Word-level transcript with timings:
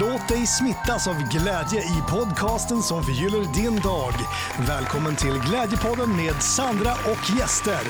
Låt 0.00 0.28
dig 0.28 0.46
smittas 0.46 1.08
av 1.08 1.14
glädje 1.28 1.80
i 1.80 2.10
podcasten 2.10 2.82
som 2.82 3.04
förgyller 3.04 3.54
din 3.54 3.80
dag. 3.80 4.12
Välkommen 4.68 5.16
till 5.16 5.38
Glädjepodden 5.48 6.16
med 6.16 6.42
Sandra 6.42 6.92
och 6.92 7.38
gäster. 7.38 7.80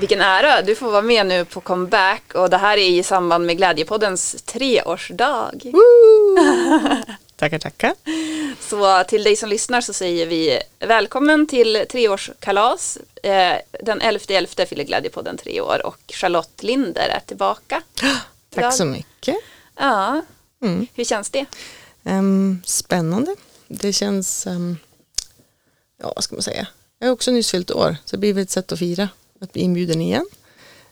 Vilken 0.00 0.20
ära, 0.20 0.62
du 0.62 0.74
får 0.74 0.90
vara 0.90 1.02
med 1.02 1.26
nu 1.26 1.44
på 1.44 1.60
comeback 1.60 2.34
och 2.34 2.50
det 2.50 2.56
här 2.56 2.76
är 2.76 2.88
i 2.88 3.02
samband 3.02 3.46
med 3.46 3.56
Glädjepoddens 3.56 4.42
treårsdag. 4.42 5.52
Tackar, 7.36 7.58
tackar. 7.58 7.94
Så 8.60 9.04
till 9.04 9.24
dig 9.24 9.36
som 9.36 9.48
lyssnar 9.48 9.80
så 9.80 9.92
säger 9.92 10.26
vi 10.26 10.60
välkommen 10.78 11.46
till 11.46 11.84
treårskalas. 11.90 12.98
Eh, 13.22 13.54
Den 13.82 14.00
11.11 14.00 14.66
fyller 14.66 14.84
Glädjepodden 14.84 15.36
tre 15.36 15.60
år 15.60 15.86
och 15.86 15.98
Charlotte 16.08 16.62
Linder 16.62 17.08
är 17.08 17.20
tillbaka. 17.26 17.82
Tack 18.62 18.74
så 18.74 18.84
mycket. 18.84 19.36
Ja, 19.76 20.22
Mm. 20.62 20.86
hur 20.94 21.04
känns 21.04 21.30
det? 21.30 21.46
Ehm, 22.04 22.62
spännande. 22.64 23.36
Det 23.68 23.92
känns, 23.92 24.46
ehm, 24.46 24.76
ja 26.02 26.12
vad 26.14 26.24
ska 26.24 26.34
man 26.36 26.42
säga, 26.42 26.66
jag 26.98 27.06
har 27.08 27.12
också 27.12 27.30
nyss 27.30 27.50
fyllt 27.50 27.70
år 27.70 27.96
så 28.04 28.16
det 28.16 28.20
blir 28.20 28.34
väl 28.34 28.42
ett 28.42 28.50
sätt 28.50 28.72
att 28.72 28.78
fira, 28.78 29.08
att 29.40 29.52
bli 29.52 29.62
inbjuden 29.62 30.00
igen. 30.00 30.26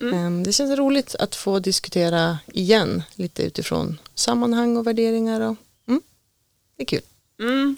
Ehm, 0.01 0.43
det 0.43 0.53
känns 0.53 0.79
roligt 0.79 1.15
att 1.15 1.35
få 1.35 1.59
diskutera 1.59 2.39
igen 2.47 3.03
lite 3.15 3.43
utifrån 3.43 3.99
sammanhang 4.15 4.77
och 4.77 4.87
värderingar 4.87 5.41
och 5.41 5.57
mm, 5.89 6.03
det 6.77 6.83
är 6.83 6.87
kul. 6.87 7.01
Mm, 7.41 7.77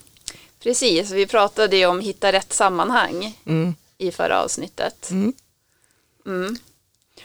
precis, 0.62 1.10
vi 1.10 1.26
pratade 1.26 1.76
ju 1.76 1.86
om 1.86 2.00
hitta 2.00 2.32
rätt 2.32 2.52
sammanhang 2.52 3.38
Mm. 3.46 3.74
i 3.98 4.10
förra 4.10 4.42
avsnittet. 4.42 5.10
Mm. 5.10 5.32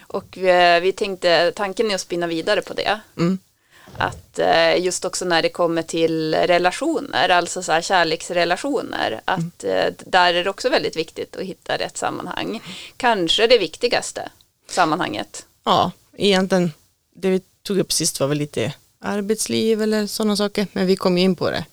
Mm. 0.08 0.18
Och 0.18 0.36
vi, 0.36 0.80
vi 0.82 0.92
tänkte, 0.92 1.52
tanken 1.56 1.90
är 1.90 1.94
att 1.94 2.00
spinna 2.00 2.26
vidare 2.26 2.62
på 2.62 2.74
det. 2.74 3.00
Mm. 3.16 3.38
Att 3.96 4.38
eh, 4.38 4.84
just 4.84 5.04
också 5.04 5.24
när 5.24 5.42
det 5.42 5.48
kommer 5.48 5.82
till 5.82 6.34
relationer, 6.34 7.28
alltså 7.28 7.62
så 7.62 7.80
kärleksrelationer, 7.80 9.20
att 9.24 9.64
eh, 9.64 9.86
där 10.06 10.34
är 10.34 10.44
det 10.44 10.50
också 10.50 10.68
väldigt 10.68 10.96
viktigt 10.96 11.36
att 11.36 11.42
hitta 11.42 11.76
rätt 11.76 11.96
sammanhang. 11.96 12.60
Kanske 12.96 13.46
det 13.46 13.58
viktigaste 13.58 14.28
sammanhanget. 14.68 15.46
Ja, 15.64 15.92
egentligen 16.16 16.72
det 17.14 17.30
vi 17.30 17.40
tog 17.62 17.78
upp 17.78 17.92
sist 17.92 18.20
var 18.20 18.26
väl 18.26 18.38
lite 18.38 18.74
arbetsliv 18.98 19.82
eller 19.82 20.06
sådana 20.06 20.36
saker, 20.36 20.66
men 20.72 20.86
vi 20.86 20.96
kom 20.96 21.18
ju 21.18 21.24
in 21.24 21.36
på 21.36 21.50
det. 21.50 21.64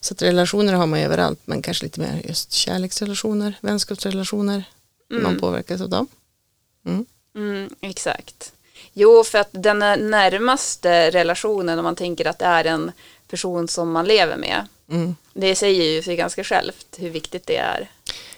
Så 0.00 0.14
att 0.14 0.22
relationer 0.22 0.72
har 0.72 0.86
man 0.86 0.98
ju 0.98 1.04
överallt, 1.04 1.40
men 1.44 1.62
kanske 1.62 1.84
lite 1.84 2.00
mer 2.00 2.22
just 2.28 2.52
kärleksrelationer, 2.52 3.54
vänskapsrelationer, 3.60 4.64
hur 5.08 5.20
man 5.20 5.38
påverkas 5.38 5.80
av 5.80 5.88
dem. 5.88 6.06
Mm. 6.86 7.06
Mm, 7.34 7.74
exakt. 7.80 8.52
Jo, 8.92 9.24
för 9.24 9.38
att 9.38 9.48
den 9.50 9.78
närmaste 10.10 11.10
relationen, 11.10 11.78
om 11.78 11.84
man 11.84 11.96
tänker 11.96 12.26
att 12.26 12.38
det 12.38 12.44
är 12.44 12.64
en 12.64 12.92
person 13.28 13.68
som 13.68 13.92
man 13.92 14.06
lever 14.06 14.36
med, 14.36 14.66
Mm. 14.88 15.16
det 15.34 15.54
säger 15.54 15.84
ju 15.84 16.02
sig 16.02 16.16
ganska 16.16 16.44
självt 16.44 16.86
hur 16.98 17.10
viktigt 17.10 17.46
det 17.46 17.56
är. 17.56 17.90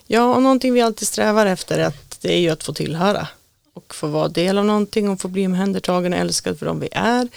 Ja, 0.07 0.35
och 0.35 0.43
någonting 0.43 0.73
vi 0.75 0.81
alltid 0.81 1.09
strävar 1.09 1.47
efter 1.47 1.79
är 1.79 1.85
att 1.85 2.21
det 2.21 2.33
är 2.35 2.39
ju 2.39 2.51
att 2.51 2.65
få 2.65 2.73
tillhöra 2.75 3.29
och 3.73 3.95
få 3.95 4.07
vara 4.07 4.29
del 4.29 4.59
av 4.59 4.65
någonting 4.65 5.09
och 5.09 5.21
få 5.21 5.29
bli 5.29 5.47
omhändertagen 5.47 6.13
och 6.13 6.19
älskad 6.19 6.59
för 6.59 6.67
de 6.67 6.81
vi 6.81 6.89
är. 6.93 7.29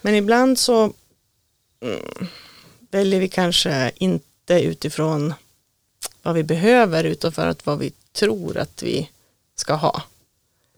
Men 0.00 0.14
ibland 0.14 0.58
så 0.58 0.92
mm, 1.82 2.28
väljer 2.90 3.20
vi 3.20 3.28
kanske 3.28 3.90
inte 3.94 4.60
utifrån 4.62 5.34
vad 6.22 6.34
vi 6.34 6.42
behöver 6.42 7.04
utan 7.04 7.32
för 7.32 7.46
att 7.46 7.66
vad 7.66 7.78
vi 7.78 7.92
tror 8.12 8.58
att 8.58 8.82
vi 8.82 9.10
ska 9.54 9.74
ha. 9.74 10.02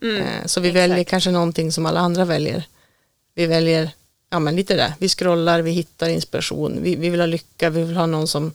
Mm, 0.02 0.16
Eh, 0.22 0.46
Så 0.46 0.60
vi 0.60 0.68
exakt. 0.68 0.76
väljer 0.82 1.04
kanske 1.04 1.30
någonting 1.30 1.72
som 1.72 1.86
alla 1.86 2.00
andra 2.00 2.24
väljer. 2.24 2.64
Vi 3.34 3.46
väljer, 3.46 3.90
ja 4.30 4.38
men 4.38 4.56
lite 4.56 4.76
det, 4.76 4.94
vi 4.98 5.08
scrollar, 5.08 5.60
vi 5.62 5.70
hittar 5.70 6.08
inspiration, 6.08 6.78
vi, 6.82 6.96
vi 6.96 7.10
vill 7.10 7.20
ha 7.20 7.26
lycka, 7.26 7.70
vi 7.70 7.82
vill 7.82 7.96
ha 7.96 8.06
någon 8.06 8.28
som 8.28 8.52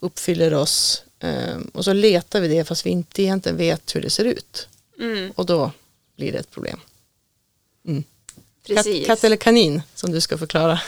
uppfyller 0.00 0.54
oss. 0.54 1.02
Eh, 1.20 1.56
Och 1.72 1.84
så 1.84 1.92
letar 1.92 2.40
vi 2.40 2.48
det 2.48 2.64
fast 2.64 2.86
vi 2.86 2.90
inte 2.90 3.22
egentligen 3.22 3.58
vet 3.58 3.94
hur 3.96 4.02
det 4.02 4.10
ser 4.10 4.24
ut. 4.24 4.68
Mm, 5.00 5.32
Och 5.36 5.46
då 5.46 5.70
blir 6.16 6.32
det 6.32 6.38
ett 6.38 6.50
problem. 6.50 6.80
Katt, 8.66 8.76
precis. 8.76 9.06
katt 9.06 9.24
eller 9.24 9.36
kanin 9.36 9.82
som 9.94 10.12
du 10.12 10.20
ska 10.20 10.38
förklara. 10.38 10.80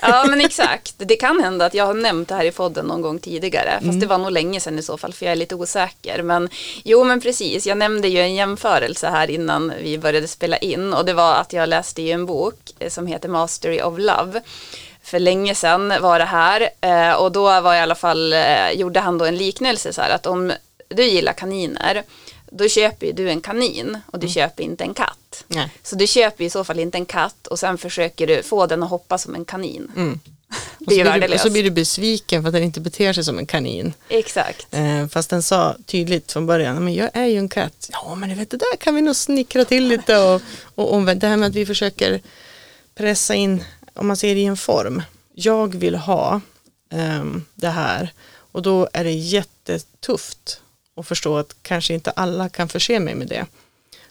Ja 0.00 0.24
men 0.28 0.40
exakt, 0.40 0.94
det 0.96 1.16
kan 1.16 1.40
hända 1.40 1.66
att 1.66 1.74
jag 1.74 1.86
har 1.86 1.94
nämnt 1.94 2.28
det 2.28 2.34
här 2.34 2.44
i 2.44 2.50
podden 2.50 2.86
någon 2.86 3.02
gång 3.02 3.18
tidigare, 3.18 3.70
fast 3.72 3.84
Mm. 3.84 4.00
det 4.00 4.06
var 4.06 4.18
nog 4.18 4.30
länge 4.32 4.60
sedan 4.60 4.78
i 4.78 4.82
så 4.82 4.96
fall 4.98 5.12
för 5.12 5.26
jag 5.26 5.32
är 5.32 5.36
lite 5.36 5.54
osäker. 5.54 6.22
Men 6.22 6.48
jo 6.84 7.04
men 7.04 7.20
precis, 7.20 7.66
jag 7.66 7.78
nämnde 7.78 8.08
ju 8.08 8.18
en 8.20 8.34
jämförelse 8.34 9.08
här 9.08 9.30
innan 9.30 9.72
vi 9.82 9.98
började 9.98 10.28
spela 10.28 10.56
in 10.56 10.92
och 10.94 11.04
det 11.04 11.12
var 11.12 11.34
att 11.34 11.52
jag 11.52 11.68
läste 11.68 12.02
ju 12.02 12.10
en 12.10 12.26
bok 12.26 12.54
eh, 12.78 12.90
som 12.90 13.06
heter 13.06 13.28
Mastery 13.28 13.82
of 13.82 13.98
Love. 13.98 14.40
För 15.02 15.18
länge 15.18 15.54
sedan 15.54 15.92
var 16.00 16.18
det 16.18 16.24
här 16.24 16.68
eh, 16.80 17.12
och 17.12 17.32
då 17.32 17.42
var 17.60 17.74
i 17.74 17.78
alla 17.80 17.94
fall, 17.94 18.32
eh, 18.32 18.70
gjorde 18.74 19.00
han 19.00 19.18
då 19.18 19.24
en 19.24 19.36
liknelse 19.36 19.92
så 19.92 20.02
här 20.02 20.10
att 20.10 20.26
om 20.26 20.52
du 20.88 21.04
gillar 21.04 21.32
kaniner 21.32 22.02
då 22.56 22.68
köper 22.68 23.06
ju 23.06 23.12
du 23.12 23.30
en 23.30 23.40
kanin 23.40 23.98
och 24.06 24.18
du 24.18 24.28
köper 24.28 24.62
inte 24.62 24.84
en 24.84 24.94
katt. 24.94 25.44
Nej. 25.46 25.70
Så 25.82 25.96
du 25.96 26.06
köper 26.06 26.44
i 26.44 26.50
så 26.50 26.64
fall 26.64 26.78
inte 26.78 26.98
en 26.98 27.06
katt 27.06 27.46
och 27.46 27.58
sen 27.58 27.78
försöker 27.78 28.26
du 28.26 28.42
få 28.42 28.66
den 28.66 28.82
att 28.82 28.90
hoppa 28.90 29.18
som 29.18 29.34
en 29.34 29.44
kanin. 29.44 29.92
Mm. 29.96 30.20
Och, 30.86 30.92
så 30.92 31.02
blir 31.02 31.28
du, 31.28 31.34
och 31.34 31.40
så 31.40 31.50
blir 31.50 31.62
du 31.62 31.70
besviken 31.70 32.42
för 32.42 32.48
att 32.48 32.54
den 32.54 32.62
inte 32.62 32.80
beter 32.80 33.12
sig 33.12 33.24
som 33.24 33.38
en 33.38 33.46
kanin. 33.46 33.92
Exakt. 34.08 34.66
Eh, 34.70 35.06
fast 35.08 35.30
den 35.30 35.42
sa 35.42 35.76
tydligt 35.86 36.32
från 36.32 36.46
början, 36.46 36.84
men 36.84 36.94
jag 36.94 37.10
är 37.14 37.24
ju 37.24 37.38
en 37.38 37.48
katt. 37.48 37.88
Ja 37.92 38.14
men 38.14 38.28
du 38.28 38.34
vet 38.34 38.50
det 38.50 38.56
där 38.56 38.76
kan 38.76 38.94
vi 38.94 39.02
nog 39.02 39.16
snickra 39.16 39.64
till 39.64 39.88
lite 39.88 40.18
och, 40.18 40.42
och 40.74 40.94
omvänt. 40.94 41.20
Det 41.20 41.26
här 41.26 41.36
med 41.36 41.48
att 41.48 41.54
vi 41.54 41.66
försöker 41.66 42.20
pressa 42.94 43.34
in, 43.34 43.64
om 43.94 44.06
man 44.06 44.16
ser 44.16 44.34
det 44.34 44.40
i 44.40 44.44
en 44.44 44.56
form. 44.56 45.02
Jag 45.34 45.74
vill 45.74 45.94
ha 45.94 46.40
ehm, 46.90 47.44
det 47.54 47.68
här 47.68 48.12
och 48.52 48.62
då 48.62 48.88
är 48.92 49.04
det 49.04 49.12
jättetufft 49.12 50.60
att 50.96 51.06
förstå 51.08 51.36
att 51.36 51.56
kanske 51.62 51.94
inte 51.94 52.10
alla 52.10 52.48
kan 52.48 52.68
förse 52.68 53.00
mig 53.00 53.14
med 53.14 53.28
det. 53.28 53.46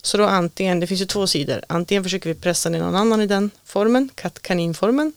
Så 0.02 0.18
då 0.18 0.26
antingen, 0.26 0.80
det 0.80 0.88
finns 0.88 1.02
ju 1.02 1.06
två 1.06 1.28
sidor, 1.28 1.62
antingen 1.70 2.04
försöker 2.04 2.30
vi 2.34 2.36
pressa 2.36 2.70
ner 2.70 2.80
någon 2.80 2.96
annan 2.96 3.22
i 3.22 3.28
den 3.28 3.52
formen, 3.66 4.10
katt-kaninformen, 4.16 5.14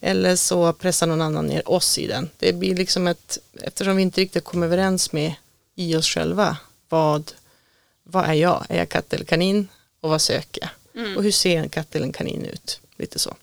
eller 0.00 0.36
så 0.36 0.72
pressar 0.72 1.06
någon 1.06 1.22
annan 1.22 1.46
ner 1.46 1.70
oss 1.70 1.98
i 1.98 2.06
den. 2.06 2.30
Det 2.38 2.52
blir 2.52 2.76
liksom 2.76 3.06
ett, 3.06 3.38
eftersom 3.62 3.96
vi 3.96 4.02
inte 4.02 4.20
riktigt 4.20 4.44
kommer 4.44 4.66
överens 4.66 5.12
med 5.12 5.34
i 5.74 5.96
oss 5.96 6.06
själva, 6.08 6.56
vad, 6.88 7.32
vad 8.04 8.24
är 8.24 8.32
jag? 8.34 8.66
Är 8.68 8.78
jag 8.78 8.88
katt 8.88 9.12
eller 9.12 9.24
kanin? 9.24 9.68
Och 10.00 10.10
vad 10.10 10.22
söker 10.22 10.60
jag? 10.62 10.70
Och 11.16 11.22
hur 11.22 11.30
ser 11.32 11.56
en 11.58 11.68
katt 11.68 11.94
eller 11.94 12.06
en 12.06 12.12
kanin 12.12 12.44
ut? 12.44 12.80
Lite 12.96 13.18
så. 13.18 13.36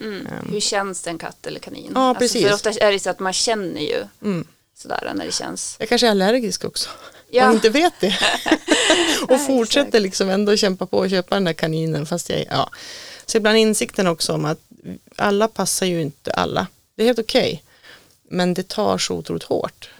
Mm. 0.00 0.26
Hur 0.52 0.60
känns 0.60 1.02
det 1.02 1.10
en 1.10 1.18
katt 1.18 1.46
eller 1.46 1.60
kanin? 1.60 1.92
Ja, 1.94 2.00
Alltså, 2.08 2.18
precis. 2.20 2.46
för 2.46 2.54
ofta 2.54 2.70
är 2.70 2.92
det 2.92 2.98
så 3.00 3.10
att 3.10 3.18
man 3.20 3.32
känner 3.32 3.80
ju 3.80 4.04
Mm. 4.22 4.46
Sådär 4.80 5.12
när 5.14 5.26
det 5.26 5.32
känns. 5.32 5.76
Jag 5.78 5.88
kanske 5.88 6.06
är 6.06 6.10
allergisk 6.10 6.64
också. 6.64 6.88
Ja. 7.30 7.48
Och 7.48 7.54
inte 7.54 7.70
vet 7.70 7.92
det. 8.00 8.06
och 9.22 9.30
Nej, 9.30 9.46
fortsätter 9.46 9.88
exakt. 9.88 10.02
liksom 10.02 10.28
ändå 10.28 10.56
kämpa 10.56 10.86
på 10.86 10.98
och 10.98 11.10
köpa 11.10 11.34
den 11.34 11.44
där 11.44 11.52
kaninen. 11.52 12.06
Fast 12.06 12.28
jag, 12.30 12.44
ja. 12.50 12.70
Så 13.26 13.36
ibland 13.36 13.58
insikten 13.58 14.06
också 14.06 14.32
om 14.32 14.44
att 14.44 14.58
alla 15.16 15.48
passar 15.48 15.86
ju 15.86 16.00
inte 16.02 16.32
alla. 16.32 16.66
Det 16.94 17.02
är 17.02 17.06
helt 17.06 17.18
okej. 17.18 17.62
Men 18.28 18.54
det 18.54 18.68
tar 18.68 18.98
så 18.98 19.14
otroligt 19.14 19.42
hårt. 19.42 19.90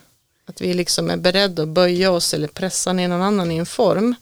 Att 0.46 0.60
vi 0.60 0.74
liksom 0.74 1.10
är 1.10 1.16
beredda 1.16 1.62
att 1.62 1.68
böja 1.68 2.10
oss 2.10 2.34
eller 2.34 2.48
pressa 2.48 2.92
ner 2.92 3.08
någon 3.08 3.22
annan 3.22 3.52
i 3.52 3.56
en 3.56 3.66
form. 3.66 4.14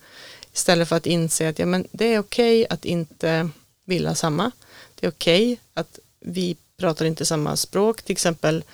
Istället 0.52 0.88
för 0.88 0.96
att 0.96 1.06
inse 1.06 1.48
att 1.48 1.58
ja, 1.58 1.66
men 1.66 1.86
det 1.92 2.14
är 2.14 2.18
okej 2.18 2.66
att 2.70 2.84
inte 2.84 3.50
vilja 3.84 4.14
samma. 4.14 4.50
Det 4.94 5.06
är 5.06 5.10
okej 5.10 5.60
att 5.74 5.98
vi 6.20 6.56
pratar 6.76 7.04
inte 7.04 7.26
samma 7.26 7.56
språk. 7.56 8.02
Till 8.02 8.12
exempel 8.12 8.64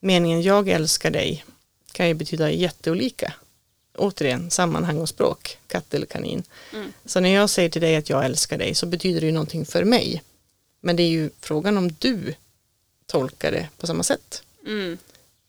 meningen 0.00 0.42
jag 0.42 0.68
älskar 0.68 1.10
dig 1.10 1.44
kan 1.92 2.08
ju 2.08 2.14
betyda 2.14 2.50
jätteolika. 2.50 3.34
Återigen, 3.94 4.50
sammanhang 4.50 4.98
och 4.98 5.08
språk, 5.08 5.58
katt 5.66 5.94
eller 5.94 6.06
kanin. 6.06 6.42
Mm. 6.72 6.92
Så 7.04 7.20
när 7.20 7.30
jag 7.34 7.50
säger 7.50 7.68
till 7.68 7.82
dig 7.82 7.96
att 7.96 8.10
jag 8.10 8.24
älskar 8.24 8.58
dig 8.58 8.74
så 8.74 8.86
betyder 8.86 9.20
det 9.20 9.26
ju 9.26 9.32
någonting 9.32 9.66
för 9.66 9.84
mig. 9.84 10.22
Men 10.80 10.96
det 10.96 11.02
är 11.02 11.08
ju 11.08 11.30
frågan 11.40 11.78
om 11.78 11.92
du 11.98 12.34
tolkar 13.06 13.52
det 13.52 13.68
på 13.78 13.86
samma 13.86 14.02
sätt. 14.02 14.42
Mm. 14.66 14.98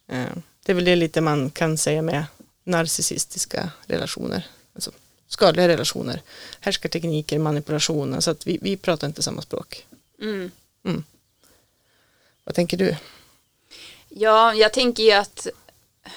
Eh, 0.08 0.36
Det 0.64 0.72
är 0.72 0.74
väl 0.74 0.84
det 0.84 0.96
lite 0.96 1.20
man 1.20 1.50
kan 1.50 1.78
säga 1.78 2.02
med 2.02 2.24
narcissistiska 2.64 3.70
relationer. 3.86 4.46
Alltså 4.74 4.90
skadliga 5.28 5.68
relationer. 5.68 6.22
Härskartekniker, 6.60 7.38
manipulationer. 7.38 8.20
Så 8.20 8.30
att 8.30 8.46
vi, 8.46 8.58
vi 8.62 8.76
pratar 8.76 9.06
inte 9.06 9.22
samma 9.22 9.42
språk. 9.42 9.86
Mm. 10.84 11.04
Vad 12.44 12.54
tänker 12.54 12.76
du? 12.76 12.96
Ja, 14.14 14.54
jag 14.54 14.72
tänker 14.72 15.02
ju 15.02 15.12
att 15.12 15.46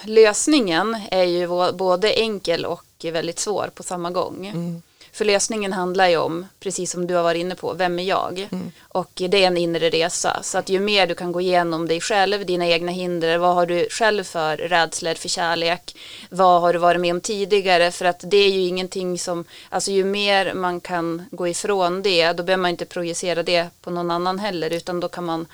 lösningen 0.04 0.98
är 1.12 1.24
ju 1.24 1.48
både 1.74 2.14
enkel 2.14 2.66
och 2.66 2.86
väldigt 3.04 3.40
svår 3.40 3.70
på 3.76 3.84
samma 3.84 4.12
gång. 4.12 4.48
Mm. 4.48 4.82
För 5.12 5.26
lösningen 5.26 5.74
handlar 5.74 6.08
ju 6.08 6.18
om, 6.18 6.48
precis 6.60 6.92
som 6.92 7.08
du 7.08 7.14
har 7.14 7.24
varit 7.24 7.40
inne 7.40 7.56
på, 7.56 7.74
vem 7.74 8.00
är 8.00 8.04
jag? 8.04 8.48
Mm. 8.52 8.72
Och 8.82 9.12
det 9.14 9.44
är 9.44 9.48
en 9.48 9.58
inre 9.58 9.90
resa. 9.90 10.40
Så 10.44 10.58
att 10.58 10.70
ju 10.70 10.80
mer 10.80 11.08
du 11.08 11.16
kan 11.16 11.32
gå 11.32 11.42
igenom 11.42 11.88
dig 11.88 12.02
själv, 12.02 12.46
dina 12.46 12.68
egna 12.68 12.92
hinder, 12.92 13.38
vad 13.38 13.56
har 13.56 13.66
du 13.66 13.88
själv 13.90 14.24
för 14.24 14.58
rädslor 14.58 15.14
för 15.14 15.30
kärlek? 15.30 15.96
Vad 16.30 16.62
har 16.62 16.74
du 16.74 16.80
varit 16.80 17.02
med 17.02 17.12
om 17.12 17.22
tidigare? 17.22 17.92
För 17.92 18.06
att 18.06 18.24
det 18.24 18.38
är 18.38 18.52
ju 18.52 18.62
ingenting 18.62 19.20
som, 19.20 19.46
alltså 19.70 19.92
ju 19.92 20.04
mer 20.04 20.54
man 20.54 20.82
kan 20.82 21.26
gå 21.32 21.48
ifrån 21.48 22.02
det, 22.02 22.34
då 22.34 22.44
behöver 22.44 22.62
man 22.62 22.72
inte 22.72 22.86
projicera 22.86 23.44
det 23.44 23.68
på 23.82 23.90
någon 23.90 24.12
annan 24.12 24.40
heller, 24.40 24.74
utan 24.74 25.00
då 25.00 25.08
kan 25.08 25.26
man 25.26 25.46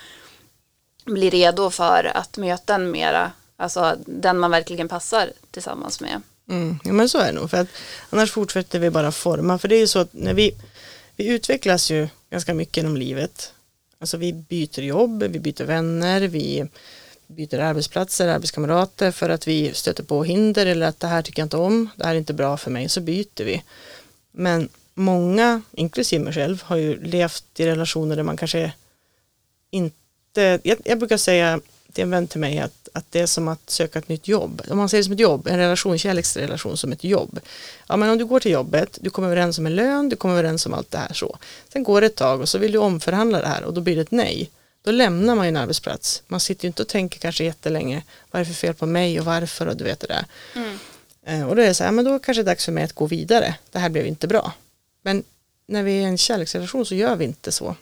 bli 1.05 1.29
redo 1.29 1.69
för 1.69 2.17
att 2.17 2.37
möta 2.37 2.75
en 2.75 2.91
mera, 2.91 3.31
alltså 3.57 3.95
den 4.05 4.39
man 4.39 4.51
verkligen 4.51 4.87
passar 4.87 5.31
tillsammans 5.51 6.01
med. 6.01 6.21
Mm, 6.49 6.79
ja 6.83 6.93
men 6.93 7.09
så 7.09 7.17
är 7.17 7.25
det 7.25 7.39
nog, 7.39 7.49
för 7.49 7.57
att 7.57 7.67
annars 8.09 8.31
fortsätter 8.31 8.79
vi 8.79 8.89
bara 8.89 9.11
forma. 9.11 9.59
För 9.59 9.67
det 9.67 9.75
är 9.75 9.79
ju 9.79 9.87
så 9.87 9.99
att 9.99 10.13
när 10.13 10.33
vi, 10.33 10.55
vi 11.15 11.27
utvecklas 11.27 11.91
ju 11.91 12.07
ganska 12.29 12.53
mycket 12.53 12.77
genom 12.77 12.97
livet. 12.97 13.53
Alltså 13.99 14.17
vi 14.17 14.33
byter 14.33 14.79
jobb, 14.79 15.23
vi 15.23 15.39
byter 15.39 15.63
vänner, 15.63 16.21
vi 16.21 16.67
byter 17.27 17.59
arbetsplatser, 17.59 18.27
arbetskamrater 18.27 19.11
för 19.11 19.29
att 19.29 19.47
vi 19.47 19.73
stöter 19.73 20.03
på 20.03 20.23
hinder 20.23 20.65
eller 20.65 20.87
att 20.87 20.99
det 20.99 21.07
här 21.07 21.21
tycker 21.21 21.41
jag 21.41 21.45
inte 21.45 21.57
om, 21.57 21.89
det 21.95 22.05
här 22.05 22.13
är 22.13 22.19
inte 22.19 22.33
bra 22.33 22.57
för 22.57 22.71
mig, 22.71 22.89
så 22.89 23.01
byter 23.01 23.43
vi. 23.43 23.63
Men 24.31 24.69
många, 24.93 25.61
inklusive 25.71 26.23
mig 26.23 26.33
själv, 26.33 26.63
har 26.63 26.75
ju 26.75 27.03
levt 27.03 27.45
i 27.59 27.65
relationer 27.65 28.15
där 28.15 28.23
man 28.23 28.37
kanske 28.37 28.73
inte, 29.69 29.97
jag, 30.37 30.77
jag 30.83 30.99
brukar 30.99 31.17
säga 31.17 31.59
till 31.93 32.03
en 32.03 32.09
vän 32.09 32.27
till 32.27 32.39
mig 32.39 32.59
att, 32.59 32.89
att 32.93 33.05
det 33.09 33.19
är 33.19 33.25
som 33.25 33.47
att 33.47 33.69
söka 33.69 33.99
ett 33.99 34.07
nytt 34.07 34.27
jobb. 34.27 34.61
Om 34.69 34.77
man 34.77 34.89
ser 34.89 34.97
det 34.97 35.03
som 35.03 35.13
ett 35.13 35.19
jobb, 35.19 35.47
en 35.47 35.57
relation, 35.57 35.97
kärleksrelation 35.97 36.77
som 36.77 36.91
ett 36.91 37.03
jobb. 37.03 37.39
Ja 37.87 37.97
men 37.97 38.09
om 38.09 38.17
du 38.17 38.25
går 38.25 38.39
till 38.39 38.51
jobbet, 38.51 38.97
du 39.01 39.09
kommer 39.09 39.27
överens 39.27 39.57
om 39.57 39.65
en 39.65 39.75
lön, 39.75 40.09
du 40.09 40.15
kommer 40.15 40.33
överens 40.33 40.65
om 40.65 40.73
allt 40.73 40.91
det 40.91 40.97
här 40.97 41.13
så. 41.13 41.37
Sen 41.73 41.83
går 41.83 42.01
det 42.01 42.07
ett 42.07 42.15
tag 42.15 42.41
och 42.41 42.49
så 42.49 42.57
vill 42.57 42.71
du 42.71 42.77
omförhandla 42.77 43.41
det 43.41 43.47
här 43.47 43.63
och 43.63 43.73
då 43.73 43.81
blir 43.81 43.95
det 43.95 44.01
ett 44.01 44.11
nej. 44.11 44.49
Då 44.83 44.91
lämnar 44.91 45.35
man 45.35 45.45
ju 45.45 45.49
en 45.49 45.57
arbetsplats. 45.57 46.23
Man 46.27 46.39
sitter 46.39 46.65
ju 46.65 46.67
inte 46.67 46.81
och 46.81 46.87
tänker 46.87 47.19
kanske 47.19 47.43
jättelänge, 47.43 48.03
vad 48.31 48.39
är 48.39 48.45
det 48.45 48.53
för 48.53 48.59
fel 48.59 48.73
på 48.73 48.85
mig 48.85 49.19
och 49.19 49.25
varför 49.25 49.67
och 49.67 49.77
du 49.77 49.83
vet 49.83 49.99
det 49.99 50.07
där. 50.07 50.25
Mm. 50.55 51.49
Och 51.49 51.55
då 51.55 51.61
är 51.61 51.67
det 51.67 51.73
så 51.73 51.83
här, 51.83 51.91
men 51.91 52.05
då 52.05 52.19
kanske 52.19 52.43
det 52.43 52.45
är 52.45 52.51
dags 52.51 52.65
för 52.65 52.71
mig 52.71 52.83
att 52.83 52.93
gå 52.93 53.05
vidare. 53.05 53.55
Det 53.71 53.79
här 53.79 53.89
blev 53.89 54.07
inte 54.07 54.27
bra. 54.27 54.53
Men 55.01 55.23
när 55.67 55.83
vi 55.83 55.91
är 55.91 56.01
i 56.01 56.03
en 56.03 56.17
kärleksrelation 56.17 56.85
så 56.85 56.95
gör 56.95 57.15
vi 57.15 57.25
inte 57.25 57.51
så. 57.51 57.75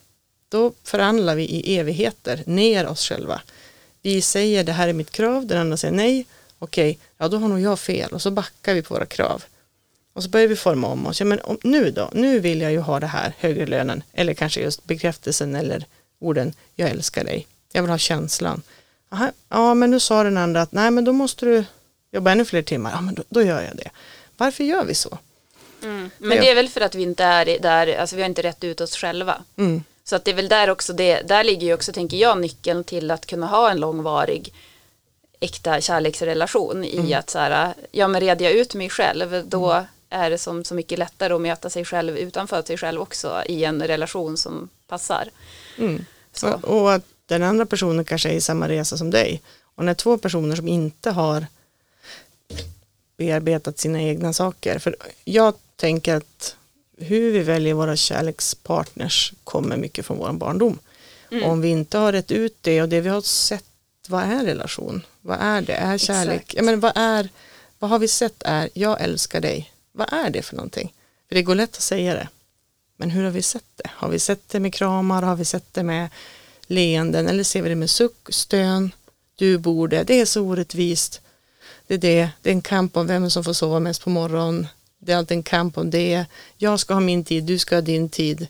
Då 0.49 0.73
förhandlar 0.83 1.35
vi 1.35 1.43
i 1.43 1.77
evigheter 1.77 2.43
ner 2.45 2.87
oss 2.87 3.07
själva 3.07 3.41
vi 4.01 4.21
säger 4.21 4.63
det 4.63 4.71
här 4.71 4.87
är 4.87 4.93
mitt 4.93 5.11
krav, 5.11 5.45
den 5.45 5.57
andra 5.57 5.77
säger 5.77 5.93
nej, 5.93 6.25
okej, 6.59 6.91
okay, 6.91 7.03
ja 7.17 7.27
då 7.27 7.37
har 7.37 7.47
nog 7.47 7.59
jag 7.59 7.79
fel 7.79 8.11
och 8.11 8.21
så 8.21 8.31
backar 8.31 8.73
vi 8.73 8.81
på 8.81 8.93
våra 8.93 9.05
krav. 9.05 9.43
Och 10.13 10.23
så 10.23 10.29
börjar 10.29 10.47
vi 10.47 10.55
forma 10.55 10.87
om 10.87 11.07
oss, 11.07 11.19
ja 11.19 11.25
men 11.25 11.39
om, 11.39 11.57
nu 11.63 11.91
då, 11.91 12.09
nu 12.13 12.39
vill 12.39 12.61
jag 12.61 12.71
ju 12.71 12.79
ha 12.79 12.99
det 12.99 13.07
här, 13.07 13.33
högre 13.37 13.65
lönen, 13.65 14.03
eller 14.13 14.33
kanske 14.33 14.61
just 14.61 14.85
bekräftelsen 14.85 15.55
eller 15.55 15.85
orden, 16.19 16.53
jag 16.75 16.89
älskar 16.89 17.23
dig, 17.23 17.47
jag 17.71 17.81
vill 17.81 17.91
ha 17.91 17.97
känslan. 17.97 18.61
Aha, 19.11 19.31
ja 19.49 19.73
men 19.73 19.91
nu 19.91 19.99
sa 19.99 20.23
den 20.23 20.37
andra 20.37 20.61
att 20.61 20.71
nej 20.71 20.91
men 20.91 21.05
då 21.05 21.13
måste 21.13 21.45
du 21.45 21.63
jobba 22.11 22.31
ännu 22.31 22.45
fler 22.45 22.61
timmar, 22.61 22.91
ja 22.91 23.01
men 23.01 23.15
då, 23.15 23.23
då 23.29 23.41
gör 23.41 23.61
jag 23.61 23.75
det. 23.75 23.89
Varför 24.37 24.63
gör 24.63 24.85
vi 24.85 24.95
så? 24.95 25.17
Mm. 25.83 26.09
Men 26.17 26.29
det 26.29 26.49
är 26.49 26.55
väl 26.55 26.69
för 26.69 26.81
att 26.81 26.95
vi 26.95 27.03
inte 27.03 27.23
är 27.23 27.59
där, 27.59 27.97
alltså 27.97 28.15
vi 28.15 28.21
har 28.21 28.29
inte 28.29 28.43
rätt 28.43 28.63
ut 28.63 28.81
oss 28.81 28.95
själva. 28.95 29.41
Mm. 29.57 29.83
Så 30.09 30.15
att 30.15 30.25
det 30.25 30.31
är 30.31 30.35
väl 30.35 30.49
där 30.49 30.69
också, 30.69 30.93
det, 30.93 31.21
där 31.21 31.43
ligger 31.43 31.67
ju 31.67 31.73
också, 31.73 31.93
tänker 31.93 32.17
jag, 32.17 32.41
nyckeln 32.41 32.83
till 32.83 33.11
att 33.11 33.25
kunna 33.25 33.47
ha 33.47 33.71
en 33.71 33.79
långvarig 33.79 34.53
äkta 35.39 35.81
kärleksrelation 35.81 36.83
i 36.83 36.97
mm. 36.97 37.19
att 37.19 37.29
så 37.29 37.39
här, 37.39 37.73
ja 37.91 38.07
men 38.07 38.21
reder 38.21 38.45
jag 38.45 38.53
ut 38.53 38.75
mig 38.75 38.89
själv, 38.89 39.43
då 39.47 39.71
mm. 39.71 39.85
är 40.09 40.29
det 40.29 40.37
som 40.37 40.63
så 40.63 40.75
mycket 40.75 40.99
lättare 40.99 41.33
att 41.33 41.41
möta 41.41 41.69
sig 41.69 41.85
själv 41.85 42.17
utanför 42.17 42.61
sig 42.61 42.77
själv 42.77 43.01
också 43.01 43.43
i 43.45 43.63
en 43.63 43.87
relation 43.87 44.37
som 44.37 44.69
passar. 44.87 45.29
Mm. 45.77 46.05
Och, 46.43 46.63
och 46.63 46.93
att 46.93 47.03
den 47.25 47.43
andra 47.43 47.65
personen 47.65 48.05
kanske 48.05 48.29
är 48.29 48.33
i 48.33 48.41
samma 48.41 48.67
resa 48.69 48.97
som 48.97 49.11
dig. 49.11 49.41
Och 49.75 49.85
när 49.85 49.93
två 49.93 50.17
personer 50.17 50.55
som 50.55 50.67
inte 50.67 51.11
har 51.11 51.45
bearbetat 53.17 53.79
sina 53.79 54.01
egna 54.01 54.33
saker, 54.33 54.79
för 54.79 54.95
jag 55.25 55.53
tänker 55.75 56.15
att 56.15 56.55
hur 56.99 57.31
vi 57.31 57.39
väljer 57.39 57.73
våra 57.73 57.95
kärlekspartners 57.95 59.33
kommer 59.43 59.77
mycket 59.77 60.05
från 60.05 60.17
vår 60.17 60.33
barndom. 60.33 60.79
Mm. 61.31 61.43
Om 61.43 61.61
vi 61.61 61.69
inte 61.69 61.97
har 61.97 62.11
rätt 62.11 62.31
ut 62.31 62.57
det 62.61 62.81
och 62.81 62.89
det 62.89 63.01
vi 63.01 63.09
har 63.09 63.21
sett, 63.21 63.65
vad 64.07 64.23
är 64.23 64.45
relation? 64.45 65.05
Vad 65.21 65.37
är 65.41 65.61
det? 65.61 65.73
Är 65.73 65.97
kärlek? 65.97 66.53
Ja, 66.57 66.63
men 66.63 66.79
vad, 66.79 66.91
är, 66.95 67.29
vad 67.79 67.89
har 67.89 67.99
vi 67.99 68.07
sett 68.07 68.43
är, 68.45 68.69
jag 68.73 69.01
älskar 69.01 69.41
dig. 69.41 69.73
Vad 69.91 70.13
är 70.13 70.29
det 70.29 70.41
för 70.41 70.55
någonting? 70.55 70.93
För 71.27 71.35
det 71.35 71.43
går 71.43 71.55
lätt 71.55 71.75
att 71.75 71.81
säga 71.81 72.13
det. 72.13 72.27
Men 72.97 73.09
hur 73.09 73.23
har 73.23 73.31
vi 73.31 73.41
sett 73.41 73.65
det? 73.75 73.89
Har 73.93 74.09
vi 74.09 74.19
sett 74.19 74.49
det 74.49 74.59
med 74.59 74.73
kramar? 74.73 75.21
Har 75.21 75.35
vi 75.35 75.45
sett 75.45 75.73
det 75.73 75.83
med 75.83 76.09
leenden? 76.67 77.27
Eller 77.27 77.43
ser 77.43 77.61
vi 77.61 77.69
det 77.69 77.75
med 77.75 77.89
suck, 77.89 78.27
stön? 78.29 78.91
Du 79.35 79.57
borde, 79.57 80.03
det 80.03 80.21
är 80.21 80.25
så 80.25 80.41
orättvist. 80.41 81.21
Det 81.87 81.93
är 81.93 81.97
det, 81.97 82.29
det 82.41 82.49
är 82.49 82.53
en 82.53 82.61
kamp 82.61 82.97
om 82.97 83.07
vem 83.07 83.29
som 83.29 83.43
får 83.43 83.53
sova 83.53 83.79
mest 83.79 84.03
på 84.03 84.09
morgonen 84.09 84.67
det 84.99 85.11
är 85.11 85.17
alltid 85.17 85.37
en 85.37 85.43
kamp 85.43 85.77
om 85.77 85.89
det. 85.89 86.25
Jag 86.57 86.79
ska 86.79 86.93
ha 86.93 87.01
min 87.01 87.23
tid, 87.23 87.43
du 87.43 87.59
ska 87.59 87.75
ha 87.75 87.81
din 87.81 88.09
tid. 88.09 88.47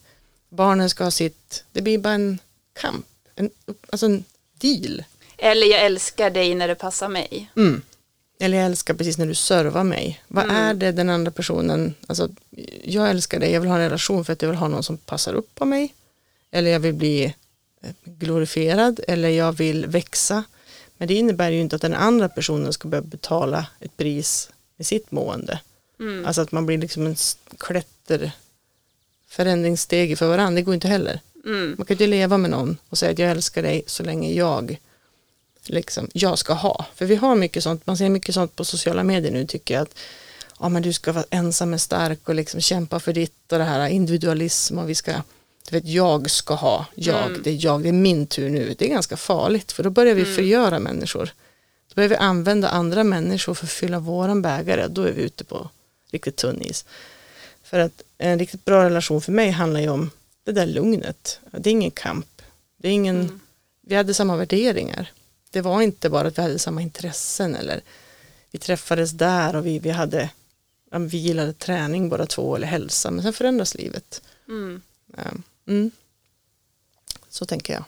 Barnen 0.50 0.90
ska 0.90 1.04
ha 1.04 1.12
sitt. 1.12 1.64
Det 1.72 1.82
blir 1.82 1.98
bara 1.98 2.14
en 2.14 2.40
kamp, 2.82 3.06
en, 3.36 3.50
alltså 3.90 4.06
en 4.06 4.24
deal. 4.58 5.04
Eller 5.38 5.68
jag 5.68 5.86
älskar 5.86 6.30
dig 6.30 6.56
när 6.56 6.68
det 6.68 6.76
passar 6.76 7.10
mig. 7.10 7.52
Mm. 7.56 7.82
Eller 8.40 8.58
jag 8.58 8.66
älskar 8.66 8.94
precis 8.94 9.18
när 9.18 9.26
du 9.26 9.36
servar 9.36 9.84
mig. 9.84 10.22
Vad 10.28 10.44
mm. 10.44 10.56
är 10.56 10.74
det 10.74 10.92
den 10.92 11.10
andra 11.10 11.32
personen, 11.32 11.96
alltså 12.08 12.30
jag 12.84 13.10
älskar 13.10 13.40
dig, 13.40 13.52
jag 13.52 13.62
vill 13.62 13.70
ha 13.70 13.78
en 13.78 13.84
relation 13.84 14.26
för 14.26 14.34
att 14.34 14.42
jag 14.42 14.50
vill 14.50 14.58
ha 14.58 14.68
någon 14.68 14.84
som 14.84 14.98
passar 14.98 15.34
upp 15.34 15.56
på 15.56 15.66
mig. 15.66 15.94
Eller 16.52 16.72
jag 16.72 16.80
vill 16.80 16.94
bli 16.94 17.24
eh, 17.82 17.92
glorifierad 18.04 19.00
eller 19.08 19.30
jag 19.30 19.52
vill 19.52 19.86
växa. 19.86 20.44
Men 20.98 21.08
det 21.08 21.14
innebär 21.14 21.50
ju 21.50 21.62
inte 21.62 21.76
att 21.76 21.82
den 21.82 21.94
andra 21.94 22.30
personen 22.30 22.74
ska 22.74 22.88
behöva 22.88 23.08
betala 23.08 23.68
ett 23.80 23.98
pris 23.98 24.50
med 24.78 24.88
sitt 24.88 25.12
mående. 25.12 25.60
Mm. 26.00 26.26
Alltså 26.26 26.42
att 26.42 26.52
man 26.52 26.66
blir 26.66 26.78
liksom 26.78 27.06
en 27.06 27.16
klätter 27.58 28.32
förändringssteg 29.28 30.18
för 30.18 30.28
varandra, 30.28 30.56
det 30.56 30.62
går 30.62 30.74
inte 30.74 30.88
heller. 30.88 31.20
Mm. 31.46 31.76
Man 31.78 31.86
kan 31.86 31.94
inte 31.94 32.08
leva 32.08 32.38
med 32.38 32.52
någon 32.52 32.78
och 32.90 32.98
säga 32.98 33.12
att 33.12 33.20
jag 33.20 33.32
älskar 33.32 33.64
dig 33.64 33.84
så 33.86 34.04
länge 34.04 34.34
jag 34.34 34.80
liksom, 35.66 36.10
jag 36.14 36.40
ska 36.40 36.54
ha. 36.54 36.86
För 36.96 37.06
vi 37.06 37.16
har 37.16 37.36
mycket 37.36 37.64
sånt, 37.64 37.88
man 37.88 37.98
ser 37.98 38.10
mycket 38.10 38.36
sånt 38.36 38.56
på 38.56 38.66
sociala 38.66 39.04
medier 39.04 39.32
nu 39.32 39.48
tycker 39.48 39.74
jag 39.74 39.82
att 39.82 39.96
ja, 40.60 40.70
men 40.70 40.82
du 40.82 40.94
ska 40.94 41.12
vara 41.12 41.26
ensam 41.30 41.74
och 41.74 41.82
stark 41.82 42.30
och 42.30 42.36
liksom 42.36 42.62
kämpa 42.62 43.00
för 43.00 43.14
ditt 43.14 43.52
och 43.52 43.58
det 43.58 43.64
här 43.64 43.88
individualism 43.88 44.80
och 44.80 44.90
vi 44.90 44.96
ska 44.96 45.12
du 45.70 45.76
vet, 45.76 45.86
jag 45.86 46.32
ska 46.32 46.54
ha, 46.54 46.86
jag, 46.96 47.26
mm. 47.26 47.42
det 47.44 47.50
är 47.50 47.66
jag, 47.66 47.84
det 47.84 47.90
är 47.90 47.94
min 47.94 48.28
tur 48.28 48.50
nu. 48.50 48.76
Det 48.78 48.86
är 48.86 48.90
ganska 48.90 49.18
farligt 49.18 49.72
för 49.72 49.84
då 49.84 49.90
börjar 49.90 50.16
vi 50.16 50.22
mm. 50.22 50.36
förgöra 50.36 50.80
människor. 50.80 51.34
Då 51.88 51.96
börjar 51.96 52.10
vi 52.10 52.16
använda 52.16 52.70
andra 52.70 53.04
människor 53.04 53.54
för 53.54 53.66
att 53.66 53.72
fylla 53.72 54.00
våran 54.00 54.42
bägare, 54.42 54.88
då 54.88 55.02
är 55.02 55.12
vi 55.12 55.22
ute 55.22 55.44
på 55.44 55.70
riktigt 56.12 56.36
tunn 56.36 56.62
is. 56.62 56.86
För 57.64 57.80
att 57.80 58.04
en 58.18 58.40
riktigt 58.40 58.66
bra 58.66 58.86
relation 58.86 59.22
för 59.22 59.32
mig 59.32 59.50
handlar 59.50 59.80
ju 59.80 59.90
om 59.90 60.12
det 60.44 60.52
där 60.52 60.66
lugnet. 60.66 61.40
Det 61.52 61.70
är 61.70 61.72
ingen 61.72 61.92
kamp. 61.92 62.42
Det 62.78 62.88
är 62.88 62.92
ingen, 62.92 63.22
mm. 63.22 63.40
Vi 63.82 63.96
hade 63.96 64.14
samma 64.14 64.36
värderingar. 64.36 65.12
Det 65.50 65.62
var 65.62 65.82
inte 65.82 66.10
bara 66.10 66.28
att 66.28 66.38
vi 66.38 66.42
hade 66.42 66.60
samma 66.60 66.82
intressen 66.82 67.56
eller 67.56 67.82
vi 68.52 68.60
träffades 68.60 69.12
där 69.12 69.56
och 69.56 69.66
vi, 69.66 69.80
vi 69.80 69.90
hade 69.90 70.30
vi 70.92 71.18
gillade 71.18 71.54
träning 71.54 72.10
båda 72.10 72.26
två 72.26 72.56
eller 72.56 72.68
hälsa 72.68 73.12
men 73.12 73.24
sen 73.24 73.34
förändras 73.34 73.76
livet. 73.76 74.22
Mm. 74.48 74.82
Mm. 75.68 75.92
Så 77.30 77.46
tänker 77.46 77.74
jag. 77.74 77.84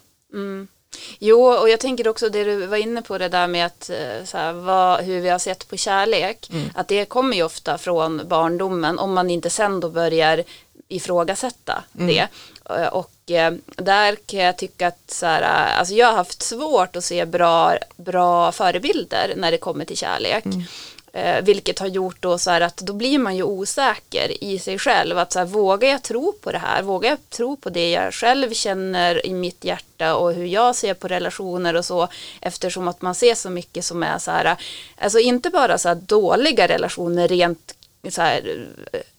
Jo, 1.20 1.46
och 1.46 1.70
jag 1.70 1.80
tänker 1.80 2.08
också 2.08 2.30
det 2.30 2.44
du 2.44 2.66
var 2.66 2.78
inne 2.78 3.02
på 3.02 3.18
det 3.18 3.30
där 3.30 3.48
med 3.48 3.66
att 3.66 3.90
eh, 3.90 4.26
så 4.26 4.38
här, 4.38 4.54
vad, 4.54 5.02
hur 5.02 5.22
vi 5.22 5.30
har 5.30 5.40
sett 5.40 5.70
på 5.70 5.78
kärlek. 5.78 6.50
Mm. 6.54 6.70
Att 6.76 6.88
det 6.88 7.06
kommer 7.06 7.36
ju 7.36 7.44
ofta 7.44 7.78
från 7.78 8.22
barndomen 8.28 9.00
om 9.00 9.14
man 9.14 9.30
inte 9.30 9.50
sen 9.50 9.80
då 9.80 9.90
börjar 9.90 10.44
ifrågasätta 10.88 11.84
mm. 12.00 12.08
det. 12.08 12.28
Eh, 12.70 12.88
och 12.88 13.32
eh, 13.32 13.54
där 13.66 14.16
kan 14.16 14.40
jag 14.40 14.58
tycka 14.58 14.88
att 14.88 15.12
så 15.12 15.26
här, 15.26 15.42
alltså 15.78 15.94
jag 15.94 16.08
har 16.08 16.14
haft 16.14 16.42
svårt 16.42 16.96
att 16.96 17.04
se 17.04 17.26
bra, 17.26 17.78
bra 17.96 18.52
förebilder 18.52 19.34
när 19.38 19.52
det 19.52 19.58
kommer 19.58 19.86
till 19.86 19.98
kärlek. 19.98 20.46
Mm. 20.46 20.64
Eh, 21.14 21.42
vilket 21.42 21.80
har 21.80 21.88
gjort 21.88 22.18
då 22.20 22.38
så 22.38 22.52
här 22.52 22.62
att 22.62 22.78
då 22.78 22.94
blir 22.94 23.20
man 23.20 23.36
ju 23.36 23.44
osäker 23.44 24.44
i 24.44 24.60
sig 24.60 24.80
själv. 24.80 25.18
Att 25.18 25.32
så 25.32 25.40
här, 25.40 25.46
vågar 25.46 25.90
jag 25.90 26.04
tro 26.04 26.34
på 26.42 26.52
det 26.52 26.58
här? 26.58 26.82
Vågar 26.82 27.10
jag 27.10 27.30
tro 27.30 27.58
på 27.58 27.70
det 27.70 27.92
jag 27.92 28.14
själv 28.14 28.54
känner 28.54 29.26
i 29.26 29.34
mitt 29.34 29.64
hjärta 29.64 30.16
och 30.16 30.34
hur 30.34 30.46
jag 30.46 30.76
ser 30.76 30.94
på 30.94 31.08
relationer 31.08 31.76
och 31.76 31.86
så. 31.86 32.08
Eftersom 32.42 32.88
att 32.88 33.02
man 33.02 33.16
ser 33.16 33.36
så 33.36 33.50
mycket 33.50 33.86
som 33.86 34.04
är 34.04 34.18
så 34.18 34.32
här, 34.32 34.58
alltså 34.98 35.20
inte 35.20 35.50
bara 35.50 35.78
så 35.78 35.88
här 35.88 35.96
dåliga 35.96 36.68
relationer 36.68 37.28
rent 37.28 37.76
så 38.10 38.22
här, 38.22 38.68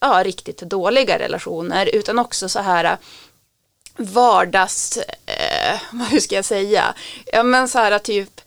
ja 0.00 0.22
riktigt 0.24 0.58
dåliga 0.58 1.18
relationer 1.18 1.90
utan 1.94 2.18
också 2.18 2.48
så 2.48 2.60
här 2.60 2.96
vardags, 3.96 4.98
eh, 5.26 5.80
hur 6.10 6.20
ska 6.20 6.34
jag 6.34 6.44
säga, 6.44 6.94
ja 7.26 7.42
men 7.42 7.68
så 7.68 7.78
här 7.78 7.98
typ 7.98 8.40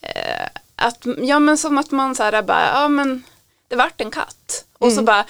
eh, 0.00 0.48
att, 0.78 1.06
ja 1.18 1.38
men 1.38 1.58
som 1.58 1.78
att 1.78 1.90
man 1.90 2.14
så 2.14 2.22
här 2.22 2.42
bara, 2.42 2.66
ja 2.66 2.88
men 2.88 3.22
det 3.68 3.76
vart 3.76 4.00
en 4.00 4.10
katt. 4.10 4.64
Och 4.78 4.86
mm. 4.86 4.96
så 4.96 5.02
bara 5.02 5.24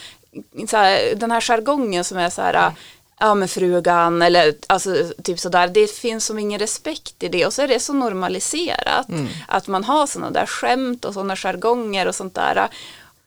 så 0.68 0.76
här, 0.76 1.14
den 1.14 1.30
här 1.30 1.40
jargongen 1.40 2.04
som 2.04 2.18
är 2.18 2.30
så 2.30 2.42
här, 2.42 2.72
ja 3.20 3.34
men 3.34 3.48
frugan 3.48 4.22
eller 4.22 4.54
alltså 4.66 5.12
typ 5.22 5.40
sådär, 5.40 5.68
det 5.68 5.90
finns 5.90 6.26
som 6.26 6.38
ingen 6.38 6.58
respekt 6.58 7.22
i 7.22 7.28
det 7.28 7.46
och 7.46 7.52
så 7.52 7.62
är 7.62 7.68
det 7.68 7.80
så 7.80 7.92
normaliserat 7.92 9.08
Mm. 9.08 9.28
att 9.48 9.66
man 9.66 9.84
har 9.84 10.06
sådana 10.06 10.30
där 10.30 10.46
skämt 10.46 11.04
och 11.04 11.14
sådana 11.14 11.36
jargonger 11.36 12.06
och 12.08 12.14
sånt 12.14 12.34
där. 12.34 12.68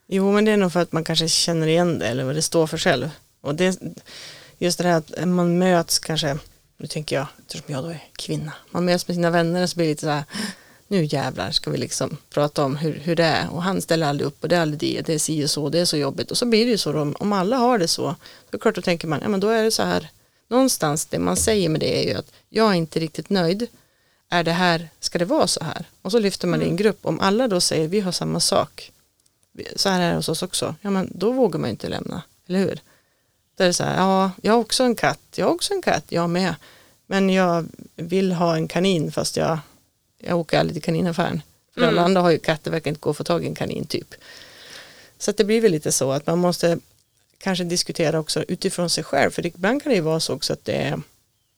Jo, 0.08 0.32
men 0.32 0.46
det 0.46 0.52
är 0.52 0.58
nog 0.58 0.74
för 0.74 0.80
att 0.80 0.92
man 0.92 1.04
kanske 1.04 1.28
känner 1.28 1.68
igen 1.68 2.00
det 2.00 2.08
eller 2.08 2.24
vad 2.24 2.36
det 2.36 2.42
står 2.42 2.68
för 2.68 2.78
själv. 2.78 3.10
Och 3.42 3.56
det, 3.56 3.80
just 4.58 4.78
det 4.78 4.88
här 4.88 4.98
att 4.98 5.28
man 5.28 5.58
möts 5.58 6.00
kanske, 6.00 6.38
nu 6.78 6.88
tänker 6.88 7.16
jag, 7.16 7.26
eftersom 7.40 7.74
jag 7.74 7.84
då 7.84 7.90
är 7.90 8.04
kvinna, 8.16 8.52
man 8.72 8.86
möts 8.86 9.08
med 9.08 9.16
sina 9.16 9.30
vänner 9.30 9.64
och 9.64 9.70
så 9.70 9.76
blir 9.76 9.86
det 9.86 9.92
lite 9.92 10.02
så 10.02 10.10
här, 10.10 10.24
nu 10.92 11.04
jävlar 11.06 11.52
ska 11.52 11.72
vi 11.72 11.78
liksom 11.78 12.18
prata 12.30 12.64
om 12.66 12.76
hur, 12.76 12.94
hur 12.94 13.16
det 13.16 13.24
är. 13.24 13.54
Och 13.54 13.64
han 13.64 13.82
ställer 13.82 14.08
aldrig 14.08 14.28
upp 14.28 14.44
och 14.44 14.50
det 14.50 14.56
är 14.56 14.62
aldrig 14.62 14.80
det, 14.80 15.02
det 15.06 15.14
är 15.14 15.20
si 15.20 15.46
och 15.46 15.50
så, 15.50 15.70
det 15.70 15.80
är 15.80 15.86
så 15.86 15.98
jobbigt. 15.98 16.32
Och 16.32 16.38
så 16.38 16.46
blir 16.46 16.66
det 16.66 16.72
ju 16.72 16.78
så 16.78 16.92
då, 16.92 17.14
om 17.20 17.34
alla 17.34 17.58
har 17.58 17.78
det 17.78 17.88
så, 17.88 18.16
då 18.50 18.58
klart 18.58 18.76
då 18.76 18.82
tänker 18.82 19.08
man, 19.08 19.20
ja 19.22 19.30
men 19.30 19.40
då 19.40 19.50
är 19.50 19.64
det 19.64 19.72
så 19.72 19.84
här, 19.84 20.10
någonstans 20.48 21.06
det 21.06 21.20
man 21.20 21.38
säger 21.38 21.70
med 21.70 21.80
det 21.80 22.00
är 22.00 22.10
ju 22.10 22.14
att 22.14 22.32
jag 22.50 22.70
är 22.70 22.74
inte 22.74 23.00
riktigt 23.00 23.30
nöjd, 23.30 23.68
är 24.30 24.44
det 24.44 24.52
här, 24.52 24.90
ska 25.00 25.20
det 25.20 25.26
vara 25.26 25.48
så 25.48 25.64
här? 25.64 25.86
Och 26.02 26.12
så 26.12 26.20
lyfter 26.20 26.48
man 26.48 26.60
det 26.60 26.66
i 26.66 26.70
en 26.70 26.76
grupp, 26.76 27.00
om 27.02 27.20
alla 27.20 27.48
då 27.48 27.62
säger 27.62 27.88
vi 27.88 28.00
har 28.00 28.12
samma 28.12 28.40
sak, 28.40 28.92
så 29.76 29.90
här 29.90 30.02
är 30.02 30.10
det 30.10 30.16
hos 30.16 30.30
oss 30.30 30.44
också, 30.44 30.76
ja 30.82 30.90
men 30.90 31.12
då 31.16 31.32
vågar 31.32 31.60
man 31.60 31.70
ju 31.70 31.72
inte 31.72 31.90
lämna, 31.90 32.22
eller 32.48 32.60
hur? 32.60 32.80
Där 33.56 33.66
är 33.66 33.70
det 33.70 33.74
så 33.74 33.84
här, 33.84 33.98
ja, 33.98 34.32
jag 34.42 34.54
har 34.54 34.60
också 34.60 34.84
en 34.84 34.96
katt, 34.96 35.20
jag 35.36 35.46
har 35.46 35.54
också 35.54 35.74
en 35.74 35.82
katt, 35.82 36.06
jag 36.10 36.30
med, 36.30 36.56
men 37.06 37.30
jag 37.30 37.68
vill 37.96 38.32
ha 38.32 38.56
en 38.56 38.68
kanin 38.68 39.12
fast 39.12 39.38
jag, 39.38 39.60
jag 40.22 40.40
åker 40.40 40.60
aldrig 40.60 40.76
till 40.76 40.84
kaninaffären. 40.84 41.42
För 41.74 41.82
alla 41.88 42.02
andra 42.02 42.22
har 42.22 42.32
ju 42.32 42.40
katter, 42.40 42.72
verkar 42.72 42.90
inte 42.92 43.00
gå 43.00 43.10
att 43.10 43.18
få 43.18 43.24
tag 43.24 43.44
i 43.44 43.48
en 43.48 43.56
kanin 43.56 43.86
typ. 43.86 44.14
Så 45.18 45.32
det 45.32 45.44
blir 45.44 45.62
väl 45.62 45.72
lite 45.72 45.92
så 45.92 46.12
att 46.12 46.28
man 46.28 46.40
måste 46.40 46.80
kanske 47.38 47.64
diskutera 47.64 48.20
också 48.20 48.44
utifrån 48.48 48.90
sig 48.90 49.04
själv, 49.04 49.32
för 49.32 49.42
det, 49.42 49.48
ibland 49.48 49.84
kan 49.84 49.90
det 49.90 49.96
ju 49.96 50.02
vara 50.02 50.20
så 50.20 50.34
också 50.34 50.54
att 50.54 50.66
det 50.66 50.74
är 50.74 51.02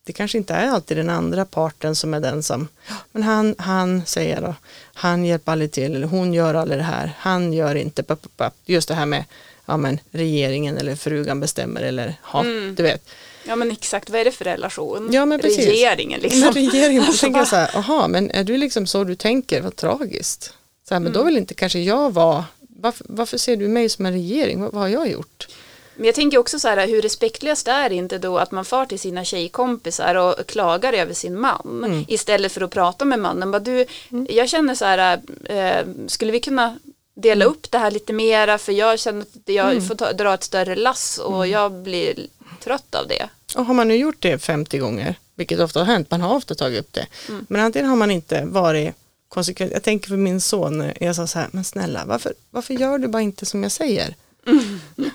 det 0.05 0.13
kanske 0.13 0.38
inte 0.38 0.53
är 0.53 0.67
alltid 0.67 0.98
den 0.98 1.10
andra 1.10 1.46
parten 1.46 1.96
som 1.96 2.13
är 2.13 2.20
den 2.20 2.43
som, 2.43 2.67
"Ja, 2.89 2.96
men 3.12 3.24
han, 3.24 3.55
han 3.58 4.05
säger 4.05 4.41
då, 4.41 4.55
han 4.93 5.25
hjälper 5.25 5.51
aldrig 5.51 5.72
till, 5.72 5.96
eller 5.96 6.08
hon 6.08 6.34
gör 6.34 6.53
aldrig 6.53 6.79
det 6.79 6.84
här, 6.84 7.12
han 7.17 7.53
gör 7.53 7.75
inte, 7.75 8.03
papp, 8.03 8.22
papp, 8.22 8.38
papp. 8.38 8.53
just 8.65 8.88
det 8.88 8.93
här 8.96 9.05
med, 9.05 9.25
ja 9.65 9.77
men 9.77 10.00
regeringen 10.12 10.77
eller 10.77 10.96
frugan 10.96 11.39
bestämmer 11.39 11.82
eller, 11.82 12.15
ja, 12.34 12.43
du 12.75 12.84
vet. 12.84 13.10
Ja 13.47 13.55
men 13.55 13.71
exakt, 13.71 14.09
vad 14.09 14.21
är 14.21 14.25
det 14.25 14.31
för 14.31 14.45
relation? 14.45 15.09
Ja, 15.12 15.25
men 15.25 15.39
precis. 15.39 15.65
Regeringen 15.67 16.19
liksom. 16.21 16.39
Men 16.39 16.53
regeringen, 16.71 17.03
Alltså, 17.03 17.21
tänker 17.25 17.39
jag 17.39 17.47
så 17.47 17.55
här, 17.55 17.69
aha, 17.77 18.07
men 18.07 18.31
är 18.31 18.43
du 18.43 18.57
liksom 18.57 18.88
så 18.88 19.03
du 19.03 19.15
tänker, 19.15 19.62
vad 19.62 19.75
tragiskt. 19.75 20.53
Så 20.88 20.93
här, 20.95 21.00
men 21.00 21.13
då 21.13 21.23
vill 21.23 21.38
inte 21.38 21.53
kanske 21.53 21.79
jag 21.79 22.13
vara, 22.13 22.45
varför, 22.79 23.05
varför 23.09 23.38
ser 23.38 23.55
du 23.55 23.67
mig 23.67 23.89
som 23.89 24.05
en 24.05 24.13
regering, 24.13 24.62
vad, 24.62 24.71
vad 24.73 24.81
har 24.81 24.89
jag 24.89 25.09
gjort? 25.12 25.47
Men 25.95 26.05
jag 26.05 26.15
tänker 26.15 26.38
också 26.38 26.59
så 26.59 26.67
här, 26.67 26.88
hur 26.88 27.01
respektlöst 27.01 27.67
är 27.67 27.89
det 27.89 27.95
inte 27.95 28.17
då 28.17 28.38
att 28.38 28.51
man 28.51 28.65
far 28.65 28.85
till 28.85 29.00
sina 29.00 29.25
tjejkompisar 29.25 30.15
och 30.15 30.47
klagar 30.47 30.93
över 30.93 31.13
sin 31.13 31.39
man 31.39 31.83
Mm. 31.85 32.05
istället 32.07 32.51
för 32.51 32.62
att 32.62 32.71
prata 32.71 33.05
med 33.05 33.19
mannen. 33.19 33.51
Bara, 33.51 33.59
du, 33.59 33.85
jag 34.29 34.50
känner 34.50 34.75
så 34.75 34.85
här, 34.85 35.19
eh, 35.45 35.85
skulle 36.07 36.31
vi 36.31 36.39
kunna 36.39 36.77
dela 37.15 37.45
Mm. 37.45 37.53
upp 37.53 37.71
det 37.71 37.77
här 37.77 37.91
lite 37.91 38.13
mera 38.13 38.57
för 38.57 38.71
jag 38.71 39.00
känner 39.00 39.21
att 39.21 39.27
jag 39.45 39.88
får 39.88 39.95
ta, 39.95 40.13
dra 40.13 40.33
ett 40.33 40.43
större 40.43 40.75
lass 40.75 41.17
och 41.17 41.35
Mm. 41.38 41.50
jag 41.51 41.71
blir 41.71 42.15
trött 42.63 42.96
av 42.96 43.08
det. 43.08 43.29
Och 43.55 43.65
har 43.65 43.74
man 43.74 43.88
nu 43.88 43.96
gjort 43.96 44.15
det 44.22 44.39
50 44.39 44.77
gånger, 44.77 45.15
vilket 45.36 45.60
ofta 45.60 45.79
har 45.79 45.86
hänt, 45.86 46.12
man 46.12 46.22
har 46.22 46.36
ofta 46.36 46.55
tagit 46.55 46.79
upp 46.79 46.93
det, 46.93 47.08
men 47.48 47.62
antingen 47.62 47.89
har 47.89 47.96
man 47.96 48.12
inte 48.12 48.46
varit 48.46 48.96
konsekvent, 49.29 49.72
jag 49.72 49.84
tänker 49.84 50.08
för 50.08 50.17
min 50.17 50.41
son, 50.41 50.91
jag 51.00 51.15
sa 51.15 51.27
så 51.27 51.39
här, 51.39 51.50
men 51.51 51.63
snälla, 51.63 52.05
varför, 52.05 52.34
varför 52.51 52.74
gör 52.74 52.98
du 52.98 53.08
bara 53.08 53.22
inte 53.22 53.46
som 53.46 53.63
jag 53.63 53.72
säger? 53.72 54.15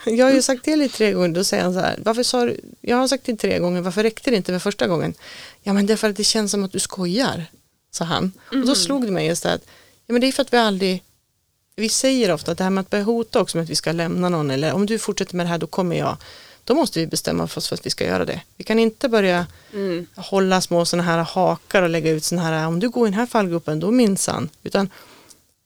Jag 0.05 0.26
har 0.26 0.33
ju 0.33 0.43
sagt 0.43 0.64
till 0.64 0.78
dig 0.78 0.88
tre 0.88 1.12
gånger, 1.12 1.28
då 1.28 1.45
säger 1.45 1.62
han 1.62 1.75
så 1.75 1.81
här, 1.81 1.99
varför 2.05 2.23
sa 2.23 2.45
du, 2.45 2.61
jag 2.81 2.97
har 2.97 3.09
sagt 3.09 3.25
till 3.25 3.38
tre 3.38 3.59
gånger, 3.59 3.81
varför 3.81 4.02
räckte 4.02 4.31
det 4.31 4.37
inte 4.37 4.52
med 4.52 4.62
första 4.62 4.87
gången? 4.87 5.14
Ja 5.62 5.73
men 5.73 5.87
det 5.87 5.93
är 5.93 5.97
för 5.97 6.11
att 6.11 6.17
det 6.17 6.25
känns 6.25 6.50
som 6.50 6.64
att 6.64 6.73
du 6.73 6.78
skojar, 6.78 7.47
sa 7.90 8.05
han. 8.05 8.33
Och 8.50 8.67
då 8.67 8.75
slog 8.75 9.05
det 9.05 9.11
mig 9.11 9.26
just 9.26 9.43
det 9.43 9.52
att, 9.52 9.62
ja 10.07 10.12
men 10.12 10.21
det 10.21 10.28
är 10.28 10.33
för 10.33 10.43
att 10.43 10.52
vi 10.52 10.57
aldrig, 10.57 11.02
vi 11.76 11.88
säger 11.88 12.33
ofta 12.33 12.52
att 12.52 12.59
det 12.59 12.64
här 12.64 12.71
med 12.71 12.83
att 12.83 12.90
börja 12.90 13.05
hota 13.05 13.40
också 13.40 13.57
med 13.57 13.64
att 13.64 13.71
vi 13.71 13.76
ska 13.76 13.93
lämna 13.93 14.28
någon, 14.28 14.50
eller 14.50 14.73
om 14.73 14.87
du 14.87 14.99
fortsätter 14.99 15.37
med 15.37 15.47
det 15.47 15.50
här 15.50 15.59
då 15.59 15.67
kommer 15.67 15.97
jag, 15.97 16.17
då 16.68 16.75
måste 16.75 17.00
vi 17.00 17.06
bestämma 17.06 17.44
oss 17.44 17.68
för 17.68 17.75
att 17.75 17.87
vi 17.87 17.90
ska 17.90 18.04
göra 18.06 18.25
det. 18.25 18.40
Vi 18.56 18.64
kan 18.64 18.78
inte 18.78 19.08
börja 19.08 19.46
Mm. 19.72 20.06
hålla 20.16 20.60
små 20.60 20.84
sådana 20.84 21.02
här 21.02 21.18
hakar 21.18 21.82
och 21.82 21.88
lägga 21.88 22.10
ut 22.10 22.25
sådana 22.25 22.46
här, 22.48 22.66
om 22.66 22.80
du 22.80 22.88
går 22.88 23.06
i 23.08 23.10
den 23.10 23.18
här 23.20 23.26
fallgruppen, 23.26 23.80
då 23.80 23.90
minsann. 23.90 24.48
Utan 24.62 24.90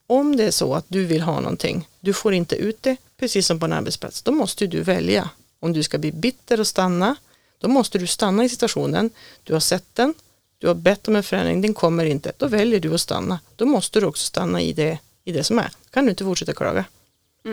om 0.06 0.36
det 0.36 0.44
är 0.44 0.50
så 0.50 0.74
att 0.74 0.84
du 0.88 1.04
vill 1.04 1.20
ha 1.22 1.40
någonting, 1.40 1.88
du 2.00 2.12
får 2.12 2.34
inte 2.34 2.56
ut 2.56 2.82
det, 2.82 2.96
precis 3.20 3.46
som 3.46 3.60
på 3.60 3.66
en 3.66 3.72
arbetsplats, 3.72 4.22
då 4.22 4.32
måste 4.32 4.66
du 4.66 4.80
välja. 4.82 5.30
Om 5.60 5.72
du 5.72 5.82
ska 5.82 5.98
bli 5.98 6.12
bitter 6.12 6.60
och 6.60 6.66
stanna, 6.66 7.16
då 7.58 7.68
måste 7.68 7.98
du 7.98 8.06
stanna 8.06 8.44
i 8.44 8.48
situationen, 8.48 9.10
du 9.44 9.52
har 9.52 9.60
sett 9.60 9.94
den, 9.94 10.14
du 10.58 10.66
har 10.68 10.74
bett 10.74 11.08
om 11.08 11.16
en 11.16 11.22
förändring, 11.22 11.60
den 11.62 11.74
kommer 11.74 12.04
inte, 12.04 12.32
då 12.36 12.46
väljer 12.48 12.80
du 12.80 12.94
att 12.94 13.00
stanna. 13.00 13.40
Då 13.56 13.66
måste 13.66 14.00
du 14.00 14.06
också 14.06 14.26
stanna 14.26 14.60
i 14.60 14.72
det, 14.72 14.98
i 15.24 15.32
det 15.32 15.44
som 15.44 15.58
är. 15.58 15.64
Då 15.84 15.90
kan 15.90 16.04
du 16.04 16.10
inte 16.10 16.24
fortsätta 16.24 16.52
klaga, 16.52 16.84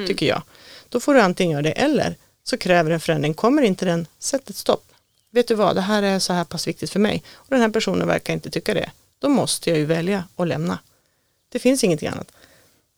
tycker 0.08 0.25
jag. 0.25 0.41
Då 0.89 1.00
får 1.00 1.13
du 1.13 1.22
antingen 1.22 1.51
göra 1.51 1.62
det 1.62 1.72
eller 1.72 2.15
så 2.50 2.58
kräver 2.58 2.91
en 2.91 3.00
förändring, 3.00 3.34
kommer 3.34 3.62
inte 3.62 3.86
den, 3.86 4.08
sätt 4.20 4.50
ett 4.50 4.56
stopp. 4.56 4.86
Vet 5.32 5.48
du 5.48 5.56
vad, 5.56 5.75
det 5.75 5.82
här 5.82 6.03
är 6.03 6.20
så 6.20 6.34
här 6.34 6.44
pass 6.44 6.68
viktigt 6.68 6.89
för 6.89 7.00
mig 7.00 7.24
och 7.36 7.48
den 7.50 7.62
här 7.62 7.70
personen 7.70 8.08
verkar 8.08 8.34
inte 8.34 8.50
tycka 8.50 8.74
det. 8.74 8.91
Då 9.20 9.29
måste 9.29 9.70
jag 9.70 9.79
ju 9.79 9.86
välja 9.86 10.24
att 10.36 10.48
lämna. 10.48 10.79
Det 11.50 11.60
finns 11.60 11.84
ingenting 11.84 12.08
annat. 12.08 12.32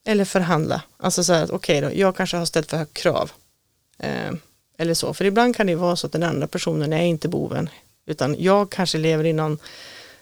Eller 0.06 0.26
förhandla. 0.26 0.82
Alltså 0.98 1.24
så 1.24 1.34
här, 1.34 1.44
att, 1.44 1.50
okej 1.50 1.82
då, 1.82 1.92
jag 1.94 2.16
kanske 2.16 2.38
har 2.38 2.46
ställt 2.46 2.70
för 2.70 2.78
högt 2.78 2.94
krav. 2.94 3.32
Eh, 4.00 4.32
eller 4.78 4.94
så, 4.94 5.14
för 5.14 5.26
ibland 5.26 5.56
kan 5.56 5.66
det 5.66 5.72
ju 5.72 5.78
vara 5.78 5.96
så 5.96 6.08
att 6.08 6.14
den 6.14 6.24
andra 6.24 6.48
personen 6.48 6.94
är 6.94 7.04
inte 7.04 7.28
boven. 7.28 7.70
Utan 8.06 8.36
jag 8.40 8.70
kanske 8.70 8.98
lever 8.98 9.24
i 9.24 9.34
någon, 9.34 9.58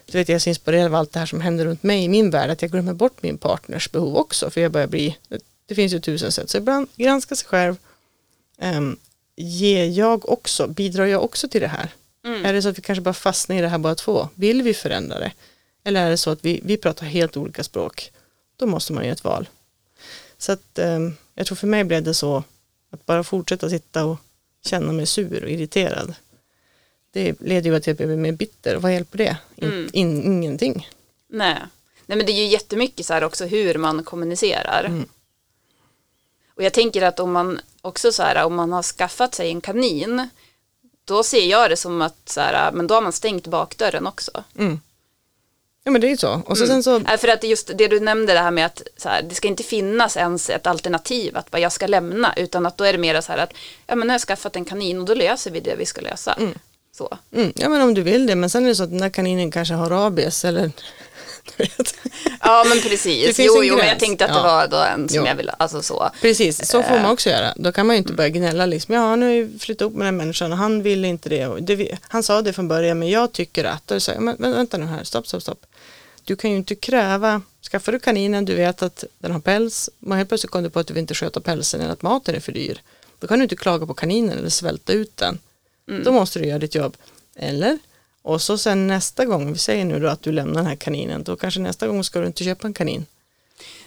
du 0.06 0.18
vet 0.18 0.28
jag 0.28 0.36
är 0.36 0.38
så 0.38 0.48
inspirerad 0.48 0.86
av 0.86 0.94
allt 0.94 1.12
det 1.12 1.18
här 1.18 1.26
som 1.26 1.40
händer 1.40 1.64
runt 1.64 1.82
mig 1.82 2.04
i 2.04 2.08
min 2.08 2.30
värld, 2.30 2.50
att 2.50 2.62
jag 2.62 2.70
glömmer 2.70 2.94
bort 2.94 3.22
min 3.22 3.38
partners 3.38 3.92
behov 3.92 4.16
också, 4.16 4.50
för 4.50 4.60
jag 4.60 4.72
börjar 4.72 4.86
bli, 4.86 5.16
det 5.66 5.74
finns 5.74 5.92
ju 5.92 6.00
tusen 6.00 6.32
sätt. 6.32 6.50
Så 6.50 6.58
ibland 6.58 6.88
granska 6.96 7.36
sig 7.36 7.48
själv, 7.48 7.76
um, 8.62 8.98
ger 9.40 9.86
jag 9.86 10.28
också, 10.28 10.66
bidrar 10.66 11.06
jag 11.06 11.24
också 11.24 11.48
till 11.48 11.60
det 11.60 11.66
här? 11.66 11.88
Är 12.44 12.52
det 12.52 12.62
så 12.62 12.68
att 12.68 12.78
vi 12.78 12.82
kanske 12.82 13.02
bara 13.02 13.14
fastnar 13.14 13.56
i 13.56 13.60
det 13.60 13.68
här 13.68 13.78
bara 13.78 13.94
två? 13.94 14.28
Vill 14.34 14.62
vi 14.62 14.74
förändra 14.74 15.18
det? 15.18 15.32
Eller 15.84 16.06
är 16.06 16.10
det 16.10 16.16
så 16.16 16.30
att 16.30 16.44
vi, 16.44 16.60
vi 16.64 16.76
pratar 16.76 17.06
helt 17.06 17.36
olika 17.36 17.64
språk? 17.64 18.12
Då 18.56 18.66
måste 18.66 18.92
man 18.92 19.04
göra 19.04 19.12
ett 19.12 19.24
val. 19.24 19.48
Så 20.38 20.52
att 20.52 20.78
um, 20.78 21.16
jag 21.34 21.46
tror 21.46 21.56
för 21.56 21.66
mig 21.66 21.84
blev 21.84 22.02
det 22.02 22.14
så 22.14 22.44
att 22.90 23.06
bara 23.06 23.24
fortsätta 23.24 23.70
sitta 23.70 24.04
och 24.04 24.18
känna 24.64 24.92
mig 24.92 25.06
sur 25.06 25.44
och 25.44 25.50
irriterad. 25.50 26.14
Det 27.12 27.40
leder 27.40 27.70
ju 27.70 27.80
till 27.80 27.92
att 27.92 28.00
jag 28.00 28.08
blir 28.08 28.16
mer 28.16 28.32
bitter. 28.32 28.76
Vad 28.76 28.92
hjälper 28.92 29.18
det? 29.18 29.36
In, 29.56 29.90
in, 29.92 30.22
ingenting. 30.22 30.88
Nej. 31.28 31.58
Nej 32.06 32.16
men 32.16 32.26
det 32.26 32.32
är 32.32 32.42
ju 32.42 32.46
jättemycket 32.46 33.06
så 33.06 33.14
här 33.14 33.24
också 33.24 33.46
hur 33.46 33.74
man 33.74 34.04
kommunicerar. 34.04 34.84
Mm. 34.84 35.08
Och 36.60 36.64
jag 36.64 36.72
tänker 36.72 37.02
att 37.02 37.20
om 37.20 37.32
man 37.32 37.60
också 37.82 38.12
så 38.12 38.22
här 38.22 38.44
om 38.44 38.54
man 38.54 38.72
har 38.72 38.82
skaffat 38.82 39.34
sig 39.34 39.50
en 39.50 39.60
kanin 39.60 40.28
då 41.04 41.22
ser 41.22 41.46
jag 41.46 41.70
det 41.70 41.76
som 41.76 42.02
att 42.02 42.28
så 42.28 42.40
här, 42.40 42.72
men 42.72 42.86
då 42.86 42.94
har 42.94 43.02
man 43.02 43.12
stängt 43.12 43.46
bakdörren 43.46 44.06
också. 44.06 44.44
Ja 45.84 45.90
men 45.90 46.00
det 46.00 46.06
är 46.06 46.10
ju 46.10 46.16
så. 46.16 46.42
Och 46.46 46.58
så 46.58 46.66
sen 46.66 46.82
så, 46.82 47.00
För 47.00 47.28
att 47.28 47.44
just 47.44 47.70
det 47.78 47.88
du 47.88 48.00
nämnde 48.00 48.32
det 48.32 48.38
här 48.38 48.50
med 48.50 48.66
att 48.66 48.82
så 48.96 49.08
här, 49.08 49.22
det 49.22 49.34
ska 49.34 49.48
inte 49.48 49.62
finnas 49.62 50.16
ens 50.16 50.50
ett 50.50 50.66
alternativ 50.66 51.36
att 51.36 51.50
bara 51.50 51.58
jag 51.58 51.72
ska 51.72 51.86
lämna 51.86 52.34
utan 52.36 52.66
att 52.66 52.76
då 52.76 52.84
är 52.84 52.92
det 52.92 52.98
mer 52.98 53.20
så 53.20 53.32
här 53.32 53.38
att 53.38 53.52
ja 53.86 53.96
men 53.96 54.06
nu 54.06 54.10
har 54.10 54.14
jag 54.14 54.20
skaffat 54.20 54.56
en 54.56 54.64
kanin 54.64 54.98
och 54.98 55.04
då 55.04 55.14
löser 55.14 55.50
vi 55.50 55.60
det 55.60 55.74
vi 55.78 55.86
ska 55.86 56.00
lösa. 56.00 56.38
Så. 56.92 57.18
mm, 57.32 57.52
ja 57.56 57.68
men 57.68 57.82
om 57.82 57.94
du 57.94 58.02
vill 58.02 58.26
det, 58.26 58.34
men 58.34 58.50
sen 58.50 58.64
är 58.64 58.68
det 58.68 58.74
så 58.74 58.82
att 58.82 58.90
den 58.90 59.00
där 59.00 59.10
kaninen 59.10 59.50
kanske 59.50 59.74
har 59.74 59.90
rabies 59.90 60.44
eller. 60.44 60.70
Ja 62.40 62.64
men 62.68 62.80
precis, 62.80 63.38
jo, 63.38 63.64
jo 63.64 63.76
men 63.76 63.86
jag 63.88 63.98
tänkte 63.98 64.24
att 64.24 64.30
det 64.30 64.36
Ja. 64.36 64.42
var 64.42 64.68
då 64.68 64.76
en 64.76 65.08
som 65.08 65.16
Jo. 65.18 65.26
jag 65.26 65.34
ville, 65.34 65.52
alltså 65.58 65.82
så. 65.82 66.10
Precis, 66.20 66.66
så 66.68 66.82
får 66.82 66.94
Eh. 66.96 67.02
man 67.02 67.10
också 67.12 67.30
göra. 67.30 67.54
Då 67.56 67.72
kan 67.72 67.86
man 67.86 67.96
ju 67.96 67.98
inte 67.98 68.12
börja 68.12 68.28
gnälla 68.30 68.66
liksom, 68.66 68.94
ja 68.94 69.16
nu 69.16 69.26
har 69.26 69.32
jag 69.32 69.60
flyttat 69.60 69.86
upp 69.86 69.94
med 69.94 70.06
den 70.06 70.16
människan 70.16 70.52
och 70.52 70.58
han 70.58 70.82
ville 70.82 71.08
inte 71.08 71.28
det. 71.28 71.46
Och 71.46 71.62
det 71.62 71.98
han 72.08 72.22
sa 72.22 72.42
det 72.42 72.52
från 72.52 72.68
början 72.68 72.98
men 72.98 73.08
jag 73.10 73.32
tycker 73.32 73.64
att, 73.64 73.90
och 73.90 74.02
så, 74.02 74.12
men, 74.20 74.36
vänta 74.38 74.76
nu 74.78 74.86
här, 74.86 75.04
stopp, 75.04 75.26
stopp, 75.26 75.42
stopp. 75.42 75.66
Du 76.24 76.36
kan 76.36 76.50
ju 76.50 76.56
inte 76.56 76.74
kräva, 76.74 77.42
skaffar 77.70 77.92
du 77.92 77.98
kaninen, 77.98 78.44
du 78.44 78.54
vet 78.54 78.82
att 78.82 79.04
den 79.18 79.32
har 79.32 79.40
päls, 79.40 79.90
men 79.98 80.18
helt 80.18 80.28
plötsligt 80.30 80.50
kom 80.50 80.62
du 80.62 80.70
på 80.70 80.78
att 80.80 80.86
du 80.86 80.94
vill 80.94 81.00
inte 81.00 81.14
sköta 81.14 81.40
pälsen 81.40 81.80
eller 81.80 81.92
att 81.92 82.02
maten 82.02 82.34
är 82.34 82.40
för 82.40 82.52
dyr. 82.52 82.80
Då 83.18 83.26
kan 83.26 83.38
du 83.38 83.42
inte 83.42 83.56
klaga 83.56 83.86
på 83.86 83.94
kaninen 83.94 84.38
eller 84.38 84.48
svälta 84.48 84.92
ut 84.92 85.16
den. 85.16 85.38
Då 86.04 86.12
måste 86.12 86.38
du 86.38 86.46
göra 86.46 86.58
ditt 86.58 86.74
jobb. 86.74 86.96
Eller? 87.36 87.78
Och 88.22 88.42
så 88.42 88.58
sen 88.58 88.86
nästa 88.86 89.24
gång, 89.24 89.52
vi 89.52 89.58
säger 89.58 89.84
nu 89.84 90.00
då 90.00 90.08
att 90.08 90.22
du 90.22 90.32
lämnar 90.32 90.54
den 90.54 90.66
här 90.66 90.76
kaninen, 90.76 91.22
då 91.24 91.36
kanske 91.36 91.60
nästa 91.60 91.86
gång 91.86 92.04
ska 92.04 92.20
du 92.20 92.26
inte 92.26 92.44
köpa 92.44 92.66
en 92.66 92.74
kanin. 92.74 93.06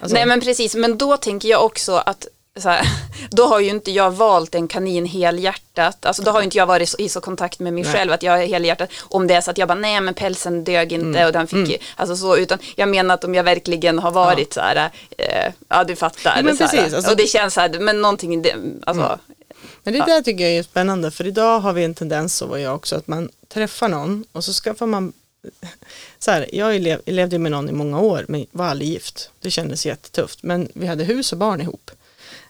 Alltså- 0.00 0.14
Nej 0.14 0.26
men 0.26 0.40
precis, 0.40 0.74
men 0.74 0.98
då 0.98 1.16
tänker 1.16 1.48
jag 1.48 1.64
också 1.64 1.92
att 1.92 2.26
här, 2.64 2.88
då 3.30 3.46
har 3.46 3.60
ju 3.60 3.70
inte 3.70 3.90
jag 3.90 4.10
valt 4.10 4.54
en 4.54 4.68
kanin 4.68 5.06
helhjärtat, 5.06 6.06
alltså 6.06 6.22
då 6.22 6.30
har 6.30 6.40
ju 6.40 6.44
inte 6.44 6.58
jag 6.58 6.66
varit 6.66 6.88
så, 6.88 6.98
i 6.98 7.08
så 7.08 7.20
kontakt 7.20 7.58
med 7.58 7.72
mig 7.72 7.82
Nej. 7.82 7.92
själv 7.92 8.12
att 8.12 8.22
jag 8.22 8.42
är 8.42 8.46
helhjärtat, 8.46 8.88
om 9.00 9.26
det 9.26 9.34
är 9.34 9.40
så 9.40 9.50
att 9.50 9.58
jag 9.58 9.68
bara 9.68 9.78
nej 9.78 10.00
men 10.00 10.14
pälsen 10.14 10.64
dög 10.64 10.92
inte 10.92 11.26
och 11.26 11.32
den 11.32 11.46
fick 11.46 11.68
ju, 11.68 11.76
alltså 11.96 12.16
så, 12.16 12.36
utan 12.36 12.58
jag 12.76 12.88
menar 12.88 13.14
att 13.14 13.24
om 13.24 13.34
jag 13.34 13.44
verkligen 13.44 13.98
har 13.98 14.10
varit 14.10 14.52
så 14.52 14.60
här, 14.60 14.90
eh, 15.18 15.52
ja 15.68 15.84
du 15.84 15.96
fattar, 15.96 16.36
Ja, 16.36 16.42
men 16.42 16.56
så 16.56 16.64
precis, 16.64 16.94
alltså- 16.94 17.10
och 17.10 17.16
det 17.16 17.26
känns 17.26 17.54
så 17.54 17.60
här, 17.60 17.78
men 17.80 18.02
någonting, 18.02 18.44
alltså, 18.86 19.18
Men 19.82 19.94
det 19.94 20.00
där 20.06 20.22
tycker 20.22 20.44
jag 20.44 20.52
är 20.52 20.62
spännande 20.62 21.10
för 21.10 21.26
idag 21.26 21.60
har 21.60 21.72
vi 21.72 21.84
en 21.84 21.94
tendens 21.94 22.36
så 22.36 22.46
var 22.46 22.58
jag 22.58 22.74
också 22.74 22.96
att 22.96 23.06
man 23.06 23.30
träffa 23.54 23.88
någon 23.88 24.24
och 24.32 24.44
så 24.44 24.52
skaffar 24.52 24.86
man 24.86 25.12
så 26.18 26.30
här, 26.30 26.48
jag 26.52 26.80
lev, 26.80 27.00
levde 27.06 27.38
med 27.38 27.52
någon 27.52 27.68
i 27.68 27.72
många 27.72 28.00
år 28.00 28.24
men 28.28 28.46
var 28.50 28.66
aldrig 28.66 28.88
gift. 28.88 29.30
Det 29.40 29.50
kändes 29.50 29.86
jättetufft 29.86 30.42
men 30.42 30.68
vi 30.74 30.86
hade 30.86 31.04
hus 31.04 31.32
och 31.32 31.38
barn 31.38 31.60
ihop. 31.60 31.90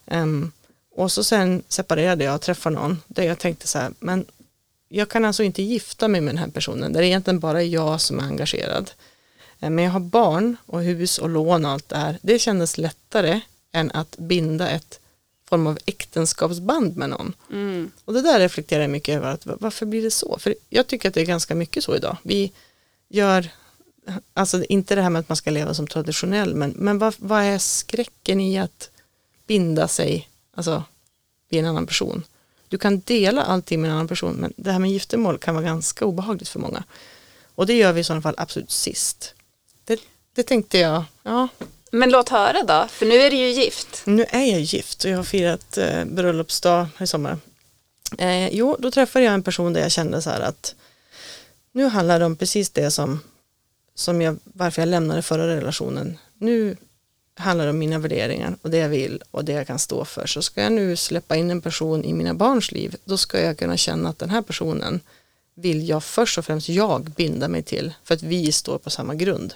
Um, 0.07 0.53
och 0.97 1.13
så 1.13 1.25
sen 1.25 1.63
separerade 1.69 2.25
jag 2.25 2.35
och 2.35 2.41
träffade 2.41 2.77
någon 2.77 3.03
där 3.07 3.23
jag 3.23 3.39
tänkte 3.39 3.67
så 3.67 3.79
här, 3.79 3.93
men 3.99 4.25
jag 4.89 5.09
kan 5.09 5.25
alltså 5.25 5.43
inte 5.43 5.63
gifta 5.63 6.09
mig 6.09 6.21
med 6.21 6.35
den 6.35 6.43
här 6.43 6.49
personen 6.49 6.93
där 6.93 7.01
det 7.01 7.07
egentligen 7.07 7.41
bara 7.41 7.63
jag 7.63 8.01
som 8.01 8.19
är 8.19 8.25
engagerad. 8.25 8.91
Ehm, 9.61 9.75
men 9.75 9.85
jag 9.85 9.93
har 9.93 10.01
barn 10.01 10.57
och 10.67 10.83
hus 10.83 11.19
och 11.19 11.29
lån 11.29 11.65
och 11.65 11.71
allt 11.71 11.89
det 11.89 11.97
här. 11.97 12.19
Det 12.23 12.39
kändes 12.39 12.79
lättare 12.79 13.41
än 13.73 13.91
att 13.91 14.17
binda 14.17 14.69
ett 14.69 15.01
form 15.49 15.67
av 15.67 15.79
äktenskapsband 15.87 16.97
med 16.97 17.11
någon. 17.11 17.35
Mm. 17.51 17.91
Och 18.05 18.13
det 18.15 18.23
där 18.23 18.39
reflekterar 18.41 18.81
jag 18.81 18.91
mycket 18.91 19.17
över, 19.17 19.29
att 19.29 19.47
varför 19.47 19.87
blir 19.87 20.03
det 20.03 20.11
så? 20.11 20.39
För 20.39 20.55
jag 20.69 20.87
tycker 20.87 21.09
att 21.09 21.15
det 21.15 21.21
är 21.21 21.27
ganska 21.27 21.55
mycket 21.55 21.85
så 21.85 21.97
idag. 21.97 22.17
Vi 22.23 22.53
gör, 23.09 23.49
alltså 24.35 24.65
inte 24.65 24.95
det 24.95 25.03
här 25.03 25.11
med 25.11 25.21
att 25.21 25.29
man 25.29 25.37
ska 25.37 25.51
leva 25.51 25.75
som 25.75 25.87
traditionell, 25.87 26.55
men, 26.55 26.71
men 26.71 26.99
vad, 26.99 27.15
vad 27.19 27.43
är 27.43 27.59
skräcken 27.59 28.41
i 28.41 28.59
att 28.59 28.91
binda 29.47 29.89
sig 29.89 30.29
alltså, 30.55 30.85
vid 31.49 31.61
en 31.61 31.67
annan 31.67 31.87
person? 31.87 32.23
Du 32.69 32.79
kan 32.79 33.01
dela 33.01 33.43
allting 33.43 33.81
med 33.81 33.91
en 33.91 33.95
annan 33.95 34.09
person, 34.09 34.35
men 34.35 34.53
det 34.57 34.73
här 34.73 34.79
med 34.79 34.91
giftermål 34.91 35.39
kan 35.39 35.55
vara 35.55 35.65
ganska 35.65 36.05
obehagligt 36.05 36.49
för 36.49 36.61
många. 36.61 36.85
Och 37.55 37.67
det 37.67 37.75
gör 37.75 37.93
vi 37.93 38.01
i 38.01 38.05
sådana 38.05 38.23
fall 38.23 38.35
absolut 38.37 38.71
sist. 38.71 39.35
Det, 39.85 40.01
det 40.35 40.43
tänkte 40.43 40.79
jag, 40.79 41.05
ja, 41.23 41.49
men 41.95 42.11
låt 42.11 42.29
höra 42.29 42.63
då, 42.63 42.89
för 42.89 43.07
nu 43.07 43.15
är 43.15 43.31
du 43.31 43.37
ju 43.37 43.49
gift. 43.49 44.03
nu 44.05 44.27
är 44.29 44.45
jag 44.45 44.61
gift 44.61 45.05
och 45.05 45.11
jag 45.11 45.17
har 45.17 45.25
firat 45.25 45.79
eh, 45.79 46.05
bröllopsdag 46.05 46.87
i 47.01 47.07
sommar. 47.07 47.39
Eh, 48.19 48.49
jo, 48.49 48.77
då 48.79 48.91
träffade 48.91 49.25
jag 49.25 49.35
en 49.35 49.43
person 49.43 49.73
där 49.73 49.81
jag 49.81 49.93
kände 49.93 50.23
så 50.23 50.31
här 50.31 50.41
att 50.41 50.75
nu 51.73 51.87
handlar 51.87 52.19
det 52.19 52.25
om 52.25 52.37
precis 52.37 52.71
det 52.71 52.91
som, 52.91 53.21
som 53.95 54.23
jag, 54.23 54.39
varför 54.45 54.83
jag 54.83 54.89
lämnade 54.89 55.23
förra 55.23 55.57
relationen. 55.57 56.19
Nu 56.39 56.77
handlar 57.37 57.65
det 57.65 57.71
om 57.71 57.79
mina 57.79 57.99
värderingar 57.99 58.57
och 58.63 58.71
det 58.71 58.79
jag 58.79 58.89
vill 58.89 59.23
och 59.31 59.45
det 59.45 59.53
jag 59.53 59.67
kan 59.67 59.79
stå 59.79 60.05
för. 60.05 60.27
Så 60.27 60.43
ska 60.43 60.63
jag 60.63 60.73
nu 60.73 60.97
släppa 60.97 61.37
in 61.37 61.51
en 61.51 61.61
person 61.61 62.05
i 62.05 62.13
mina 62.13 62.35
barns 62.35 62.73
liv, 62.73 62.97
då 63.05 63.17
ska 63.17 63.41
jag 63.41 63.59
kunna 63.59 63.77
känna 63.77 64.09
att 64.09 64.19
den 64.19 64.31
här 64.31 64.43
personen 64.43 65.01
vill 65.55 65.89
jag 65.89 66.05
först 66.05 66.39
och 66.39 66.45
främst 66.45 66.69
jag 66.69 67.03
binda 67.03 67.49
mig 67.49 67.63
till 67.63 67.95
för 68.05 68.15
att 68.15 68.23
vi 68.23 68.53
står 68.53 68.79
på 68.79 68.91
samma 68.91 69.15
grund. 69.15 69.55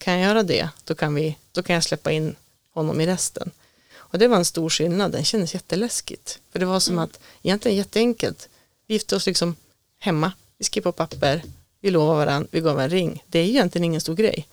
Kan 0.00 0.14
jag 0.14 0.22
göra 0.22 0.42
det, 0.42 0.68
då 0.84 0.94
kan, 0.94 1.14
vi, 1.14 1.36
då 1.52 1.62
kan 1.62 1.74
jag 1.74 1.84
släppa 1.84 2.12
in 2.12 2.36
honom 2.70 3.00
i 3.00 3.06
resten. 3.06 3.50
Och 3.96 4.18
det 4.18 4.28
var 4.28 4.36
en 4.36 4.44
stor 4.44 4.70
skillnad, 4.70 5.12
den 5.12 5.24
kändes 5.24 5.54
jätteläskigt. 5.54 6.38
För 6.52 6.58
det 6.58 6.66
var 6.66 6.80
som 6.80 6.98
att, 6.98 7.20
egentligen 7.42 7.78
jätteenkelt, 7.78 8.48
vi 8.86 8.94
gifte 8.94 9.16
oss 9.16 9.26
liksom 9.26 9.56
hemma, 9.98 10.32
vi 10.58 10.64
skrev 10.64 10.82
på 10.82 10.92
papper, 10.92 11.42
vi 11.80 11.90
lovade 11.90 12.18
varandra, 12.18 12.48
vi 12.50 12.60
gav 12.60 12.80
en 12.80 12.90
ring. 12.90 13.24
Det 13.26 13.38
är 13.38 13.44
egentligen 13.44 13.84
ingen 13.84 14.00
stor 14.00 14.14
grej. 14.14 14.46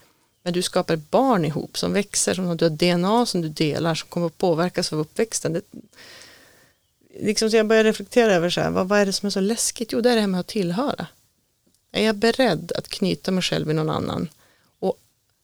Men 0.43 0.53
du 0.53 0.61
skapar 0.61 0.95
barn 0.95 1.45
ihop 1.45 1.77
som 1.77 1.93
växer, 1.93 2.33
som 2.33 2.57
du 2.57 2.65
har 2.65 2.69
DNA 2.69 3.25
som 3.25 3.41
du 3.41 3.49
delar, 3.49 3.95
som 3.95 4.09
kommer 4.09 4.27
att 4.27 4.37
påverkas 4.37 4.93
av 4.93 4.99
uppväxten. 4.99 5.53
Det, 5.53 5.61
liksom, 7.19 7.51
så 7.51 7.57
jag 7.57 7.67
började 7.67 7.89
reflektera 7.89 8.33
över 8.33 8.49
så 8.49 8.61
här, 8.61 8.69
vad, 8.69 8.87
vad 8.87 8.99
är 8.99 9.05
det 9.05 9.13
som 9.13 9.27
är 9.27 9.31
så 9.31 9.39
läskigt? 9.39 9.91
Jo, 9.91 10.01
det 10.01 10.09
är 10.09 10.15
det 10.15 10.21
här 10.21 10.27
med 10.27 10.39
att 10.39 10.47
tillhöra. 10.47 11.07
Är 11.91 12.03
jag 12.03 12.15
beredd 12.15 12.71
att 12.75 12.87
knyta 12.87 13.31
mig 13.31 13.43
själv 13.43 13.67
vid 13.67 13.75
någon 13.75 13.89
annan? 13.89 14.29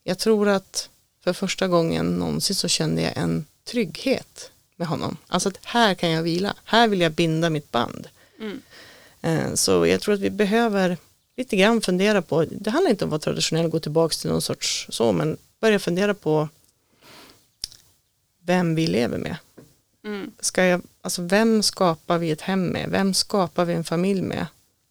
Jag 0.04 0.20
tror 0.20 0.48
att 0.50 0.90
för 1.24 1.34
första 1.34 1.68
gången 1.68 2.06
någonsin 2.06 2.56
så 2.56 2.68
kände 2.68 3.02
jag 3.02 3.18
en 3.18 3.46
trygghet 3.64 4.52
med 4.76 4.88
honom. 4.88 5.18
Alltså 5.28 5.50
att 5.50 5.58
här 5.66 5.94
kan 5.94 6.10
jag 6.10 6.24
vila, 6.24 6.56
här 6.64 6.88
vill 6.88 7.02
jag 7.02 7.12
binda 7.12 7.50
mitt 7.50 7.72
band. 7.72 8.08
Mm. 8.40 8.62
Eh, 9.22 9.54
Så 9.54 9.86
jag 9.88 10.02
tror 10.02 10.14
att 10.16 10.22
vi 10.22 10.30
behöver 10.30 10.98
lite 11.38 11.56
grann 11.56 11.82
fundera 11.82 12.22
på, 12.22 12.46
det 12.52 12.70
handlar 12.70 12.92
inte 12.92 13.06
om 13.06 13.08
att 13.08 13.12
vara 13.12 13.20
traditionell 13.20 13.66
och 13.66 13.72
gå 13.72 13.80
tillbaka 13.80 14.14
till 14.14 14.30
någon 14.30 14.42
sorts 14.42 14.88
så, 14.90 15.12
men 15.12 15.38
börja 15.60 15.80
fundera 15.80 16.14
på 16.14 16.50
vem 18.46 18.76
vi 18.76 18.88
lever 18.88 19.18
med. 19.18 19.38
Mm. 20.06 20.32
Ska 20.40 20.64
jag, 20.66 20.82
alltså 21.02 21.22
vem 21.22 21.64
skapar 21.64 22.18
vi 22.18 22.32
ett 22.32 22.42
hem 22.42 22.68
med? 22.68 22.90
Vem 22.90 23.14
skapar 23.14 23.66
vi 23.66 23.74
en 23.74 23.84
familj 23.84 24.22
med? 24.22 24.46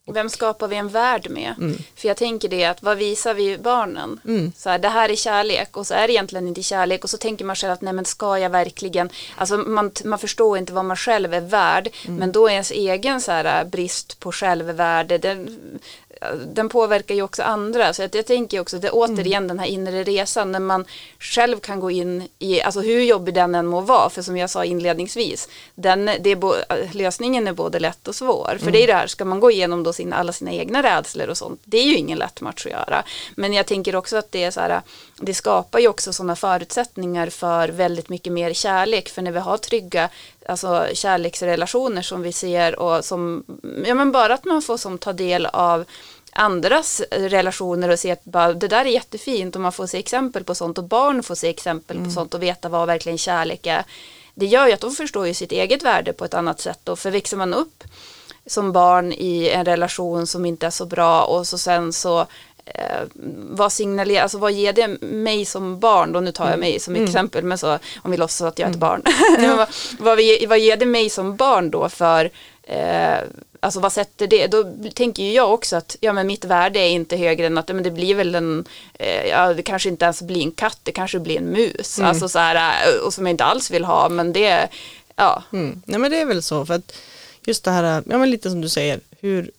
Vem 0.07 0.29
skapar 0.29 0.69
vi 0.69 0.77
en 0.77 0.89
värld 0.89 1.31
med? 1.31 1.55
Mm. 1.59 1.79
För 1.97 2.09
jag 2.09 2.17
tänker 2.17 2.49
det 2.49 2.65
att 2.65 2.83
vad 2.83 2.99
visar 2.99 3.35
vi 3.35 3.59
barnen? 3.59 4.21
Mm. 4.25 4.53
Så 4.57 4.71
här, 4.71 4.79
det 4.79 4.89
här 4.89 5.09
är 5.09 5.17
kärlek 5.17 5.77
och 5.77 5.87
så 5.87 5.95
är 5.95 6.07
det 6.07 6.13
egentligen 6.13 6.49
inte 6.49 6.63
kärlek 6.63 7.05
och 7.05 7.11
så 7.11 7.19
tänker 7.19 7.45
man 7.45 7.57
själv 7.57 7.73
att 7.73 7.81
nej 7.81 7.93
men 7.93 8.05
ska 8.05 8.39
jag 8.39 8.51
verkligen, 8.51 9.11
alltså 9.37 9.57
man, 9.57 9.91
man 10.05 10.19
förstår 10.19 10.59
inte 10.59 10.73
vad 10.73 10.85
man 10.85 10.97
själv 10.97 11.35
är 11.35 11.41
värd 11.41 11.89
Mm. 12.05 12.17
men 12.17 12.33
då 12.33 12.47
är 12.49 12.53
ens 12.53 12.71
egen 12.71 13.21
så 13.21 13.33
här, 13.33 13.65
brist 13.65 14.21
på 14.21 14.33
självvärde 14.33 15.19
den, 15.19 15.59
den 16.47 16.69
påverkar 16.69 17.15
ju 17.15 17.23
också 17.23 17.43
andra. 17.43 17.93
Så 17.93 18.03
att 18.03 18.15
jag 18.15 18.27
tänker 18.27 18.61
också 18.61 18.79
det 18.79 18.91
återigen 18.91 19.49
den 19.49 19.59
här 19.59 19.67
inre 19.67 20.05
resan 20.05 20.53
när 20.53 20.61
man 20.61 20.85
själv 21.19 21.61
kan 21.61 21.81
gå 21.81 21.91
in 21.91 22.29
i, 22.39 22.63
alltså 22.63 22.81
hur 22.81 23.01
jobbig 23.01 23.35
den 23.35 23.55
än 23.55 23.67
må 23.67 23.81
vara. 23.81 24.11
För 24.11 24.23
som 24.23 24.37
jag 24.37 24.51
sa 24.51 24.65
inledningsvis 24.65 25.49
den, 25.75 26.05
det 26.05 26.31
är 26.31 26.95
lösningen 26.97 27.49
är 27.49 27.53
både 27.53 27.79
lätt 27.79 28.09
och 28.09 28.15
svår. 28.15 28.59
För 28.61 28.71
det 28.71 28.83
är 28.83 28.87
det 28.87 28.95
här, 28.95 29.07
ska 29.07 29.25
man 29.25 29.41
gå 29.41 29.51
igenom 29.51 29.83
då 29.83 29.93
sina, 29.93 30.17
alla 30.17 30.33
sina 30.33 30.53
egna 30.53 30.83
rädslor 30.83 31.29
och 31.29 31.39
sånt? 31.39 31.61
Det 31.65 31.79
är 31.79 31.85
ju 31.85 31.97
ingen 31.97 32.19
lätt 32.19 32.41
match 32.41 32.67
att 32.67 32.73
göra. 32.73 33.03
Men 33.35 33.53
jag 33.53 33.67
tänker 33.67 33.97
också 33.97 34.17
att 34.17 34.33
det 34.33 34.45
är 34.45 34.51
så 34.51 34.61
här 34.61 34.83
det 35.25 35.35
skapar 35.35 35.79
ju 35.79 35.89
också 35.89 36.13
sådana 36.13 36.37
förutsättningar 36.37 37.31
för 37.31 37.69
väldigt 37.69 38.09
mycket 38.09 38.33
mer 38.33 38.53
kärlek. 38.53 39.09
För 39.09 39.23
när 39.23 39.33
vi 39.33 39.39
har 39.39 39.57
trygga 39.57 40.09
alltså 40.49 40.89
kärleksrelationer 40.95 42.03
som 42.03 42.23
vi 42.23 42.33
ser 42.33 42.79
och 42.79 43.05
som, 43.05 43.45
ja 43.87 43.95
men 43.95 44.13
bara 44.13 44.35
att 44.35 44.45
man 44.45 44.63
får 44.63 44.77
som 44.77 44.99
ta 44.99 45.13
del 45.13 45.47
av 45.47 45.85
andras 46.33 47.03
relationer 47.11 47.89
och 47.89 47.99
se 47.99 48.11
att 48.11 48.25
bara, 48.25 48.53
det 48.53 48.69
där 48.69 48.85
är 48.85 48.91
jättefint 48.91 49.55
och 49.55 49.63
man 49.63 49.73
får 49.73 49.87
se 49.87 49.99
exempel 49.99 50.45
på 50.45 50.55
sånt 50.55 50.79
och 50.79 50.85
barn 50.85 51.23
får 51.23 51.35
se 51.35 51.49
exempel 51.49 52.05
på 52.05 52.11
sånt 52.11 52.35
och 52.35 52.43
veta 52.43 52.69
vad 52.69 52.87
verkligen 52.87 53.19
kärlek 53.19 53.67
är. 53.67 53.85
Det 54.35 54.47
gör 54.47 54.67
ju 54.67 54.73
att 54.73 54.81
de 54.81 54.91
förstår 54.91 55.27
ju 55.27 55.35
sitt 55.35 55.53
eget 55.53 55.83
värde 55.83 56.13
på 56.13 56.25
ett 56.25 56.35
annat 56.35 56.61
sätt 56.61 56.79
då, 56.85 56.97
för 56.97 57.11
växer 57.11 57.37
man 57.37 57.55
upp 57.55 57.85
som 58.47 58.73
barn 58.73 59.13
i 59.13 59.49
en 59.49 59.65
relation 59.65 60.27
som 60.27 60.47
inte 60.47 60.67
är 60.67 60.71
så 60.71 60.87
bra 60.87 61.25
och 61.25 61.47
så 61.47 61.59
sen 61.59 61.93
så 61.93 62.27
eh, 62.65 63.03
vad 63.51 63.73
signalerar, 63.73 64.23
alltså 64.23 64.39
vad 64.39 64.53
ger 64.53 64.73
det 64.73 64.89
mig 65.01 65.45
som 65.45 65.81
barn 65.81 66.13
då, 66.13 66.21
nu 66.21 66.33
tar 66.33 66.51
jag 66.51 66.59
mig 66.59 66.81
som 66.81 66.97
exempel, 66.97 67.45
men 67.45 67.59
så 67.59 67.79
om 68.03 68.11
vi 68.11 68.17
låtsas 68.17 68.49
att 68.49 68.59
jag 68.59 68.67
är 68.67 68.73
ett 68.73 68.79
barn, 68.79 69.03
vad, 69.57 69.69
vad, 69.99 70.17
vi, 70.17 70.47
vad 70.47 70.59
ger 70.59 70.77
det 70.77 70.87
mig 70.87 71.11
som 71.11 71.37
barn 71.37 71.71
då 71.71 71.89
för 71.89 72.31
eh, 72.63 73.19
Alltså 73.65 73.81
vad 73.81 73.93
sätter 73.93 74.27
det? 74.27 74.47
Då 74.47 74.65
tänker 74.95 75.23
ju 75.23 75.33
jag 75.33 75.55
också 75.55 75.77
att 75.77 75.97
ja, 76.01 76.13
men 76.13 76.27
mitt 76.27 76.45
värde 76.45 76.79
är 76.79 76.91
inte 76.91 77.17
högre 77.17 77.47
än 77.47 77.59
att 77.59 77.69
men 77.69 77.83
det 77.83 77.91
blir 77.91 78.15
väl 78.15 78.35
en, 78.35 78.65
eh, 78.95 79.27
ja 79.27 79.55
det 79.55 79.63
kanske 79.63 79.89
inte 79.89 80.05
ens 80.05 80.23
blir 80.23 80.43
en 80.43 80.53
katt, 80.53 80.79
det 80.83 80.93
kanske 80.93 81.19
blir 81.19 81.39
en 81.39 81.45
mus. 81.45 81.99
Alltså 81.99 82.29
så 82.29 82.39
här, 82.39 82.87
eh, 82.89 83.07
och 83.07 83.15
som 83.15 83.27
jag 83.27 83.33
inte 83.33 83.45
alls 83.45 83.71
vill 83.71 83.85
ha, 83.85 84.09
men 84.09 84.33
det, 84.33 84.69
ja. 85.17 85.43
Mm. 85.53 85.83
Nej 85.87 86.01
men 86.01 86.11
det 86.11 86.21
är 86.21 86.25
väl 86.25 86.43
så 86.43 86.67
för 86.67 86.75
att 86.75 86.95
just 87.45 87.65
det 87.65 87.71
här, 87.71 88.03
ja 88.07 88.19
men 88.19 88.31
lite 88.31 88.51
som 88.51 88.61
du 88.61 88.69
säger, 88.69 89.01
hur, 89.21 89.51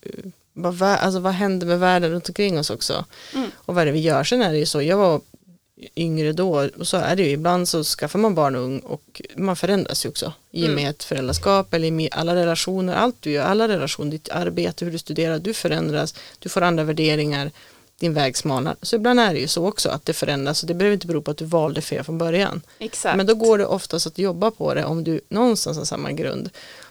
vad, 0.54 0.82
alltså, 0.82 1.20
vad 1.20 1.34
händer 1.34 1.68
med 1.68 1.80
världen 1.80 2.12
runt 2.12 2.30
omkring 2.30 2.60
oss 2.60 2.70
också? 2.70 3.06
Mm. 3.34 3.52
Och 3.56 3.76
vad 3.76 3.82
är 3.82 3.86
det 3.86 3.92
vi 3.92 4.00
gör? 4.00 4.24
Sen 4.24 4.42
är 4.42 4.52
det 4.52 4.58
ju 4.58 4.66
så, 4.66 4.82
jag 4.82 4.98
var 4.98 5.22
yngre 5.96 6.34
då 6.34 6.70
och 6.80 6.88
så 6.88 6.98
är 6.98 7.16
det 7.16 7.24
ju, 7.24 7.30
ibland 7.30 7.68
så 7.68 7.84
skaffar 7.84 8.20
man 8.20 8.36
barn 8.36 8.56
och 8.56 8.62
ung 8.62 8.80
och 8.80 9.22
man 9.36 9.56
förändras 9.56 10.06
ju 10.06 10.10
också 10.10 10.34
i 10.52 10.68
och 10.68 10.70
med 10.70 10.90
ett 10.90 11.04
föräldraskap 11.04 11.74
eller 11.74 12.02
i 12.02 12.10
alla 12.12 12.36
relationer, 12.36 12.96
allt 12.96 13.16
du 13.20 13.32
gör, 13.32 13.46
alla 13.46 13.68
relationer, 13.68 14.12
ditt 14.12 14.30
arbete, 14.30 14.86
hur 14.86 14.92
du 14.92 14.98
studerar, 14.98 15.40
du 15.40 15.54
förändras, 15.54 16.16
du 16.40 16.50
får 16.50 16.62
andra 16.62 16.84
värderingar, 16.84 17.52
din 18.00 18.14
väg 18.14 18.38
smalnar. 18.38 18.76
Så 18.82 18.96
ibland 18.96 19.20
är 19.20 19.34
det 19.34 19.40
ju 19.40 19.48
så 19.48 19.68
också 19.68 19.90
att 19.90 20.06
det 20.06 20.14
förändras 20.14 20.64
och 20.64 20.68
det 20.68 20.74
behöver 20.74 20.94
inte 20.94 21.08
bero 21.08 21.22
på 21.22 21.32
att 21.32 21.38
du 21.38 21.46
valde 21.46 21.82
fel 21.82 22.04
från 22.04 22.18
början. 22.18 22.62
Exakt. 22.80 23.18
Men 23.18 23.26
då 23.26 23.36
går 23.36 23.58
det 23.58 23.66
oftast 23.66 24.08
att 24.08 24.18
jobba 24.18 24.52
på 24.52 24.74
det 24.74 24.86
om 24.86 25.04
du 25.04 25.22
någonstans 25.30 25.78
har 25.78 25.86
samma 25.86 26.12
grund. 26.12 26.50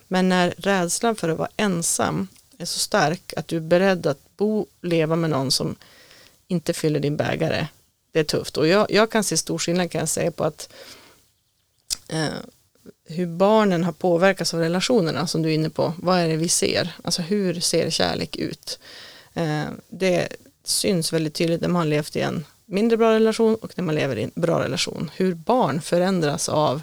Men 0.08 0.28
när 0.28 0.54
rädslan 0.56 1.16
för 1.16 1.28
att 1.28 1.38
vara 1.38 1.48
ensam 1.56 2.28
är 2.58 2.64
så 2.64 2.78
stark 2.78 3.34
att 3.36 3.48
du 3.48 3.56
är 3.56 3.60
beredd 3.60 4.06
att 4.06 4.36
bo, 4.36 4.66
leva 4.80 5.16
med 5.16 5.30
någon 5.30 5.50
som 5.50 5.76
inte 6.48 6.72
fyller 6.72 7.00
din 7.00 7.16
bägare, 7.16 7.66
det 8.12 8.20
är 8.20 8.24
tufft. 8.24 8.56
Och 8.56 8.66
jag, 8.66 8.90
jag 8.90 9.10
kan 9.10 9.24
se 9.24 9.36
stor 9.36 9.58
skillnad 9.58 9.90
kan 9.90 9.98
jag 9.98 10.08
säga 10.08 10.30
på 10.30 10.44
att 10.44 10.68
eh, 12.08 12.28
hur 13.04 13.26
barnen 13.26 13.84
har 13.84 13.92
påverkats 13.92 14.54
av 14.54 14.60
relationerna 14.60 15.26
som 15.26 15.42
du 15.42 15.50
är 15.50 15.54
inne 15.54 15.70
på. 15.70 15.94
Vad 15.98 16.18
är 16.18 16.28
det 16.28 16.36
vi 16.36 16.48
ser? 16.48 16.94
Alltså 17.04 17.22
hur 17.22 17.60
ser 17.60 17.90
kärlek 17.90 18.36
ut? 18.36 18.78
Eh, 19.34 19.64
det 19.88 20.28
syns 20.64 21.12
väldigt 21.12 21.34
tydligt 21.34 21.60
när 21.60 21.68
man 21.68 21.80
har 21.80 21.86
levt 21.86 22.16
i 22.16 22.20
en 22.20 22.44
mindre 22.66 22.96
bra 22.96 23.12
relation 23.12 23.54
och 23.54 23.72
när 23.74 23.84
man 23.84 23.94
lever 23.94 24.16
i 24.16 24.22
en 24.22 24.30
bra 24.34 24.64
relation. 24.64 25.10
Hur 25.14 25.34
barn 25.34 25.80
förändras 25.80 26.48
av 26.48 26.82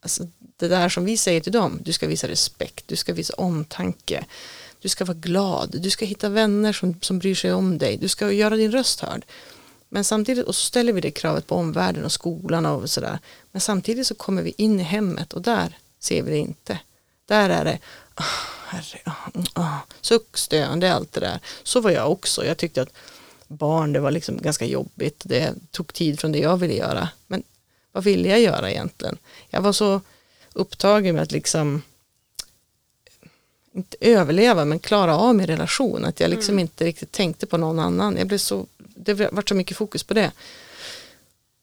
alltså, 0.00 0.26
det 0.56 0.68
där 0.68 0.88
som 0.88 1.04
vi 1.04 1.16
säger 1.16 1.40
till 1.40 1.52
dem. 1.52 1.78
Du 1.82 1.92
ska 1.92 2.06
visa 2.06 2.28
respekt, 2.28 2.88
du 2.88 2.96
ska 2.96 3.14
visa 3.14 3.34
omtanke, 3.34 4.24
du 4.82 4.88
ska 4.88 5.04
vara 5.04 5.18
glad, 5.18 5.70
du 5.82 5.90
ska 5.90 6.04
hitta 6.04 6.28
vänner 6.28 6.72
som, 6.72 7.00
som 7.00 7.18
bryr 7.18 7.34
sig 7.34 7.52
om 7.52 7.78
dig, 7.78 7.96
du 7.96 8.08
ska 8.08 8.32
göra 8.32 8.56
din 8.56 8.72
röst 8.72 9.00
hörd. 9.00 9.24
Men 9.88 10.04
samtidigt, 10.04 10.46
och 10.46 10.54
så 10.54 10.66
ställer 10.66 10.92
vi 10.92 11.00
det 11.00 11.10
kravet 11.10 11.46
på 11.46 11.56
omvärlden 11.56 12.04
och 12.04 12.12
skolan 12.12 12.66
och 12.66 12.90
sådär. 12.90 13.18
Men 13.52 13.60
samtidigt 13.60 14.06
så 14.06 14.14
kommer 14.14 14.42
vi 14.42 14.54
in 14.56 14.80
i 14.80 14.82
hemmet 14.82 15.32
och 15.32 15.42
där 15.42 15.78
ser 15.98 16.22
vi 16.22 16.30
det 16.30 16.38
inte. 16.38 16.78
Där 17.26 17.50
är 17.50 17.64
det 17.64 17.78
oh, 18.16 18.24
herre, 18.66 19.00
oh, 19.06 19.40
oh, 19.54 19.66
mm, 19.66 19.78
suck, 20.00 20.36
stön, 20.38 20.80
det 20.80 20.86
är 20.86 20.92
allt 20.92 21.12
det 21.12 21.20
där. 21.20 21.40
Så 21.62 21.80
var 21.80 21.90
jag 21.90 22.12
också. 22.12 22.44
Jag 22.44 22.56
tyckte 22.56 22.82
att 22.82 22.92
barn, 23.48 23.92
det 23.92 24.00
var 24.00 24.10
liksom 24.10 24.36
ganska 24.36 24.64
jobbigt. 24.64 25.22
Det 25.24 25.54
tog 25.70 25.92
tid 25.92 26.20
från 26.20 26.32
det 26.32 26.38
jag 26.38 26.56
ville 26.56 26.74
göra. 26.74 27.08
Men 27.26 27.42
vad 27.92 28.04
ville 28.04 28.28
jag 28.28 28.40
göra 28.40 28.70
egentligen? 28.70 29.18
Jag 29.50 29.60
var 29.60 29.72
så 29.72 30.00
upptagen 30.52 31.14
med 31.14 31.22
att 31.22 31.32
liksom 31.32 31.82
inte 33.74 33.96
överleva 34.00 34.64
men 34.64 34.78
klara 34.78 35.16
av 35.16 35.34
min 35.34 35.46
relation. 35.46 36.04
Att 36.04 36.20
jag 36.20 36.30
liksom 36.30 36.54
mm. 36.54 36.58
inte 36.58 36.84
riktigt 36.84 37.12
tänkte 37.12 37.46
på 37.46 37.56
någon 37.56 37.78
annan. 37.78 38.16
Jag 38.16 38.26
blev 38.26 38.38
så, 38.38 38.66
det 38.78 39.14
var 39.14 39.48
så 39.48 39.54
mycket 39.54 39.76
fokus 39.76 40.02
på 40.02 40.14
det. 40.14 40.32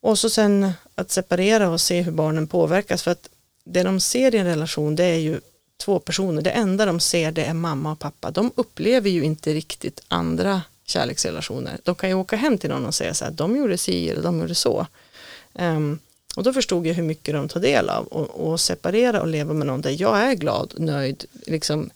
Och 0.01 0.19
så 0.19 0.29
sen 0.29 0.71
att 0.95 1.11
separera 1.11 1.69
och 1.69 1.81
se 1.81 2.01
hur 2.01 2.11
barnen 2.11 2.47
påverkas. 2.47 3.03
För 3.03 3.11
att 3.11 3.29
det 3.63 3.83
de 3.83 3.99
ser 3.99 4.35
i 4.35 4.37
en 4.37 4.45
relation 4.45 4.95
det 4.95 5.03
är 5.03 5.19
ju 5.19 5.39
två 5.77 5.99
personer. 5.99 6.41
Det 6.41 6.49
enda 6.49 6.85
de 6.85 6.99
ser 6.99 7.31
det 7.31 7.43
är 7.43 7.53
mamma 7.53 7.91
och 7.91 7.99
pappa. 7.99 8.31
De 8.31 8.51
upplever 8.55 9.09
ju 9.09 9.23
inte 9.23 9.53
riktigt 9.53 10.01
andra 10.07 10.61
kärleksrelationer. 10.85 11.77
De 11.83 11.95
kan 11.95 12.09
ju 12.09 12.15
åka 12.15 12.35
hem 12.35 12.57
till 12.57 12.69
någon 12.69 12.85
och 12.85 12.95
säga 12.95 13.13
så 13.13 13.25
här, 13.25 13.31
de 13.31 13.55
gjorde 13.55 13.77
si 13.77 14.09
eller 14.09 14.23
de 14.23 14.39
gjorde 14.39 14.55
så. 14.55 14.87
Um, 15.53 15.99
och 16.39 16.45
då 16.45 16.53
förstod 16.53 16.87
jag 16.87 16.93
hur 16.93 17.03
mycket 17.03 17.33
de 17.33 17.49
tar 17.49 17.59
del 17.59 17.89
av 17.89 18.05
och, 18.05 18.29
och 18.29 18.59
separera 18.59 19.21
och 19.21 19.27
leva 19.27 19.53
med 19.53 19.67
någon 19.67 19.81
där 19.81 20.01
jag 20.01 20.17
är 20.21 20.33
glad, 20.33 20.73
nöjd, 20.77 21.25
liksom 21.47 21.89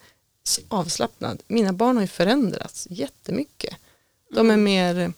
avslappnad. 0.67 1.41
Mina 1.47 1.73
barn 1.73 1.95
har 1.95 2.03
ju 2.03 2.08
förändrats 2.08 2.88
jättemycket. 2.89 3.75
De 4.29 4.49
är 4.49 4.53
mm. 4.53 4.63
mer, 4.63 5.13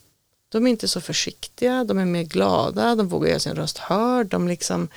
de 0.49 0.67
är 0.67 0.71
inte 0.71 0.88
så 0.88 1.01
försiktiga, 1.01 1.83
de 1.83 1.97
är 1.97 2.05
mer 2.05 2.23
glada, 2.23 2.95
de 2.95 3.07
vågar 3.07 3.29
göra 3.29 3.39
sin 3.39 3.55
röst 3.55 3.77
hörd, 3.77 4.27
de, 4.27 4.47
liksom, 4.47 4.88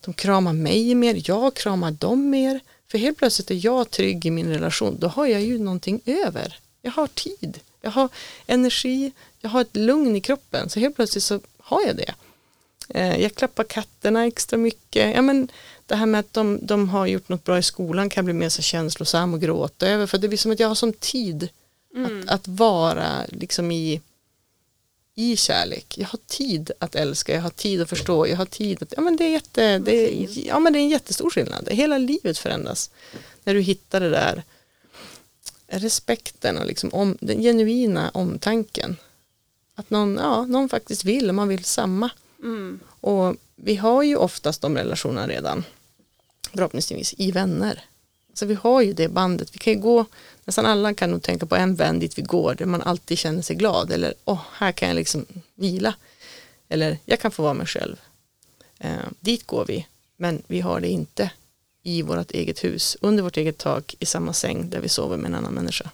de 0.00 0.14
kramar 0.14 0.52
mig 0.52 0.94
mer, 0.94 1.22
jag 1.24 1.54
kramar 1.54 1.90
dem 1.90 2.30
mer. 2.30 2.60
För 2.90 2.98
helt 2.98 3.18
plötsligt 3.18 3.50
är 3.50 3.64
jag 3.64 3.90
trygg 3.90 4.26
i 4.26 4.30
min 4.30 4.48
relation, 4.48 4.96
då 4.98 5.08
har 5.08 5.26
jag 5.26 5.42
ju 5.42 5.58
någonting 5.58 6.00
över. 6.04 6.58
Jag 6.82 6.92
har 6.92 7.06
tid, 7.06 7.60
jag 7.80 7.90
har 7.90 8.08
energi, 8.46 9.12
jag 9.40 9.50
har 9.50 9.60
ett 9.60 9.76
lugn 9.76 10.16
i 10.16 10.20
kroppen, 10.20 10.68
så 10.68 10.80
helt 10.80 10.96
plötsligt 10.96 11.24
så 11.24 11.40
har 11.58 11.82
jag 11.86 11.96
det. 11.96 12.14
Eh, 12.88 13.22
jag 13.22 13.34
klappar 13.34 13.64
katterna 13.64 14.26
extra 14.26 14.56
mycket. 14.56 15.14
Ja, 15.14 15.22
men 15.22 15.48
det 15.86 15.94
här 15.94 16.06
med 16.06 16.20
att 16.20 16.32
de, 16.32 16.58
de 16.62 16.88
har 16.88 17.06
gjort 17.06 17.28
något 17.28 17.44
bra 17.44 17.58
i 17.58 17.62
skolan 17.62 18.10
kan 18.10 18.24
bli 18.24 18.34
mer 18.34 18.48
så 18.48 18.62
känslosam 18.62 19.34
och 19.34 19.40
gråta 19.40 19.88
över 19.88 20.06
för 20.06 20.18
det 20.18 20.28
blir 20.28 20.38
som 20.38 20.52
att 20.52 20.60
jag 20.60 20.68
har 20.68 20.74
som 20.74 20.92
tid 20.92 21.48
mm. 21.94 22.22
att, 22.22 22.28
att 22.28 22.48
vara 22.48 23.26
liksom 23.28 23.70
i, 23.70 24.00
i 25.14 25.36
kärlek. 25.36 25.98
Jag 25.98 26.06
har 26.06 26.18
tid 26.26 26.70
att 26.78 26.94
älska, 26.94 27.34
jag 27.34 27.42
har 27.42 27.50
tid 27.50 27.80
att 27.80 27.88
förstå, 27.88 28.26
jag 28.26 28.36
har 28.36 28.46
tid 28.46 28.82
att, 28.82 28.94
ja 28.96 29.02
men 29.02 29.16
det 29.16 29.24
är, 29.24 29.30
jätte, 29.30 29.78
det 29.78 29.92
är, 29.92 30.46
ja, 30.46 30.58
men 30.58 30.72
det 30.72 30.78
är 30.78 30.80
en 30.80 30.88
jättestor 30.88 31.30
skillnad. 31.30 31.68
Hela 31.70 31.98
livet 31.98 32.38
förändras 32.38 32.90
när 33.44 33.54
du 33.54 33.60
hittar 33.60 34.00
det 34.00 34.10
där 34.10 34.42
respekten 35.66 36.58
och 36.58 36.66
liksom 36.66 36.90
om, 36.92 37.18
den 37.20 37.42
genuina 37.42 38.10
omtanken. 38.14 38.96
Att 39.74 39.90
någon, 39.90 40.16
ja, 40.16 40.46
någon 40.46 40.68
faktiskt 40.68 41.04
vill 41.04 41.28
och 41.28 41.34
man 41.34 41.48
vill 41.48 41.64
samma. 41.64 42.10
Mm. 42.42 42.80
Och 42.86 43.36
vi 43.56 43.76
har 43.76 44.02
ju 44.02 44.16
oftast 44.16 44.62
de 44.62 44.76
relationerna 44.76 45.28
redan, 45.28 45.64
förhoppningsvis 46.52 47.14
i 47.18 47.30
vänner. 47.30 47.84
Så 48.34 48.46
vi 48.46 48.54
har 48.54 48.82
ju 48.82 48.92
det 48.92 49.08
bandet, 49.08 49.54
vi 49.54 49.58
kan 49.58 49.72
ju 49.72 49.78
gå, 49.78 50.04
nästan 50.44 50.66
alla 50.66 50.94
kan 50.94 51.10
nog 51.10 51.22
tänka 51.22 51.46
på 51.46 51.56
en 51.56 51.74
vän 51.74 51.98
dit 51.98 52.18
vi 52.18 52.22
går, 52.22 52.54
där 52.54 52.66
man 52.66 52.82
alltid 52.82 53.18
känner 53.18 53.42
sig 53.42 53.56
glad, 53.56 53.92
eller 53.92 54.14
åh, 54.24 54.40
här 54.52 54.72
kan 54.72 54.88
jag 54.88 54.94
liksom 54.94 55.26
vila, 55.54 55.94
eller 56.68 56.98
jag 57.04 57.20
kan 57.20 57.30
få 57.30 57.42
vara 57.42 57.54
mig 57.54 57.66
själv. 57.66 57.96
Eh, 58.78 58.96
dit 59.20 59.46
går 59.46 59.64
vi, 59.64 59.86
men 60.16 60.42
vi 60.46 60.60
har 60.60 60.80
det 60.80 60.88
inte 60.88 61.30
i 61.82 62.02
vårt 62.02 62.30
eget 62.30 62.64
hus, 62.64 62.96
under 63.00 63.22
vårt 63.22 63.36
eget 63.36 63.58
tak, 63.58 63.94
i 63.98 64.06
samma 64.06 64.32
säng 64.32 64.70
där 64.70 64.80
vi 64.80 64.88
sover 64.88 65.16
med 65.16 65.28
en 65.28 65.34
annan 65.34 65.54
människa. 65.54 65.90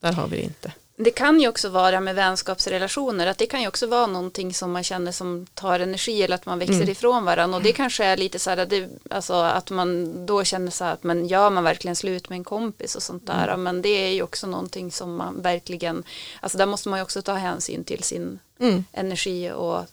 Där 0.00 0.12
har 0.12 0.28
vi 0.28 0.36
det 0.36 0.42
inte 0.42 0.72
det 0.96 1.10
kan 1.10 1.40
ju 1.40 1.48
också 1.48 1.68
vara 1.68 2.00
med 2.00 2.14
vänskapsrelationer 2.14 3.26
att 3.26 3.38
det 3.38 3.46
kan 3.46 3.62
ju 3.62 3.68
också 3.68 3.86
vara 3.86 4.06
någonting 4.06 4.54
som 4.54 4.72
man 4.72 4.84
känner 4.84 5.12
som 5.12 5.46
tar 5.54 5.80
energi 5.80 6.22
eller 6.22 6.34
att 6.34 6.46
man 6.46 6.58
växer 6.58 6.74
mm. 6.74 6.90
ifrån 6.90 7.24
varandra 7.24 7.56
och 7.56 7.62
det 7.62 7.72
kanske 7.72 8.04
är 8.04 8.16
lite 8.16 8.38
så 8.38 8.50
här 8.50 8.66
det, 8.66 8.88
alltså 9.10 9.34
att 9.34 9.70
man 9.70 10.26
då 10.26 10.44
känner 10.44 10.70
så 10.70 10.84
här 10.84 10.92
att 10.92 11.02
men 11.02 11.26
gör 11.26 11.50
man 11.50 11.64
verkligen 11.64 11.96
slut 11.96 12.28
med 12.28 12.36
en 12.36 12.44
kompis 12.44 12.96
och 12.96 13.02
sånt 13.02 13.26
där 13.26 13.48
mm. 13.48 13.62
men 13.62 13.82
det 13.82 13.88
är 13.88 14.12
ju 14.12 14.22
också 14.22 14.46
någonting 14.46 14.90
som 14.90 15.16
man 15.16 15.42
verkligen 15.42 16.04
alltså 16.40 16.58
där 16.58 16.66
måste 16.66 16.88
man 16.88 16.98
ju 16.98 17.02
också 17.02 17.22
ta 17.22 17.34
hänsyn 17.34 17.84
till 17.84 18.02
sin 18.02 18.38
mm. 18.60 18.84
energi 18.92 19.50
och 19.50 19.84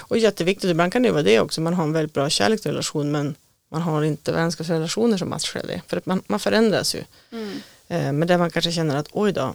och 0.00 0.18
jätteviktigt, 0.18 0.70
ibland 0.70 0.92
kan 0.92 1.02
det 1.02 1.10
vara 1.10 1.22
det 1.22 1.40
också, 1.40 1.60
man 1.60 1.74
har 1.74 1.84
en 1.84 1.92
väldigt 1.92 2.14
bra 2.14 2.30
kärleksrelation 2.30 3.10
men 3.12 3.34
man 3.70 3.82
har 3.82 4.02
inte 4.02 4.32
vänskapsrelationer 4.32 5.16
som 5.16 5.30
matchar 5.30 5.62
det, 5.66 5.82
för 5.86 5.96
att 5.96 6.06
man, 6.06 6.22
man 6.26 6.40
förändras 6.40 6.94
ju. 6.94 7.04
Mm. 7.32 7.60
Eh, 7.88 8.12
men 8.12 8.28
där 8.28 8.38
man 8.38 8.50
kanske 8.50 8.72
känner 8.72 8.96
att 8.96 9.08
oj 9.12 9.32
då, 9.32 9.54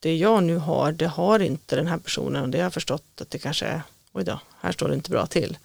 det 0.00 0.16
jag 0.16 0.42
nu 0.42 0.56
har, 0.56 0.92
det 0.92 1.06
har 1.06 1.40
inte 1.40 1.76
den 1.76 1.86
här 1.86 1.98
personen 1.98 2.42
och 2.42 2.48
det 2.48 2.58
har 2.58 2.62
jag 2.62 2.74
förstått 2.74 3.20
att 3.20 3.30
det 3.30 3.38
kanske 3.38 3.66
är, 3.66 3.82
oj 4.12 4.24
då, 4.24 4.40
här 4.60 4.72
står 4.72 4.88
det 4.88 4.94
inte 4.94 5.10
bra 5.10 5.26
till. 5.26 5.58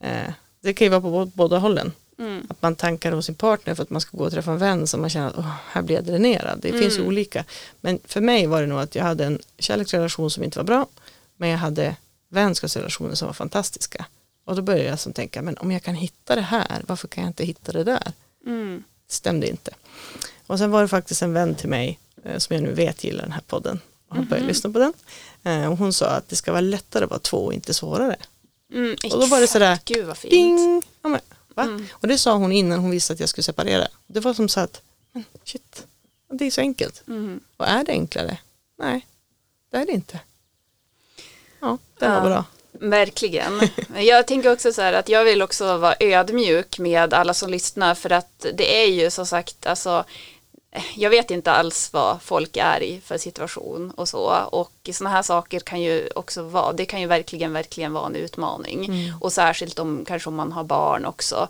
Eh, 0.00 0.32
det 0.60 0.74
kan 0.74 0.84
ju 0.84 0.88
vara 0.90 1.00
på 1.00 1.30
båda 1.34 1.58
hållen. 1.58 1.92
Mm. 2.18 2.46
Att 2.48 2.62
man 2.62 2.76
tankar 2.76 3.12
hos 3.12 3.26
sin 3.26 3.34
partner 3.34 3.74
för 3.74 3.82
att 3.82 3.90
man 3.90 4.00
ska 4.00 4.16
gå 4.16 4.24
och 4.24 4.32
träffa 4.32 4.52
en 4.52 4.58
vän 4.58 4.86
som 4.86 5.00
man 5.00 5.10
känner 5.10 5.28
att 5.28 5.38
oh, 5.38 5.52
här 5.70 5.82
blir 5.82 5.96
jag 5.96 6.04
dränerad. 6.04 6.58
Det 6.62 6.68
mm. 6.68 6.80
finns 6.80 6.98
ju 6.98 7.06
olika. 7.06 7.44
Men 7.80 7.98
för 8.04 8.20
mig 8.20 8.46
var 8.46 8.60
det 8.60 8.66
nog 8.66 8.80
att 8.80 8.94
jag 8.94 9.04
hade 9.04 9.24
en 9.24 9.38
kärleksrelation 9.58 10.30
som 10.30 10.44
inte 10.44 10.58
var 10.58 10.64
bra. 10.64 10.86
Men 11.36 11.48
jag 11.48 11.58
hade 11.58 11.96
vänskapsrelationer 12.28 13.14
som 13.14 13.26
var 13.26 13.32
fantastiska. 13.32 14.06
Och 14.44 14.56
då 14.56 14.62
började 14.62 14.88
jag 14.88 14.98
som 14.98 15.12
tänka, 15.12 15.42
men 15.42 15.56
om 15.56 15.70
jag 15.70 15.82
kan 15.82 15.94
hitta 15.94 16.34
det 16.34 16.42
här, 16.42 16.82
varför 16.86 17.08
kan 17.08 17.24
jag 17.24 17.30
inte 17.30 17.44
hitta 17.44 17.72
det 17.72 17.84
där? 17.84 18.12
Mm. 18.46 18.84
Stämde 19.08 19.48
inte. 19.48 19.70
Och 20.46 20.58
sen 20.58 20.70
var 20.70 20.82
det 20.82 20.88
faktiskt 20.88 21.22
en 21.22 21.32
vän 21.32 21.54
till 21.54 21.68
mig 21.68 21.98
som 22.38 22.56
jag 22.56 22.62
nu 22.62 22.72
vet 22.72 23.04
gillar 23.04 23.22
den 23.22 23.32
här 23.32 23.42
podden 23.46 23.80
och 24.08 24.16
har 24.16 24.22
börjat 24.24 24.42
mm. 24.42 24.48
lyssna 24.48 24.70
på 24.70 24.78
den. 24.78 24.92
Eh, 25.42 25.72
och 25.72 25.78
hon 25.78 25.92
sa 25.92 26.06
att 26.06 26.28
det 26.28 26.36
ska 26.36 26.52
vara 26.52 26.60
lättare 26.60 27.04
att 27.04 27.10
vara 27.10 27.20
två 27.20 27.36
och 27.36 27.54
inte 27.54 27.74
svårare. 27.74 28.16
Mm, 28.72 28.96
och 29.04 29.20
då 29.20 29.26
var 29.26 29.40
det 29.40 29.46
sådär, 29.46 29.78
Gud 29.84 30.06
vad 30.06 30.18
fint. 30.18 30.30
ding, 30.30 30.82
ja, 31.02 31.08
men? 31.08 31.20
Mm. 31.56 31.86
och 31.92 32.08
det 32.08 32.18
sa 32.18 32.34
hon 32.34 32.52
innan 32.52 32.78
hon 32.78 32.90
visste 32.90 33.12
att 33.12 33.20
jag 33.20 33.28
skulle 33.28 33.42
separera. 33.42 33.88
Det 34.06 34.20
var 34.20 34.34
som 34.34 34.48
så 34.48 34.60
att, 34.60 34.82
shit, 35.44 35.86
det 36.30 36.44
är 36.44 36.50
så 36.50 36.60
enkelt. 36.60 37.02
Mm. 37.08 37.40
Och 37.56 37.68
är 37.68 37.84
det 37.84 37.92
enklare? 37.92 38.38
Nej, 38.78 39.06
det 39.70 39.76
är 39.76 39.86
det 39.86 39.92
inte. 39.92 40.20
Ja, 41.60 41.78
det 41.98 42.08
var 42.08 42.14
ja. 42.14 42.20
bra. 42.20 42.44
Verkligen. 42.72 43.60
Jag 43.96 44.26
tänker 44.26 44.52
också 44.52 44.72
så 44.72 44.82
här 44.82 44.92
att 44.92 45.08
jag 45.08 45.24
vill 45.24 45.42
också 45.42 45.78
vara 45.78 45.94
ödmjuk 46.00 46.78
med 46.78 47.14
alla 47.14 47.34
som 47.34 47.50
lyssnar 47.50 47.94
för 47.94 48.12
att 48.12 48.46
det 48.54 48.82
är 48.82 48.86
ju 48.86 49.10
som 49.10 49.26
sagt 49.26 49.66
alltså 49.66 50.04
jag 50.94 51.10
vet 51.10 51.30
inte 51.30 51.52
alls 51.52 51.92
vad 51.92 52.22
folk 52.22 52.56
är 52.56 52.82
i 52.82 53.00
för 53.00 53.18
situation 53.18 53.90
och 53.90 54.08
så 54.08 54.46
och 54.52 54.88
sådana 54.92 55.16
här 55.16 55.22
saker 55.22 55.60
kan 55.60 55.80
ju 55.80 56.08
också 56.14 56.42
vara, 56.42 56.72
det 56.72 56.84
kan 56.84 57.00
ju 57.00 57.06
verkligen, 57.06 57.52
verkligen 57.52 57.92
vara 57.92 58.06
en 58.06 58.16
utmaning 58.16 58.84
mm. 58.84 59.14
och 59.20 59.32
särskilt 59.32 59.78
om 59.78 60.04
kanske 60.04 60.28
om 60.28 60.34
man 60.34 60.52
har 60.52 60.64
barn 60.64 61.06
också. 61.06 61.48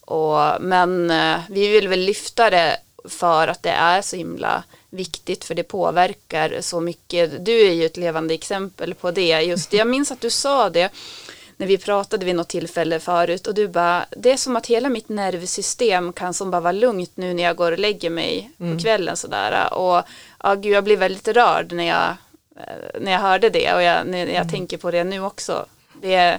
Och, 0.00 0.38
men 0.60 1.10
eh, 1.10 1.40
vi 1.50 1.68
vill 1.68 1.88
väl 1.88 2.00
lyfta 2.00 2.50
det 2.50 2.76
för 3.04 3.48
att 3.48 3.62
det 3.62 3.70
är 3.70 4.02
så 4.02 4.16
himla 4.16 4.64
viktigt 4.90 5.44
för 5.44 5.54
det 5.54 5.62
påverkar 5.62 6.60
så 6.60 6.80
mycket. 6.80 7.44
Du 7.44 7.66
är 7.66 7.72
ju 7.72 7.86
ett 7.86 7.96
levande 7.96 8.34
exempel 8.34 8.94
på 8.94 9.10
det. 9.10 9.40
Just 9.40 9.72
jag 9.72 9.86
minns 9.86 10.10
att 10.10 10.20
du 10.20 10.30
sa 10.30 10.70
det 10.70 10.90
när 11.56 11.66
vi 11.66 11.78
pratade 11.78 12.24
vid 12.24 12.36
något 12.36 12.48
tillfälle 12.48 13.00
förut 13.00 13.46
och 13.46 13.54
du 13.54 13.68
bara, 13.68 14.06
det 14.10 14.32
är 14.32 14.36
som 14.36 14.56
att 14.56 14.66
hela 14.66 14.88
mitt 14.88 15.08
nervsystem 15.08 16.12
kan 16.12 16.34
som 16.34 16.50
bara 16.50 16.60
vara 16.60 16.72
lugnt 16.72 17.12
nu 17.14 17.34
när 17.34 17.42
jag 17.42 17.56
går 17.56 17.72
och 17.72 17.78
lägger 17.78 18.10
mig 18.10 18.50
mm. 18.60 18.76
på 18.76 18.82
kvällen 18.82 19.16
sådär 19.16 19.74
och 19.74 20.02
ja, 20.42 20.54
gud, 20.54 20.72
jag 20.72 20.84
blir 20.84 20.96
väldigt 20.96 21.28
rörd 21.28 21.72
när 21.72 21.84
jag, 21.84 22.08
eh, 22.56 23.00
när 23.00 23.12
jag 23.12 23.18
hörde 23.18 23.50
det 23.50 23.74
och 23.74 23.82
jag, 23.82 24.06
när 24.06 24.18
jag 24.18 24.28
mm. 24.28 24.48
tänker 24.48 24.76
på 24.76 24.90
det 24.90 25.04
nu 25.04 25.20
också. 25.20 25.66
Det, 26.02 26.38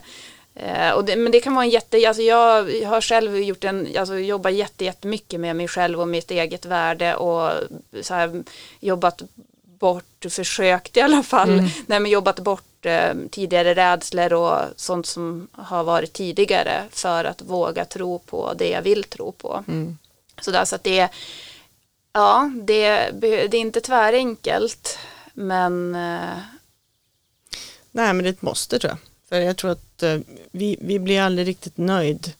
eh, 0.55 0.91
och 0.91 1.05
det, 1.05 1.15
men 1.15 1.31
det 1.31 1.39
kan 1.39 1.55
vara 1.55 1.65
en 1.65 1.71
jätte, 1.71 2.07
alltså 2.07 2.23
jag, 2.23 2.75
jag 2.75 2.89
har 2.89 3.01
själv 3.01 3.37
gjort 3.37 3.63
en, 3.63 3.87
alltså 3.99 4.17
jobbat 4.17 4.53
jätte, 4.53 4.85
jättemycket 4.85 5.39
med 5.39 5.55
mig 5.55 5.67
själv 5.67 6.01
och 6.01 6.07
mitt 6.07 6.31
eget 6.31 6.65
värde 6.65 7.15
och 7.15 7.51
så 8.01 8.13
här, 8.13 8.43
jobbat 8.79 9.21
bort, 9.79 10.25
försökt 10.29 10.97
i 10.97 11.01
alla 11.01 11.23
fall, 11.23 11.49
mm. 11.49 11.65
nej, 11.87 11.99
men 11.99 12.11
jobbat 12.11 12.39
bort 12.39 12.85
eh, 12.85 13.13
tidigare 13.31 13.75
rädslor 13.75 14.33
och 14.33 14.59
sånt 14.75 15.05
som 15.05 15.47
har 15.51 15.83
varit 15.83 16.13
tidigare 16.13 16.83
för 16.91 17.25
att 17.25 17.41
våga 17.41 17.85
tro 17.85 18.19
på 18.19 18.53
det 18.53 18.69
jag 18.69 18.81
vill 18.81 19.03
tro 19.03 19.31
på. 19.31 19.63
Mm. 19.67 19.97
Så, 20.41 20.51
där, 20.51 20.65
så 20.65 20.75
att 20.75 20.83
det, 20.83 21.09
ja, 22.13 22.51
det, 22.63 23.11
det 23.21 23.57
är 23.57 23.61
inte 23.61 23.81
tvärenkelt, 23.81 24.97
men 25.33 25.95
eh... 25.95 26.37
Nej, 27.91 28.13
men 28.13 28.17
det 28.17 28.29
är 28.29 28.33
ett 28.33 28.41
måste 28.41 28.79
tror 28.79 28.91
jag. 28.91 28.99
För 29.29 29.39
jag 29.39 29.57
tror 29.57 29.71
att 29.71 30.03
eh, 30.03 30.17
vi, 30.51 30.77
vi 30.81 30.99
blir 30.99 31.21
aldrig 31.21 31.47
riktigt 31.47 31.77
nöjd. 31.77 32.33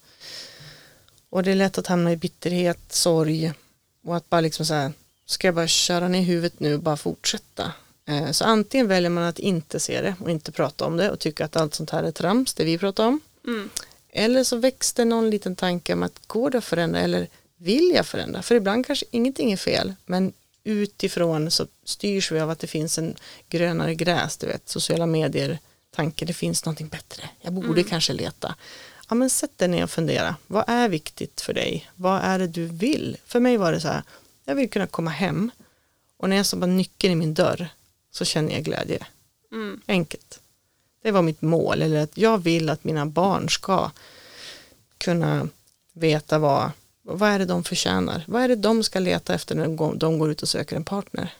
Och 1.30 1.42
det 1.42 1.50
är 1.50 1.54
lätt 1.54 1.78
att 1.78 1.86
hamna 1.86 2.12
i 2.12 2.16
bitterhet, 2.16 2.92
sorg 2.92 3.52
och 4.04 4.16
att 4.16 4.30
bara 4.30 4.40
liksom 4.40 4.66
så 4.66 4.74
här 4.74 4.92
ska 5.26 5.48
jag 5.48 5.54
bara 5.54 5.66
köra 5.66 6.08
ner 6.08 6.22
huvudet 6.22 6.60
nu 6.60 6.74
och 6.74 6.80
bara 6.80 6.96
fortsätta. 6.96 7.72
Eh, 8.08 8.30
så 8.30 8.44
antingen 8.44 8.88
väljer 8.88 9.10
man 9.10 9.24
att 9.24 9.38
inte 9.38 9.80
se 9.80 10.00
det 10.00 10.14
och 10.20 10.30
inte 10.30 10.52
prata 10.52 10.84
om 10.84 10.96
det 10.96 11.10
och 11.10 11.18
tycka 11.18 11.44
att 11.44 11.56
allt 11.56 11.74
sånt 11.74 11.90
här 11.90 12.02
är 12.02 12.10
trams, 12.10 12.54
det 12.54 12.64
vi 12.64 12.78
pratar 12.78 13.06
om. 13.06 13.20
Mm. 13.46 13.70
Eller 14.10 14.44
så 14.44 14.56
växte 14.56 15.04
någon 15.04 15.30
liten 15.30 15.56
tanke 15.56 15.92
om 15.92 16.02
att 16.02 16.26
går 16.26 16.50
det 16.50 16.58
att 16.58 16.64
förändra 16.64 17.00
eller 17.00 17.28
vill 17.56 17.92
jag 17.94 18.06
förändra? 18.06 18.42
För 18.42 18.54
ibland 18.54 18.86
kanske 18.86 19.06
ingenting 19.10 19.52
är 19.52 19.56
fel, 19.56 19.94
men 20.06 20.32
utifrån 20.64 21.50
så 21.50 21.66
styrs 21.84 22.32
vi 22.32 22.40
av 22.40 22.50
att 22.50 22.58
det 22.58 22.66
finns 22.66 22.98
en 22.98 23.16
grönare 23.48 23.94
gräs, 23.94 24.36
du 24.36 24.46
vet, 24.46 24.68
sociala 24.68 25.06
medier, 25.06 25.58
tanke, 25.96 26.24
det 26.24 26.32
finns 26.32 26.64
någonting 26.64 26.88
bättre, 26.88 27.22
jag 27.40 27.52
borde 27.52 27.82
kanske 27.82 28.12
leta. 28.12 28.54
Ja 29.08 29.14
men 29.14 29.30
sätt 29.30 29.58
dig 29.58 29.68
ner 29.68 29.82
och 29.82 29.90
fundera, 29.90 30.36
vad 30.46 30.64
är 30.66 30.88
viktigt 30.88 31.40
för 31.40 31.54
dig? 31.54 31.90
Vad 31.94 32.20
är 32.22 32.38
det 32.38 32.46
du 32.46 32.66
vill? 32.66 33.16
För 33.26 33.40
mig 33.40 33.56
var 33.56 33.72
det 33.72 33.80
så 33.80 33.88
här, 33.88 34.02
jag 34.46 34.54
vill 34.54 34.70
kunna 34.70 34.86
komma 34.86 35.10
hem 35.10 35.50
och 36.16 36.28
när 36.28 36.36
jag 36.36 36.46
stoppar 36.46 36.66
nyckeln 36.66 37.12
i 37.12 37.16
min 37.16 37.34
dörr 37.34 37.68
så 38.10 38.24
känner 38.24 38.52
jag 38.52 38.64
glädje. 38.64 39.06
Mm. 39.52 39.80
Enkelt. 39.86 40.40
Det 41.02 41.10
var 41.10 41.22
mitt 41.22 41.42
mål, 41.42 41.82
eller 41.82 42.02
att 42.02 42.16
jag 42.18 42.38
vill 42.38 42.70
att 42.70 42.84
mina 42.84 43.06
barn 43.06 43.48
ska 43.48 43.90
kunna 44.98 45.48
veta 45.92 46.38
vad, 46.38 46.70
vad 47.02 47.30
är 47.30 47.38
det 47.38 47.44
de 47.44 47.64
förtjänar. 47.64 48.24
Vad 48.26 48.42
är 48.42 48.48
det 48.48 48.56
de 48.56 48.82
ska 48.82 48.98
leta 48.98 49.34
efter 49.34 49.54
när 49.54 49.96
de 49.96 50.18
går, 50.18 50.30
ut 50.30 50.42
och 50.42 50.48
söker 50.48 50.76
en 50.76 50.84
partner. 50.84 51.34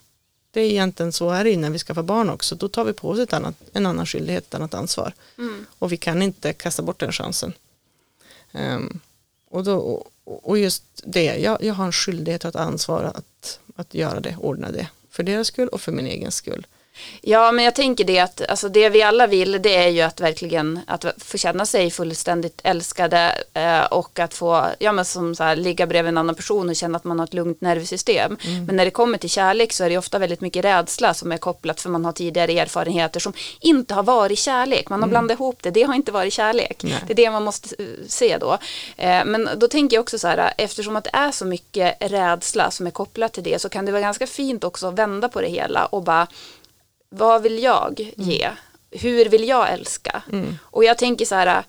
Det 0.50 0.60
är 0.60 0.70
egentligen 0.70 1.12
så 1.12 1.30
är 1.30 1.44
det 1.44 1.50
innan 1.50 1.72
vi 1.72 1.78
skaffar 1.78 2.02
barn 2.02 2.30
också. 2.30 2.54
Då 2.54 2.68
tar 2.68 2.84
vi 2.84 2.92
på 2.92 3.10
oss 3.10 3.18
ett 3.18 3.32
annat, 3.32 3.54
en 3.72 3.86
annan 3.86 4.06
skyldighet, 4.06 4.46
ett 4.46 4.54
annat 4.54 4.74
ansvar. 4.74 5.12
Mm. 5.38 5.66
Och 5.78 5.92
vi 5.92 5.96
kan 5.96 6.22
inte 6.22 6.52
kasta 6.52 6.82
bort 6.82 7.00
den 7.00 7.12
chansen. 7.12 7.52
Ehm, 8.52 9.00
och, 9.50 9.64
då, 9.64 9.76
och, 9.76 10.10
och 10.26 10.58
just 10.58 10.82
det, 11.04 11.24
jag, 11.24 11.62
jag 11.62 11.74
har 11.74 11.86
en 11.86 11.92
skyldighet 11.92 12.44
och 12.44 12.48
ett 12.48 12.56
ansvar 12.56 13.02
att, 13.02 13.60
att 13.76 13.94
göra 13.94 14.20
det, 14.20 14.36
ordna 14.36 14.70
det. 14.70 14.88
För 15.10 15.22
deras 15.22 15.46
skull 15.46 15.68
och 15.68 15.80
för 15.80 15.92
min 15.92 16.06
egen 16.06 16.32
skull. 16.32 16.66
Ja, 17.20 17.52
men 17.52 17.64
jag 17.64 17.74
tänker 17.74 18.04
det 18.04 18.18
att 18.18 18.48
alltså 18.48 18.68
det 18.68 18.88
vi 18.88 19.02
alla 19.02 19.26
vill 19.26 19.62
det 19.62 19.76
är 19.76 19.88
ju 19.88 20.00
att 20.00 20.20
verkligen 20.20 20.80
att 20.86 21.04
få 21.18 21.38
känna 21.38 21.66
sig 21.66 21.90
fullständigt 21.90 22.60
älskade 22.64 23.42
eh, 23.54 23.84
och 23.84 24.18
att 24.18 24.34
få, 24.34 24.66
ja 24.78 24.92
men 24.92 25.04
som 25.04 25.34
så 25.34 25.44
här, 25.44 25.56
ligga 25.56 25.86
bredvid 25.86 26.08
en 26.08 26.18
annan 26.18 26.34
person 26.34 26.68
och 26.68 26.76
känna 26.76 26.96
att 26.96 27.04
man 27.04 27.18
har 27.18 27.26
ett 27.26 27.34
lugnt 27.34 27.60
nervsystem. 27.60 28.36
Men 28.66 28.76
när 28.76 28.84
det 28.84 28.90
kommer 28.90 29.18
till 29.18 29.30
kärlek 29.30 29.72
så 29.72 29.84
är 29.84 29.90
det 29.90 29.98
ofta 29.98 30.18
väldigt 30.18 30.40
mycket 30.40 30.64
rädsla 30.64 31.14
som 31.14 31.32
är 31.32 31.38
kopplat 31.38 31.80
för 31.80 31.90
man 31.90 32.04
har 32.04 32.12
tidigare 32.12 32.52
erfarenheter 32.52 33.20
som 33.20 33.32
inte 33.60 33.94
har 33.94 34.02
varit 34.02 34.38
kärlek. 34.38 34.88
Man 34.88 35.02
har 35.02 35.08
blandat 35.08 35.38
ihop 35.38 35.62
det, 35.62 35.70
det 35.70 35.82
har 35.82 35.94
inte 35.94 36.12
varit 36.12 36.32
kärlek. 36.32 36.82
Nej. 36.82 36.94
Det 37.06 37.12
är 37.12 37.16
det 37.16 37.30
man 37.30 37.42
måste 37.42 37.74
eh, 37.78 37.86
se 38.08 38.38
då. 38.38 38.58
Eh, 38.96 39.24
men 39.24 39.48
då 39.56 39.68
tänker 39.68 39.96
jag 39.96 40.02
också 40.02 40.18
så 40.18 40.28
här, 40.28 40.54
eftersom 40.58 40.96
att 40.96 41.04
det 41.04 41.10
är 41.12 41.30
så 41.30 41.44
mycket 41.44 41.96
rädsla 42.00 42.70
som 42.70 42.86
är 42.86 42.90
kopplat 42.90 43.32
till 43.32 43.42
det 43.42 43.58
så 43.58 43.68
kan 43.68 43.86
det 43.86 43.92
vara 43.92 44.02
ganska 44.02 44.26
fint 44.26 44.64
också 44.64 44.86
att 44.86 44.94
vända 44.94 45.28
på 45.28 45.40
det 45.40 45.48
hela 45.48 45.86
och 45.86 46.02
bara 46.02 46.26
vad 47.08 47.42
vill 47.42 47.62
jag 47.62 48.12
ge? 48.16 48.50
Hur 48.90 49.28
vill 49.28 49.48
jag 49.48 49.72
älska? 49.72 50.22
Och 50.60 50.84
jag 50.84 50.98
tänker 50.98 51.24
så 51.24 51.34
här, 51.34 51.64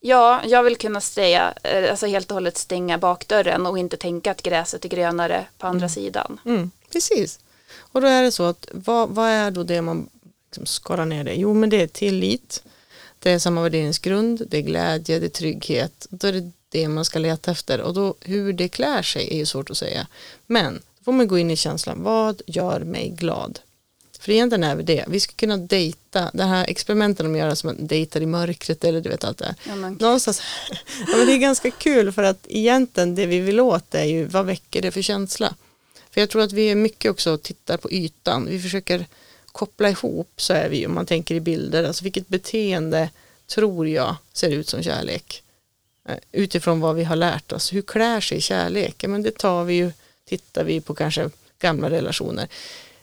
ja, 0.00 0.42
jag 0.46 0.62
vill 0.62 0.76
kunna 0.76 1.00
säga, 1.00 1.54
eh, 1.62 1.90
alltså 1.90 2.06
helt 2.06 2.30
och 2.30 2.34
hållet 2.34 2.58
stänga 2.58 2.98
bakdörren 2.98 3.66
och 3.66 3.78
inte 3.78 3.96
tänka 3.96 4.30
att 4.30 4.42
gräset 4.42 4.84
är 4.84 4.88
grönare 4.88 5.46
på 5.58 5.66
andra 5.66 5.88
sidan. 5.88 6.40
Mm, 6.44 6.70
precis. 6.92 7.38
Och 7.78 8.00
då 8.00 8.06
är 8.06 8.22
det 8.22 8.32
så 8.32 8.44
att 8.44 8.68
vad, 8.72 9.08
vad 9.08 9.28
är 9.28 9.50
då 9.50 9.62
det 9.62 9.82
man 9.82 10.08
liksom 10.46 10.66
skalar 10.66 11.04
ner 11.04 11.24
det? 11.24 11.34
Jo 11.34 11.54
men 11.54 11.70
det 11.70 11.82
är 11.82 11.86
tillit, 11.86 12.62
det 13.18 13.30
är 13.30 13.38
samma 13.38 13.62
värderingsgrund, 13.62 14.42
det 14.48 14.58
är 14.58 14.62
glädje, 14.62 15.18
det 15.18 15.26
är 15.26 15.30
trygghet. 15.30 16.06
Då 16.10 16.26
är 16.26 16.32
det 16.32 16.50
det 16.68 16.88
man 16.88 17.04
ska 17.04 17.18
leta 17.18 17.50
efter 17.50 17.80
och 17.80 17.94
då 17.94 18.14
hur 18.20 18.52
det 18.52 18.68
klär 18.68 19.02
sig 19.02 19.34
är 19.34 19.36
ju 19.36 19.46
svårt 19.46 19.70
att 19.70 19.76
säga. 19.76 20.06
Men 20.46 20.74
då 20.98 21.04
får 21.04 21.12
man 21.12 21.28
gå 21.28 21.38
in 21.38 21.50
i 21.50 21.56
känslan, 21.56 22.02
vad 22.02 22.42
gör 22.46 22.80
mig 22.80 23.08
glad? 23.08 23.58
Egentligen 24.30 24.64
är 24.64 24.76
det, 24.76 25.04
vi 25.08 25.20
ska 25.20 25.32
kunna 25.34 25.56
dejta, 25.56 26.30
det 26.34 26.44
här 26.44 26.64
experimenten 26.68 27.26
de 27.32 27.38
gör 27.38 27.54
som 27.54 27.66
man 27.68 27.86
dejtar 27.86 28.20
i 28.20 28.26
mörkret 28.26 28.84
eller 28.84 29.00
du 29.00 29.08
vet 29.08 29.24
allt 29.24 29.38
det 29.38 29.44
här. 29.46 29.54
Ja, 29.68 29.74
men- 29.76 29.92
Någonstans, 30.00 30.42
ja, 31.08 31.16
men 31.16 31.26
det 31.26 31.32
är 31.32 31.38
ganska 31.38 31.70
kul 31.70 32.12
för 32.12 32.22
att 32.22 32.46
egentligen 32.48 33.14
det 33.14 33.26
vi 33.26 33.40
vill 33.40 33.60
åt 33.60 33.94
är 33.94 34.04
ju 34.04 34.24
vad 34.24 34.46
väcker 34.46 34.82
det 34.82 34.90
för 34.90 35.02
känsla? 35.02 35.54
För 36.10 36.20
jag 36.20 36.30
tror 36.30 36.42
att 36.42 36.52
vi 36.52 36.70
är 36.70 36.74
mycket 36.74 37.10
också 37.10 37.38
tittar 37.38 37.76
på 37.76 37.90
ytan, 37.92 38.46
vi 38.50 38.60
försöker 38.60 39.06
koppla 39.46 39.90
ihop 39.90 40.30
så 40.36 40.52
är 40.52 40.68
vi 40.68 40.86
om 40.86 40.94
man 40.94 41.06
tänker 41.06 41.34
i 41.34 41.40
bilder, 41.40 41.84
alltså 41.84 42.04
vilket 42.04 42.28
beteende 42.28 43.10
tror 43.46 43.88
jag 43.88 44.16
ser 44.32 44.50
ut 44.50 44.68
som 44.68 44.82
kärlek? 44.82 45.42
Eh, 46.08 46.16
Utifrån 46.32 46.80
vad 46.80 46.94
vi 46.96 47.04
har 47.04 47.16
lärt 47.16 47.52
oss, 47.52 47.72
hur 47.72 47.82
klär 47.82 48.20
sig 48.20 48.40
kärlek? 48.40 48.94
Ja, 49.04 49.08
men 49.08 49.22
det 49.22 49.38
tar 49.38 49.64
vi 49.64 49.74
ju, 49.74 49.92
tittar 50.28 50.64
vi 50.64 50.80
på 50.80 50.94
kanske 50.94 51.30
gamla 51.58 51.90
relationer. 51.90 52.48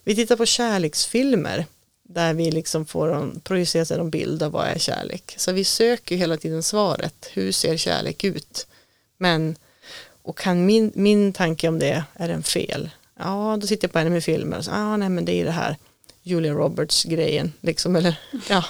Vi 0.03 0.15
tittar 0.15 0.35
på 0.35 0.45
kärleksfilmer 0.45 1.65
där 2.09 2.33
vi 2.33 2.51
liksom 2.51 2.85
får 2.85 3.13
en, 3.13 3.39
projiceras 3.39 3.91
en 3.91 4.09
bild 4.09 4.43
av 4.43 4.51
vad 4.51 4.67
är 4.67 4.79
kärlek. 4.79 5.33
Så 5.37 5.51
vi 5.51 5.63
söker 5.63 6.15
hela 6.15 6.37
tiden 6.37 6.63
svaret, 6.63 7.29
hur 7.33 7.51
ser 7.51 7.77
kärlek 7.77 8.23
ut? 8.23 8.67
Men, 9.17 9.55
och 10.21 10.37
kan 10.37 10.65
min, 10.65 10.91
min 10.95 11.33
tanke 11.33 11.67
om 11.67 11.79
det, 11.79 12.03
är 12.13 12.27
den 12.27 12.43
fel? 12.43 12.89
Ja, 13.19 13.57
då 13.61 13.67
sitter 13.67 13.87
jag 13.87 13.93
på 13.93 14.09
med 14.09 14.23
filmer 14.23 14.57
och 14.57 14.65
så, 14.65 14.71
ah, 14.71 14.97
nej 14.97 15.09
men 15.09 15.25
det 15.25 15.33
är 15.33 15.45
det 15.45 15.51
här 15.51 15.77
Julia 16.23 16.53
Roberts 16.53 17.03
grejen, 17.03 17.53
liksom, 17.61 17.95
eller 17.95 18.15
ja. 18.49 18.65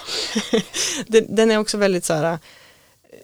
den, 1.07 1.35
den 1.35 1.51
är 1.51 1.57
också 1.57 1.77
väldigt 1.77 2.05
så 2.05 2.13
här, 2.13 2.39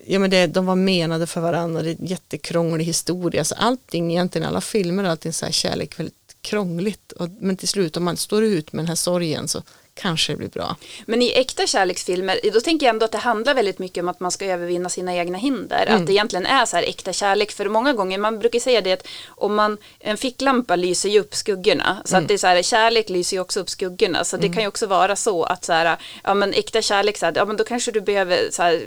ja 0.06 0.20
men 0.20 0.30
det, 0.30 0.48
de 0.48 0.66
var 0.66 0.76
menade 0.76 1.28
för 1.28 1.42
varandra, 1.42 1.82
det 1.82 1.90
är 1.90 2.00
en 2.00 2.06
jättekrånglig 2.06 2.86
historia, 2.86 3.44
så 3.44 3.56
allting 3.56 4.12
egentligen, 4.12 4.48
alla 4.48 4.62
filmer, 4.62 5.04
allting 5.04 5.34
så 5.34 5.46
här 5.46 5.52
kärlek 5.52 6.00
väldigt 6.00 6.25
krångligt, 6.46 7.12
och, 7.12 7.30
men 7.40 7.58
till 7.58 7.68
slut 7.68 7.98
om 7.98 8.04
man 8.04 8.18
står 8.18 8.44
ut 8.44 8.74
med 8.74 8.84
den 8.84 8.88
här 8.88 8.96
sorgen 8.96 9.48
så 9.48 9.64
kanske 9.96 10.34
det 10.34 10.38
blir 10.38 10.48
bra. 10.48 10.76
Men 11.06 11.22
i 11.22 11.32
äkta 11.32 11.68
kärleksfilmer, 11.68 12.40
då 12.54 12.62
tänker 12.62 12.86
jag 12.86 12.94
ändå 12.94 13.06
att 13.06 13.12
det 13.12 13.18
handlar 13.18 13.54
väldigt 13.54 13.80
mycket 13.80 14.02
om 14.02 14.10
att 14.10 14.20
man 14.20 14.32
ska 14.32 14.46
övervinna 14.46 14.90
sina 14.90 15.16
egna 15.16 15.38
hinder. 15.38 15.86
Att 15.90 16.08
det 16.08 16.14
egentligen 16.14 16.46
är 16.46 16.66
så 16.66 16.76
här 16.76 16.84
äkta 16.84 17.14
kärlek. 17.14 17.52
För 17.52 17.70
många 17.70 17.94
gånger, 17.94 18.18
man 18.18 18.40
brukar 18.40 18.60
säga 18.60 18.82
det 18.82 18.92
att 18.92 19.08
om 19.28 19.56
man, 19.56 19.78
en 20.00 20.18
ficklampa 20.18 20.76
lyser 20.76 21.10
ju 21.10 21.20
upp 21.20 21.36
skuggorna. 21.36 22.02
Så 22.06 22.18
att 22.18 22.28
det 22.28 22.34
är 22.34 22.38
så 22.38 22.48
här, 22.48 22.62
kärlek 22.62 23.10
lyser 23.10 23.38
ju 23.38 23.42
också 23.42 23.60
upp 23.60 23.70
skuggorna. 23.70 24.24
Så 24.24 24.38
det 24.38 24.50
kan 24.50 24.62
ju 24.62 24.68
också 24.68 24.88
vara 24.88 25.16
så 25.16 25.44
att 25.44 25.66
så 25.66 25.74
här, 25.74 25.98
ja 26.24 26.34
men 26.34 26.54
äkta 26.54 26.82
kärlek, 26.82 27.18
så 27.18 27.26
här, 27.26 27.34
ja 27.36 27.46
men 27.46 27.58
då 27.58 27.64
kanske 27.64 27.92
du 27.92 28.02
behöver 28.02 28.40
så 28.52 28.64
här, 28.64 28.82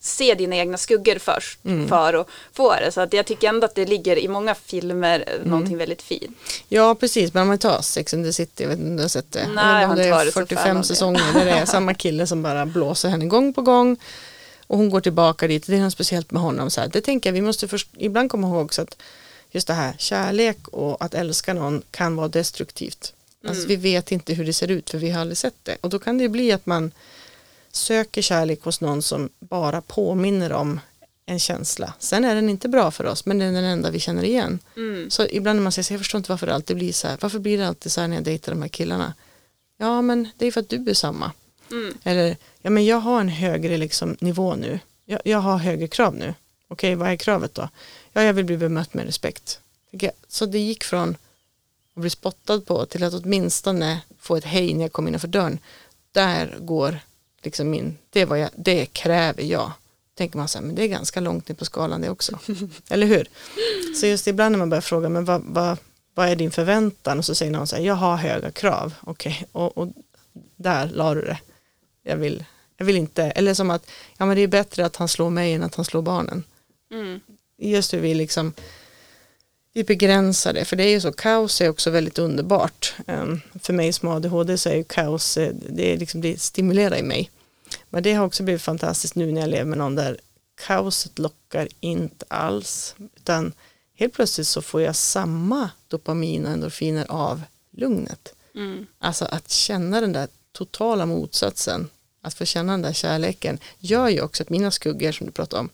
se 0.00 0.34
dina 0.34 0.56
egna 0.56 0.78
skuggor 0.78 1.18
först 1.18 1.58
för 1.88 2.14
att 2.14 2.28
få 2.52 2.74
det. 2.74 2.92
Så 2.92 3.00
att 3.00 3.12
jag 3.12 3.26
tycker 3.26 3.48
ändå 3.48 3.64
att 3.64 3.74
det 3.74 3.86
ligger 3.86 4.18
i 4.18 4.28
många 4.28 4.54
filmer 4.54 5.24
någonting 5.44 5.76
väldigt 5.76 6.02
fint. 6.02 6.38
Ja 6.68 6.94
precis, 6.94 7.34
men 7.34 7.42
om 7.42 7.48
man 7.48 7.58
tar 7.58 7.82
Sex 7.82 8.14
and 8.14 8.24
the 8.24 8.32
City, 8.32 8.62
jag 8.62 8.68
vet 8.68 8.78
inte 8.78 8.90
om 8.90 8.96
du 8.96 9.02
har 9.02 9.08
sett 9.08 9.32
det? 9.32 9.48
Nej, 9.54 9.80
jag 9.80 9.88
har 9.88 9.96
inte 9.96 10.10
varit 10.10 10.35
är 10.40 10.46
så 10.46 10.54
fan 10.54 10.70
av 10.70 10.74
45 10.74 10.76
det. 10.76 10.84
säsonger 10.84 11.32
där 11.32 11.44
det 11.44 11.50
är 11.50 11.66
samma 11.66 11.94
kille 11.94 12.26
som 12.26 12.42
bara 12.42 12.66
blåser 12.66 13.08
henne 13.08 13.26
gång 13.26 13.52
på 13.52 13.62
gång 13.62 13.96
och 14.66 14.78
hon 14.78 14.90
går 14.90 15.00
tillbaka 15.00 15.48
dit, 15.48 15.66
det 15.66 15.76
är 15.76 15.80
något 15.80 15.92
speciellt 15.92 16.30
med 16.30 16.42
honom. 16.42 16.70
Så 16.70 16.80
här. 16.80 16.88
Det 16.88 17.00
tänker 17.00 17.30
jag, 17.30 17.34
vi 17.34 17.40
måste 17.40 17.68
först, 17.68 17.88
ibland 17.96 18.30
komma 18.30 18.48
ihåg 18.48 18.74
så 18.74 18.82
att 18.82 18.96
just 19.50 19.66
det 19.66 19.74
här, 19.74 19.94
kärlek 19.98 20.68
och 20.68 21.04
att 21.04 21.14
älska 21.14 21.54
någon 21.54 21.82
kan 21.90 22.16
vara 22.16 22.28
destruktivt. 22.28 23.12
Alltså 23.48 23.68
vi 23.68 23.76
vet 23.76 24.12
inte 24.12 24.34
hur 24.34 24.44
det 24.44 24.52
ser 24.52 24.70
ut 24.70 24.90
för 24.90 24.98
vi 24.98 25.10
har 25.10 25.20
aldrig 25.20 25.38
sett 25.38 25.54
det 25.62 25.76
och 25.80 25.90
då 25.90 25.98
kan 25.98 26.18
det 26.18 26.28
bli 26.28 26.52
att 26.52 26.66
man 26.66 26.90
söker 27.72 28.22
kärlek 28.22 28.62
hos 28.62 28.80
någon 28.80 29.02
som 29.02 29.28
bara 29.38 29.80
påminner 29.80 30.52
om 30.52 30.80
en 31.26 31.38
känsla. 31.38 31.94
Sen 31.98 32.24
är 32.24 32.34
den 32.34 32.48
inte 32.48 32.68
bra 32.68 32.90
för 32.90 33.06
oss 33.06 33.26
men 33.26 33.38
den 33.38 33.56
är 33.56 33.62
den 33.62 33.70
enda 33.70 33.90
vi 33.90 34.00
känner 34.00 34.24
igen. 34.24 34.58
Så 35.08 35.26
ibland 35.26 35.56
när 35.56 35.62
man 35.62 35.72
säger 35.72 35.84
så 35.84 35.92
jag 35.92 36.00
förstår 36.00 36.18
inte 36.18 36.30
varför 36.30 36.46
det 36.46 36.54
alltid 36.54 36.76
blir 36.76 36.92
så 36.92 37.08
här. 37.08 37.18
Varför 37.20 37.38
blir 37.38 37.58
det 37.58 37.68
alltid 37.68 37.92
så 37.92 38.00
här 38.00 38.08
när 38.08 38.16
jag 38.16 38.24
dejtar 38.24 38.52
de 38.52 38.62
här 38.62 38.68
killarna? 38.68 39.14
Ja 39.76 40.02
men 40.02 40.28
det 40.36 40.46
är 40.46 40.52
för 40.52 40.60
att 40.60 40.68
du 40.68 40.90
är 40.90 40.94
samma. 40.94 41.32
Eller 42.04 42.36
ja 42.62 42.70
men 42.70 42.84
jag 42.84 42.96
har 42.96 43.20
en 43.20 43.28
högre 43.28 43.76
liksom, 43.76 44.16
nivå 44.20 44.54
nu. 44.54 44.80
Jag, 45.04 45.20
jag 45.24 45.38
har 45.38 45.58
högre 45.58 45.88
krav 45.88 46.14
nu. 46.14 46.34
Okej 46.68 46.94
vad 46.94 47.08
är 47.08 47.16
kravet 47.16 47.54
då? 47.54 47.68
Ja 48.12 48.22
jag 48.22 48.32
vill 48.32 48.44
bli 48.44 48.56
bemött 48.56 48.94
med 48.94 49.04
respekt. 49.04 49.60
Så 50.28 50.46
det 50.46 50.58
gick 50.58 50.84
från 50.84 51.16
att 51.94 52.00
bli 52.00 52.10
spottad 52.10 52.60
på 52.60 52.86
till 52.86 53.04
att 53.04 53.14
åtminstone 53.14 54.00
få 54.18 54.36
ett 54.36 54.44
hej 54.44 54.74
när 54.74 54.82
jag 54.82 54.92
kom 54.92 55.08
innanför 55.08 55.28
dörren. 55.28 55.58
Där 56.12 56.56
går 56.60 56.98
liksom 57.42 57.70
min, 57.70 57.98
det, 58.10 58.24
vad 58.24 58.38
jag, 58.38 58.50
det 58.56 58.86
kräver 58.86 59.42
jag. 59.42 59.72
Tänker 60.14 60.38
man 60.38 60.48
så 60.48 60.58
här, 60.58 60.66
men 60.66 60.74
det 60.74 60.82
är 60.82 60.88
ganska 60.88 61.20
långt 61.20 61.48
ner 61.48 61.56
på 61.56 61.64
skalan 61.64 62.00
det 62.00 62.10
också. 62.10 62.38
Eller 62.90 63.06
hur? 63.06 63.28
Så 64.00 64.06
just 64.06 64.26
ibland 64.26 64.52
när 64.52 64.58
man 64.58 64.70
börjar 64.70 64.82
fråga, 64.82 65.08
men 65.08 65.24
vad, 65.24 65.42
vad, 65.44 65.78
vad 66.16 66.28
är 66.28 66.36
din 66.36 66.50
förväntan? 66.50 67.18
Och 67.18 67.24
så 67.24 67.34
säger 67.34 67.52
någon 67.52 67.66
så 67.66 67.76
här, 67.76 67.82
jag 67.82 67.94
har 67.94 68.16
höga 68.16 68.50
krav. 68.50 68.94
Okej, 69.00 69.44
och, 69.52 69.78
och 69.78 69.88
där 70.56 70.88
la 70.88 71.14
du 71.14 71.20
det. 71.20 71.38
Jag 72.02 72.16
vill, 72.16 72.44
jag 72.76 72.86
vill 72.86 72.96
inte, 72.96 73.22
eller 73.22 73.54
som 73.54 73.70
att, 73.70 73.90
ja 74.18 74.26
men 74.26 74.36
det 74.36 74.42
är 74.42 74.48
bättre 74.48 74.86
att 74.86 74.96
han 74.96 75.08
slår 75.08 75.30
mig 75.30 75.52
än 75.52 75.62
att 75.62 75.74
han 75.74 75.84
slår 75.84 76.02
barnen. 76.02 76.44
Mm. 76.90 77.20
Just 77.58 77.94
hur 77.94 78.00
vi 78.00 78.14
liksom 78.14 78.52
vi 79.72 79.84
begränsar 79.84 80.52
det, 80.52 80.64
för 80.64 80.76
det 80.76 80.84
är 80.84 80.90
ju 80.90 81.00
så, 81.00 81.12
kaos 81.12 81.60
är 81.60 81.68
också 81.68 81.90
väldigt 81.90 82.18
underbart. 82.18 82.94
Um, 83.06 83.40
för 83.62 83.72
mig 83.72 83.92
som 83.92 84.08
har 84.08 84.16
ADHD 84.16 84.58
så 84.58 84.68
är 84.68 84.74
ju 84.74 84.84
kaos, 84.84 85.36
eh, 85.36 85.52
det, 85.68 85.92
är 85.92 85.98
liksom, 85.98 86.20
det 86.20 86.40
stimulerar 86.40 86.96
i 86.96 87.02
mig. 87.02 87.30
Men 87.90 88.02
det 88.02 88.12
har 88.12 88.26
också 88.26 88.42
blivit 88.42 88.62
fantastiskt 88.62 89.14
nu 89.14 89.32
när 89.32 89.40
jag 89.40 89.50
lever 89.50 89.64
med 89.64 89.78
någon 89.78 89.94
där 89.94 90.18
kaoset 90.66 91.18
lockar 91.18 91.68
inte 91.80 92.24
alls, 92.28 92.94
utan 93.16 93.52
helt 93.96 94.14
plötsligt 94.14 94.48
så 94.48 94.62
får 94.62 94.82
jag 94.82 94.96
samma 94.96 95.70
dopamin 95.88 96.46
och 96.46 96.52
endorfiner 96.52 97.06
av 97.08 97.42
lugnet. 97.70 98.34
Mm. 98.54 98.86
Alltså 98.98 99.24
att 99.24 99.50
känna 99.50 100.00
den 100.00 100.12
där 100.12 100.28
totala 100.52 101.06
motsatsen, 101.06 101.88
att 102.20 102.34
få 102.34 102.44
känna 102.44 102.72
den 102.72 102.82
där 102.82 102.92
kärleken, 102.92 103.58
gör 103.78 104.08
ju 104.08 104.20
också 104.20 104.42
att 104.42 104.50
mina 104.50 104.70
skuggor 104.70 105.12
som 105.12 105.26
du 105.26 105.32
pratade 105.32 105.60
om, 105.60 105.68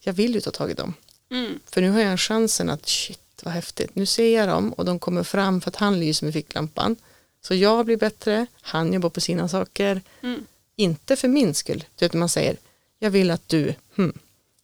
jag 0.00 0.12
vill 0.12 0.34
ju 0.34 0.40
ta 0.40 0.50
tag 0.50 0.70
i 0.70 0.74
dem. 0.74 0.94
Mm. 1.30 1.60
För 1.66 1.80
nu 1.80 1.90
har 1.90 2.00
jag 2.00 2.20
chansen 2.20 2.70
att 2.70 2.88
shit, 2.88 3.18
shit 3.42 3.44
vad 3.44 3.54
häftigt, 3.54 3.94
nu 3.94 4.06
ser 4.06 4.36
jag 4.38 4.48
dem 4.48 4.72
och 4.72 4.84
de 4.84 4.98
kommer 4.98 5.22
fram 5.24 5.60
för 5.60 5.70
att 5.70 5.76
han 5.76 6.00
lyser 6.00 6.26
med 6.26 6.32
ficklampan. 6.32 6.96
Så 7.40 7.54
jag 7.54 7.86
blir 7.86 7.96
bättre, 7.96 8.46
han 8.62 8.92
jobbar 8.92 9.10
på 9.10 9.20
sina 9.20 9.48
saker. 9.48 10.02
Mm. 10.22 10.46
Inte 10.76 11.16
för 11.16 11.28
min 11.28 11.54
skull, 11.54 11.84
utan 12.00 12.20
man 12.20 12.28
säger, 12.28 12.56
jag 12.98 13.10
vill 13.10 13.30
att 13.30 13.48
du, 13.48 13.74
hmm. 13.96 14.12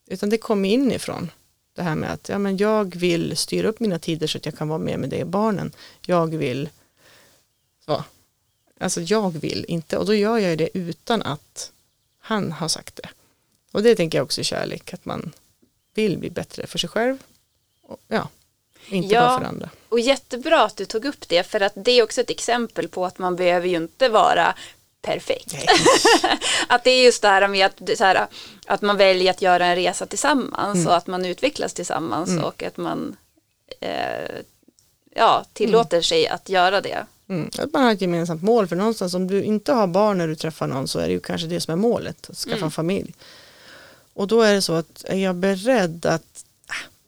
utan 0.06 0.30
det 0.30 0.38
kommer 0.38 0.68
inifrån. 0.68 1.30
Det 1.78 1.84
här 1.84 1.94
med 1.94 2.12
att 2.12 2.28
ja, 2.28 2.38
men 2.38 2.56
jag 2.56 2.96
vill 2.96 3.36
styra 3.36 3.68
upp 3.68 3.80
mina 3.80 3.98
tider 3.98 4.26
så 4.26 4.38
att 4.38 4.46
jag 4.46 4.58
kan 4.58 4.68
vara 4.68 4.78
med 4.78 4.98
med 4.98 5.10
det 5.10 5.24
barnen. 5.24 5.72
Jag 6.06 6.36
vill, 6.36 6.68
så. 7.84 8.04
Alltså 8.80 9.00
jag 9.00 9.30
vill 9.30 9.64
inte, 9.68 9.96
och 9.96 10.06
då 10.06 10.14
gör 10.14 10.38
jag 10.38 10.58
det 10.58 10.68
utan 10.78 11.22
att 11.22 11.72
han 12.18 12.52
har 12.52 12.68
sagt 12.68 12.96
det. 12.96 13.08
Och 13.72 13.82
det 13.82 13.94
tänker 13.94 14.18
jag 14.18 14.24
också 14.24 14.40
är 14.40 14.44
kärlek, 14.44 14.94
att 14.94 15.04
man 15.04 15.32
vill 15.94 16.18
bli 16.18 16.30
bättre 16.30 16.66
för 16.66 16.78
sig 16.78 16.90
själv. 16.90 17.18
Och, 17.82 17.98
ja, 18.08 18.28
inte 18.88 19.14
Ja. 19.14 19.20
bara 19.20 19.38
för 19.38 19.46
andra. 19.46 19.70
Och 19.88 20.00
jättebra 20.00 20.64
att 20.64 20.76
du 20.76 20.84
tog 20.84 21.04
upp 21.04 21.28
det 21.28 21.42
för 21.42 21.60
att 21.60 21.72
det 21.76 21.90
är 21.90 22.02
också 22.02 22.20
ett 22.20 22.30
exempel 22.30 22.88
på 22.88 23.06
att 23.06 23.18
man 23.18 23.36
behöver 23.36 23.68
ju 23.68 23.76
inte 23.76 24.08
vara 24.08 24.54
perfekt. 25.02 25.54
att 26.68 26.84
det 26.84 26.90
är 26.90 27.04
just 27.04 27.22
det 27.22 27.28
här 27.28 27.48
med 27.48 27.66
att, 27.66 28.00
här, 28.00 28.26
att 28.66 28.82
man 28.82 28.96
väljer 28.96 29.30
att 29.30 29.42
göra 29.42 29.66
en 29.66 29.76
resa 29.76 30.06
tillsammans 30.06 30.86
och 30.86 30.96
att 30.96 31.06
man 31.06 31.24
utvecklas 31.24 31.74
tillsammans 31.74 32.42
och 32.42 32.62
att 32.62 32.76
man 32.76 33.16
eh, 33.80 34.42
ja, 35.14 35.44
tillåter 35.52 36.00
sig 36.00 36.28
att 36.28 36.48
göra 36.48 36.80
det. 36.80 37.06
Mm. 37.28 37.50
Att 37.58 37.72
man 37.72 37.82
har 37.82 37.92
ett 37.92 38.00
gemensamt 38.00 38.42
mål 38.42 38.68
för 38.68 38.76
någonstans 38.76 39.14
om 39.14 39.26
du 39.26 39.42
inte 39.42 39.72
har 39.72 39.86
barn 39.86 40.18
när 40.18 40.28
du 40.28 40.34
träffar 40.34 40.66
någon 40.66 40.88
så 40.88 40.98
är 40.98 41.06
det 41.06 41.12
ju 41.12 41.20
kanske 41.20 41.46
det 41.46 41.60
som 41.60 41.72
är 41.72 41.76
målet, 41.76 42.30
att 42.30 42.36
skaffa 42.36 42.70
familj. 42.70 43.14
Och 44.14 44.26
då 44.26 44.42
är 44.42 44.54
det 44.54 44.62
så 44.62 44.72
att 44.72 45.04
är 45.04 45.16
jag 45.16 45.36
beredd 45.36 46.06
att 46.06 46.44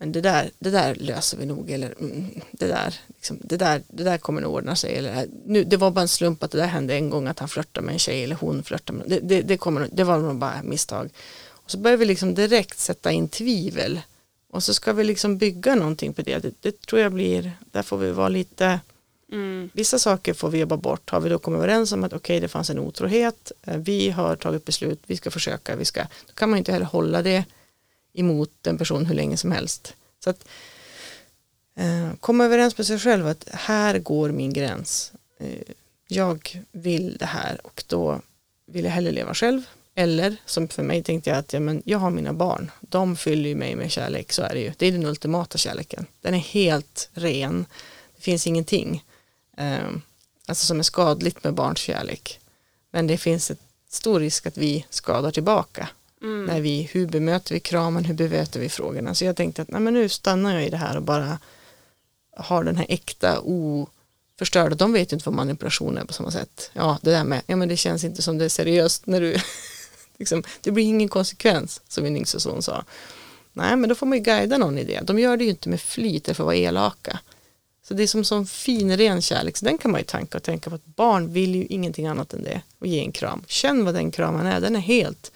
men 0.01 0.13
det 0.13 0.21
där, 0.21 0.51
det 0.59 0.71
där 0.71 0.95
löser 0.95 1.37
vi 1.37 1.47
nog 1.47 1.71
eller 1.71 1.95
mm, 2.01 2.27
det, 2.53 2.67
där, 2.67 2.95
liksom, 3.09 3.39
det, 3.41 3.57
där, 3.57 3.83
det 3.89 4.05
där 4.05 4.19
kommer 4.19 4.41
nog 4.41 4.55
ordna 4.55 4.77
sig. 4.77 4.95
Eller, 4.95 5.29
nu, 5.47 5.65
det 5.65 5.77
var 5.77 5.91
bara 5.91 6.01
en 6.01 6.09
slump 6.09 6.43
att 6.43 6.51
det 6.51 6.59
där 6.59 6.67
hände 6.67 6.95
en 6.95 7.11
gång 7.11 7.27
att 7.27 7.39
han 7.39 7.49
flörtade 7.49 7.87
med 7.87 7.93
en 7.93 7.99
tjej 7.99 8.25
eller 8.25 8.37
hon 8.37 8.63
flörtade 8.63 8.99
med 8.99 9.09
det, 9.09 9.21
det, 9.21 9.43
det, 9.43 9.57
kommer, 9.57 9.89
det 9.93 10.05
var 10.05 10.19
nog 10.19 10.37
bara 10.37 10.63
misstag. 10.63 11.11
Och 11.49 11.71
så 11.71 11.79
börjar 11.79 11.97
vi 11.97 12.05
liksom 12.05 12.35
direkt 12.35 12.79
sätta 12.79 13.13
in 13.13 13.29
tvivel 13.29 14.01
och 14.51 14.63
så 14.63 14.75
ska 14.75 14.93
vi 14.93 15.05
liksom 15.05 15.39
bygga 15.39 15.75
någonting 15.75 16.13
på 16.13 16.23
det. 16.23 16.39
Det, 16.39 16.55
det 16.61 16.81
tror 16.81 17.01
jag 17.01 17.13
blir, 17.13 17.53
där 17.71 17.83
får 17.83 17.99
vi 17.99 18.13
vara 18.13 18.29
lite 18.29 18.81
Mm. 19.33 19.71
Vissa 19.73 19.99
saker 19.99 20.35
får 20.35 20.51
vi 20.51 20.59
jobba 20.59 20.77
bort. 20.77 21.11
Har 21.11 21.21
vi 21.21 21.29
då 21.29 21.39
kommit 21.39 21.59
överens 21.59 21.93
om 21.93 22.05
att 22.05 22.13
okej 22.13 22.41
det 22.41 22.49
fanns 22.49 22.71
en 22.71 22.79
otrohet, 22.79 23.53
eh, 23.63 23.77
vi 23.77 24.11
har 24.11 24.37
tagit 24.37 24.65
beslut, 24.65 25.01
vi 25.07 25.17
ska 25.17 25.31
försöka, 25.31 25.77
vi 25.77 25.85
ska, 25.85 26.01
då 26.01 26.33
kan 26.35 26.51
man 26.51 26.59
inte 26.59 26.73
heller 26.73 26.87
hålla 26.87 27.23
det 27.23 27.45
emot 28.13 28.67
en 28.67 28.79
person 28.79 29.07
hur 29.07 29.15
länge 29.15 29.37
som 29.37 29.53
helst. 29.53 29.95
Så 30.25 30.31
att 30.31 30.49
eh, 31.77 32.13
komma 32.21 32.45
överens 32.45 32.79
med 32.79 32.87
sig 32.87 32.99
själv 32.99 33.27
att 33.27 33.49
här 33.53 33.99
går 33.99 34.31
min 34.31 34.53
gräns. 34.53 35.13
Eh, 35.39 35.63
jag 36.09 36.63
vill 36.73 37.17
det 37.19 37.27
här 37.27 37.67
och 37.67 37.85
då 37.87 38.21
vill 38.67 38.85
jag 38.85 38.93
hellre 38.93 39.13
leva 39.13 39.35
själv. 39.35 39.63
Eller 39.95 40.37
som 40.45 40.69
för 40.69 40.83
mig 40.83 41.03
tänkte 41.03 41.31
jag 41.31 41.39
att 41.39 41.53
ja, 41.53 41.61
men 41.61 41.83
jag 41.85 41.99
har 41.99 42.11
mina 42.11 42.33
barn, 42.33 42.71
de 42.81 43.17
fyller 43.17 43.49
ju 43.49 43.55
mig 43.55 43.77
med 43.77 43.91
kärlek, 43.91 44.33
så 44.33 44.43
är 44.43 44.55
det 44.55 44.61
ju. 44.61 44.73
Det 44.77 44.87
är 44.87 44.93
den 44.93 45.07
ultimata 45.07 45.59
kärleken. 45.59 46.07
Den 46.21 46.35
är 46.35 46.39
helt 46.39 47.09
ren, 47.13 47.67
det 48.17 48.23
finns 48.23 48.47
ingenting 48.47 49.05
eh, 49.57 49.89
alltså 50.47 50.67
som 50.67 50.79
är 50.79 50.83
skadligt 50.83 51.45
med 51.45 51.55
barns 51.55 51.79
kärlek. 51.79 52.41
Men 52.91 53.07
det 53.07 53.19
finns 53.19 53.51
ett 53.51 53.61
stor 53.89 54.21
risk 54.21 54.47
att 54.47 54.59
vi 54.59 54.87
skadar 54.91 55.31
tillbaka. 55.31 55.89
Mm. 56.23 56.45
När 56.45 56.61
vi, 56.61 56.83
hur 56.93 57.07
bemöter 57.07 57.55
vi 57.55 57.61
kramen, 57.61 58.05
hur 58.05 58.15
bemöter 58.15 58.61
vi 58.61 58.69
frågorna. 58.69 59.15
Så 59.15 59.25
jag 59.25 59.37
tänkte 59.37 59.63
att 59.63 59.71
nej, 59.71 59.81
men 59.81 59.95
nu 59.95 60.09
stannar 60.09 60.55
jag 60.55 60.67
i 60.67 60.71
det 60.71 60.77
här 60.77 60.97
och 60.97 61.03
bara 61.03 61.39
har 62.37 62.65
den 62.65 62.77
här 62.77 62.87
äkta 62.89 63.41
oförstörda, 63.41 64.75
de 64.75 64.93
vet 64.93 65.13
ju 65.13 65.15
inte 65.15 65.29
vad 65.29 65.35
manipulation 65.35 65.99
är 65.99 66.05
på 66.05 66.13
samma 66.13 66.31
sätt. 66.31 66.71
Ja, 66.73 66.99
det 67.03 67.11
där 67.11 67.25
med, 67.25 67.43
ja 67.47 67.57
men 67.57 67.69
det 67.69 67.77
känns 67.77 68.05
inte 68.05 68.23
som 68.23 68.39
det 68.39 68.45
är 68.45 68.49
seriöst 68.49 69.07
när 69.07 69.21
du, 69.21 69.37
liksom, 70.19 70.43
det 70.61 70.71
blir 70.71 70.85
ingen 70.85 71.09
konsekvens 71.09 71.81
som 71.89 72.05
min 72.05 72.17
yngsta 72.17 72.41
son 72.41 72.63
sa. 72.63 72.85
Nej, 73.53 73.77
men 73.77 73.89
då 73.89 73.95
får 73.95 74.07
man 74.07 74.19
ju 74.19 74.25
guida 74.25 74.59
någon 74.59 74.79
i 74.79 74.85
det. 74.85 75.01
De 75.01 75.19
gör 75.19 75.37
det 75.37 75.45
ju 75.45 75.51
inte 75.51 75.69
med 75.69 75.81
flit 75.81 76.25
för 76.25 76.31
att 76.31 76.39
vara 76.39 76.57
elaka. 76.57 77.19
Så 77.83 77.95
det 77.95 78.03
är 78.03 78.07
som 78.07 78.25
sån 78.25 78.47
fin 78.47 78.97
ren 78.97 79.23
kärlek, 79.23 79.57
så 79.57 79.65
den 79.65 79.79
kan 79.79 79.91
man 79.91 80.01
ju 80.01 80.05
tanka 80.05 80.39
och 80.39 80.45
tänka 80.45 80.71
på 80.71 80.77
att 80.77 80.87
barn 80.87 81.33
vill 81.33 81.55
ju 81.55 81.67
ingenting 81.67 82.07
annat 82.07 82.33
än 82.35 82.43
det 82.43 82.63
och 82.79 82.87
ge 82.87 83.01
en 83.01 83.13
kram. 83.13 83.45
Känn 83.47 83.85
vad 83.85 83.95
den 83.95 84.11
kramen 84.11 84.47
är, 84.47 84.61
den 84.61 84.77
är 84.77 84.81
helt, 84.81 85.33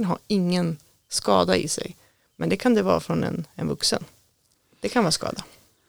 den 0.00 0.04
har 0.04 0.18
ingen 0.26 0.76
skada 1.08 1.56
i 1.56 1.68
sig. 1.68 1.96
Men 2.36 2.48
det 2.48 2.56
kan 2.56 2.74
det 2.74 2.82
vara 2.82 3.00
från 3.00 3.24
en, 3.24 3.46
en 3.54 3.68
vuxen. 3.68 4.04
Det 4.80 4.88
kan 4.88 5.04
vara 5.04 5.12
skada. 5.12 5.44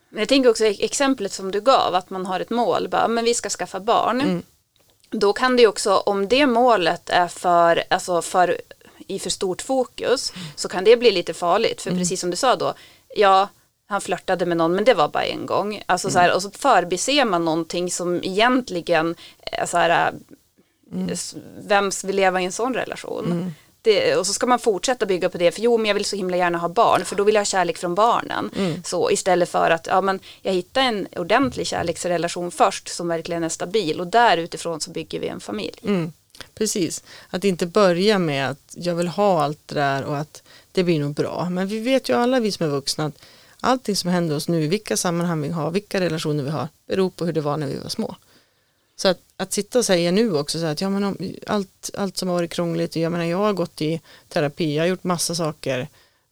Men 0.10 0.20
jag 0.20 0.30
tänker 0.30 0.50
också 0.50 0.66
exemplet 0.66 1.32
som 1.34 1.52
du 1.52 1.62
gav, 1.62 1.96
att 1.96 2.10
man 2.10 2.26
har 2.26 2.40
ett 2.40 2.50
mål, 2.50 2.88
bara, 2.90 3.08
men 3.08 3.26
vi 3.26 3.34
ska 3.34 3.50
skaffa 3.50 3.80
barn. 3.80 4.44
Då 5.10 5.34
kan 5.34 5.56
det 5.56 5.68
också, 5.68 5.96
om 5.98 6.28
det 6.28 6.48
målet 6.48 7.10
är 7.10 7.28
för, 7.28 7.84
alltså 7.90 8.22
för, 8.22 8.62
i 9.08 9.20
för 9.20 9.30
stort 9.30 9.62
fokus, 9.62 10.34
så 10.56 10.68
kan 10.70 10.84
det 10.84 10.98
bli 10.98 11.12
lite 11.12 11.34
farligt. 11.34 11.82
För 11.82 11.92
precis 11.92 12.20
som 12.22 12.30
du 12.32 12.38
sa 12.38 12.56
då, 12.56 12.74
ja, 13.16 13.50
han 13.88 14.02
flörtade 14.02 14.46
med 14.46 14.58
någon, 14.58 14.76
men 14.76 14.84
det 14.86 14.94
var 14.94 15.08
bara 15.08 15.24
en 15.26 15.46
gång. 15.46 15.84
Alltså 15.86 16.10
så 16.10 16.20
här, 16.20 16.36
och 16.36 16.42
så 16.42 16.52
förbiser 16.52 17.26
man 17.26 17.46
någonting 17.46 17.92
som 17.92 18.24
egentligen, 18.24 19.16
är 19.42 19.66
så 19.66 19.78
här, 19.78 20.14
s- 21.12 21.36
vem 21.62 21.92
vill 22.04 22.16
leva 22.16 22.42
i 22.42 22.46
en 22.46 22.52
sån 22.52 22.74
relation? 22.74 23.54
Det, 23.82 24.16
och 24.16 24.28
så 24.28 24.34
ska 24.34 24.46
man 24.46 24.60
fortsätta 24.60 25.06
bygga 25.06 25.30
på 25.30 25.38
det, 25.38 25.52
för 25.52 25.62
jo 25.62 25.78
men 25.78 25.86
jag 25.86 25.94
vill 25.94 26.06
så 26.06 26.16
himla 26.16 26.38
gärna 26.38 26.58
ha 26.58 26.70
barn, 26.70 27.06
för 27.06 27.16
då 27.16 27.24
vill 27.24 27.36
jag 27.36 27.40
ha 27.40 27.46
kärlek 27.46 27.78
från 27.78 27.96
barnen. 27.96 28.52
Så 28.86 29.12
istället 29.12 29.50
för 29.50 29.72
att, 29.72 29.88
ja 29.88 30.02
men 30.02 30.20
jag 30.42 30.54
hittar 30.54 30.82
en 30.82 31.08
ordentlig 31.16 31.68
kärleksrelation 31.68 32.52
först 32.52 32.88
som 32.88 33.08
verkligen 33.08 33.44
är 33.44 33.50
stabil 33.50 34.00
och 34.00 34.08
där 34.08 34.38
utifrån 34.38 34.82
så 34.82 34.92
bygger 34.92 35.20
vi 35.20 35.28
en 35.28 35.40
familj. 35.40 35.80
Mm, 35.84 36.14
precis, 36.54 37.04
att 37.30 37.44
inte 37.44 37.66
börja 37.66 38.20
med 38.20 38.50
att 38.50 38.76
jag 38.76 38.96
vill 38.96 39.08
ha 39.08 39.44
allt 39.44 39.60
det 39.66 39.76
där 39.76 40.04
och 40.04 40.18
att 40.18 40.44
det 40.72 40.84
blir 40.84 41.00
nog 41.00 41.14
bra. 41.14 41.50
Men 41.50 41.68
vi 41.68 41.80
vet 41.80 42.10
ju 42.10 42.14
alla 42.14 42.40
vi 42.40 42.52
som 42.52 42.66
är 42.66 42.70
vuxna 42.70 43.06
att 43.06 43.22
allting 43.60 43.96
som 43.96 44.10
händer 44.10 44.36
oss 44.36 44.48
nu, 44.48 44.68
vilka 44.68 44.98
sammanhang 44.98 45.42
vi 45.42 45.50
har, 45.50 45.72
vilka 45.72 46.00
relationer 46.00 46.44
vi 46.44 46.50
har, 46.50 46.68
beror 46.88 47.10
på 47.10 47.26
hur 47.26 47.34
det 47.34 47.42
var 47.42 47.58
när 47.58 47.68
vi 47.68 47.78
var 47.78 47.90
små. 47.90 48.16
Så 49.02 49.08
att, 49.08 49.20
att 49.38 49.54
sitta 49.54 49.80
och 49.80 49.86
säga 49.86 50.12
nu 50.12 50.34
också 50.34 50.60
så 50.60 50.66
att 50.66 50.82
ja, 50.82 50.90
men 50.90 51.16
allt, 51.48 51.90
allt 51.98 52.18
som 52.18 52.28
har 52.28 52.36
varit 52.36 52.52
krångligt, 52.52 52.96
jag 52.96 53.12
menar 53.12 53.26
jag 53.26 53.38
har 53.38 53.54
gått 53.54 53.82
i 53.82 54.02
terapi, 54.28 54.76
jag 54.76 54.84
har 54.84 54.88
gjort 54.88 55.04
massa 55.04 55.36
saker 55.36 55.88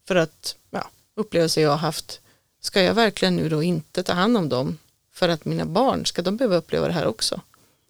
för 0.07 0.15
att 0.15 0.55
ja, 0.71 0.89
upplevelser 1.15 1.61
jag 1.61 1.69
har 1.69 1.77
haft, 1.77 2.21
ska 2.61 2.81
jag 2.81 2.93
verkligen 2.93 3.35
nu 3.35 3.49
då 3.49 3.63
inte 3.63 4.03
ta 4.03 4.13
hand 4.13 4.37
om 4.37 4.49
dem 4.49 4.77
för 5.13 5.29
att 5.29 5.45
mina 5.45 5.65
barn, 5.65 6.05
ska 6.05 6.21
de 6.21 6.37
behöva 6.37 6.55
uppleva 6.55 6.87
det 6.87 6.93
här 6.93 7.07
också? 7.07 7.41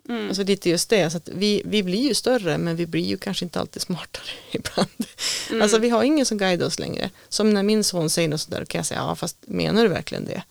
Mm. 0.09 0.27
Alltså 0.27 0.43
lite 0.43 0.69
just 0.69 0.89
det, 0.89 1.09
så 1.09 1.17
att 1.17 1.29
vi, 1.29 1.61
vi 1.65 1.83
blir 1.83 2.07
ju 2.07 2.13
större 2.13 2.57
men 2.57 2.75
vi 2.75 2.85
blir 2.85 3.05
ju 3.05 3.17
kanske 3.17 3.45
inte 3.45 3.59
alltid 3.59 3.81
smartare 3.81 4.29
ibland. 4.51 4.89
Mm. 5.49 5.61
Alltså 5.61 5.77
vi 5.77 5.89
har 5.89 6.03
ingen 6.03 6.25
som 6.25 6.37
guidar 6.37 6.65
oss 6.67 6.79
längre. 6.79 7.09
Som 7.29 7.53
när 7.53 7.63
min 7.63 7.83
son 7.83 8.09
säger 8.09 8.29
något 8.29 8.41
sådär 8.41 8.65
kan 8.65 8.79
jag 8.79 8.85
säga, 8.85 8.99
ja 8.99 9.15
fast 9.15 9.37
menar 9.41 9.83
du 9.83 9.89
verkligen 9.89 10.25
det? 10.25 10.43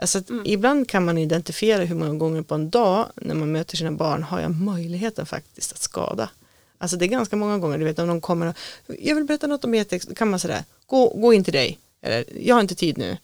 Alltså 0.00 0.22
Mm. 0.30 0.42
ibland 0.46 0.88
kan 0.88 1.04
man 1.04 1.18
identifiera 1.18 1.84
hur 1.84 1.94
många 1.94 2.14
gånger 2.14 2.42
på 2.42 2.54
en 2.54 2.70
dag 2.70 3.06
när 3.14 3.34
man 3.34 3.52
möter 3.52 3.76
sina 3.76 3.92
barn 3.92 4.22
har 4.22 4.40
jag 4.40 4.50
möjligheten 4.50 5.26
faktiskt 5.26 5.72
att 5.72 5.78
skada. 5.82 6.30
Alltså 6.78 6.96
det 6.96 7.04
är 7.04 7.06
ganska 7.08 7.36
många 7.36 7.58
gånger, 7.58 7.78
du 7.78 7.84
vet 7.84 7.98
om 7.98 8.08
de 8.08 8.20
kommer 8.20 8.46
och 8.46 8.94
jag 8.98 9.14
vill 9.14 9.24
berätta 9.24 9.46
något 9.46 9.64
om 9.64 9.74
e-text, 9.74 10.08
då 10.08 10.14
kan 10.14 10.30
man 10.30 10.40
säga 10.40 10.64
gå, 10.86 11.08
gå 11.08 11.32
in 11.34 11.44
till 11.44 11.52
dig, 11.52 11.78
eller 12.02 12.24
jag 12.40 12.54
har 12.54 12.60
inte 12.60 12.74
tid 12.74 12.98
nu. 12.98 13.16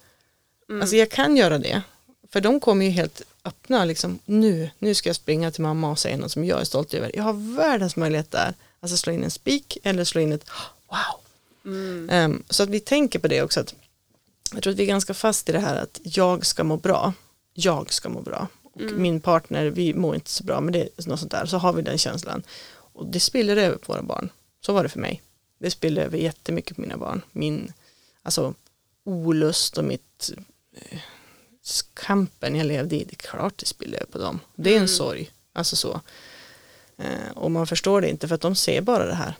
Alltså 0.81 0.97
jag 0.97 1.11
kan 1.11 1.37
göra 1.37 1.59
det, 1.59 1.83
för 2.33 2.41
de 2.41 2.61
kommer 2.61 2.85
ju 2.85 2.91
helt 2.91 3.23
öppna, 3.45 3.85
liksom 3.85 4.19
nu, 4.25 4.71
nu 4.79 4.95
ska 4.95 5.09
jag 5.09 5.17
springa 5.17 5.51
till 5.51 5.62
mamma 5.62 5.91
och 5.91 5.99
säga 5.99 6.17
något 6.17 6.33
som 6.33 6.45
jag 6.45 6.61
är 6.61 6.65
stolt 6.65 6.95
över. 6.95 7.11
Jag 7.15 7.23
har 7.23 7.57
världens 7.57 7.97
möjlighet 7.97 8.31
där, 8.31 8.55
alltså 8.81 8.97
slå 8.97 9.12
in 9.12 9.25
en 9.25 9.31
spik 9.31 9.79
eller 9.83 10.05
slå 10.05 10.21
in 10.21 10.33
ett 10.33 10.51
wow. 10.89 11.21
Ehm, 12.11 12.43
så 12.51 12.62
att 12.62 12.69
vi 12.69 12.81
tänker 12.81 13.19
på 13.19 13.29
det 13.29 13.43
också, 13.43 13.61
att 13.61 13.75
jag 14.53 14.63
tror 14.63 14.73
att 14.73 14.79
vi 14.79 14.83
är 14.83 14.87
ganska 14.87 15.15
fast 15.15 15.49
i 15.49 15.53
det 15.53 15.59
här 15.59 15.77
att 15.77 16.01
jag 16.03 16.47
ska 16.47 16.65
må 16.65 16.77
bra, 16.77 17.13
jag 17.55 17.93
ska 17.93 18.09
må 18.09 18.21
bra. 18.21 18.49
Och 18.63 18.81
min 18.81 19.21
partner, 19.21 19.67
vi 19.67 19.94
mår 19.94 20.15
inte 20.15 20.31
så 20.31 20.44
bra, 20.44 20.61
men 20.61 20.73
det 20.73 20.81
är 20.81 21.09
något 21.09 21.21
sånt 21.21 21.33
där, 21.33 21.47
så 21.47 21.59
har 21.59 21.73
vi 21.73 21.83
den 21.83 21.99
känslan. 21.99 22.42
Och 22.69 23.07
det 23.07 23.21
spiller 23.21 23.57
över 23.57 23.77
på 23.77 23.92
våra 23.92 24.03
barn. 24.03 24.31
Så 24.61 24.73
var 24.73 24.83
det 24.83 24.88
för 24.88 25.01
mig. 25.01 25.23
Det 25.59 25.71
spiller 25.71 26.03
över 26.03 26.19
jättemycket 26.19 26.77
på 26.77 26.83
mina 26.83 26.97
barn. 26.97 27.23
Min 27.33 27.73
alltså, 28.23 28.55
olust 29.05 29.79
och 29.79 29.85
mitt 29.85 30.33
eh, 30.75 30.99
kampen 31.94 32.57
jag 32.57 32.67
levde 32.67 32.97
i, 32.97 33.05
det 33.05 33.13
är 33.13 33.17
klart 33.17 33.59
det 33.59 33.67
spiller 33.67 33.97
över 33.97 34.07
på 34.07 34.19
dem. 34.19 34.40
Det 34.55 34.75
är 34.75 34.81
en 34.81 34.88
sorg, 34.88 35.31
alltså 35.53 35.77
så. 35.77 36.01
Eh, 36.97 37.31
och 37.35 37.51
man 37.51 37.67
förstår 37.67 38.01
det 38.01 38.11
inte 38.11 38.29
för 38.29 38.35
att 38.35 38.40
de 38.40 38.55
ser 38.55 38.81
bara 38.81 39.07
det 39.07 39.15
här. 39.15 39.35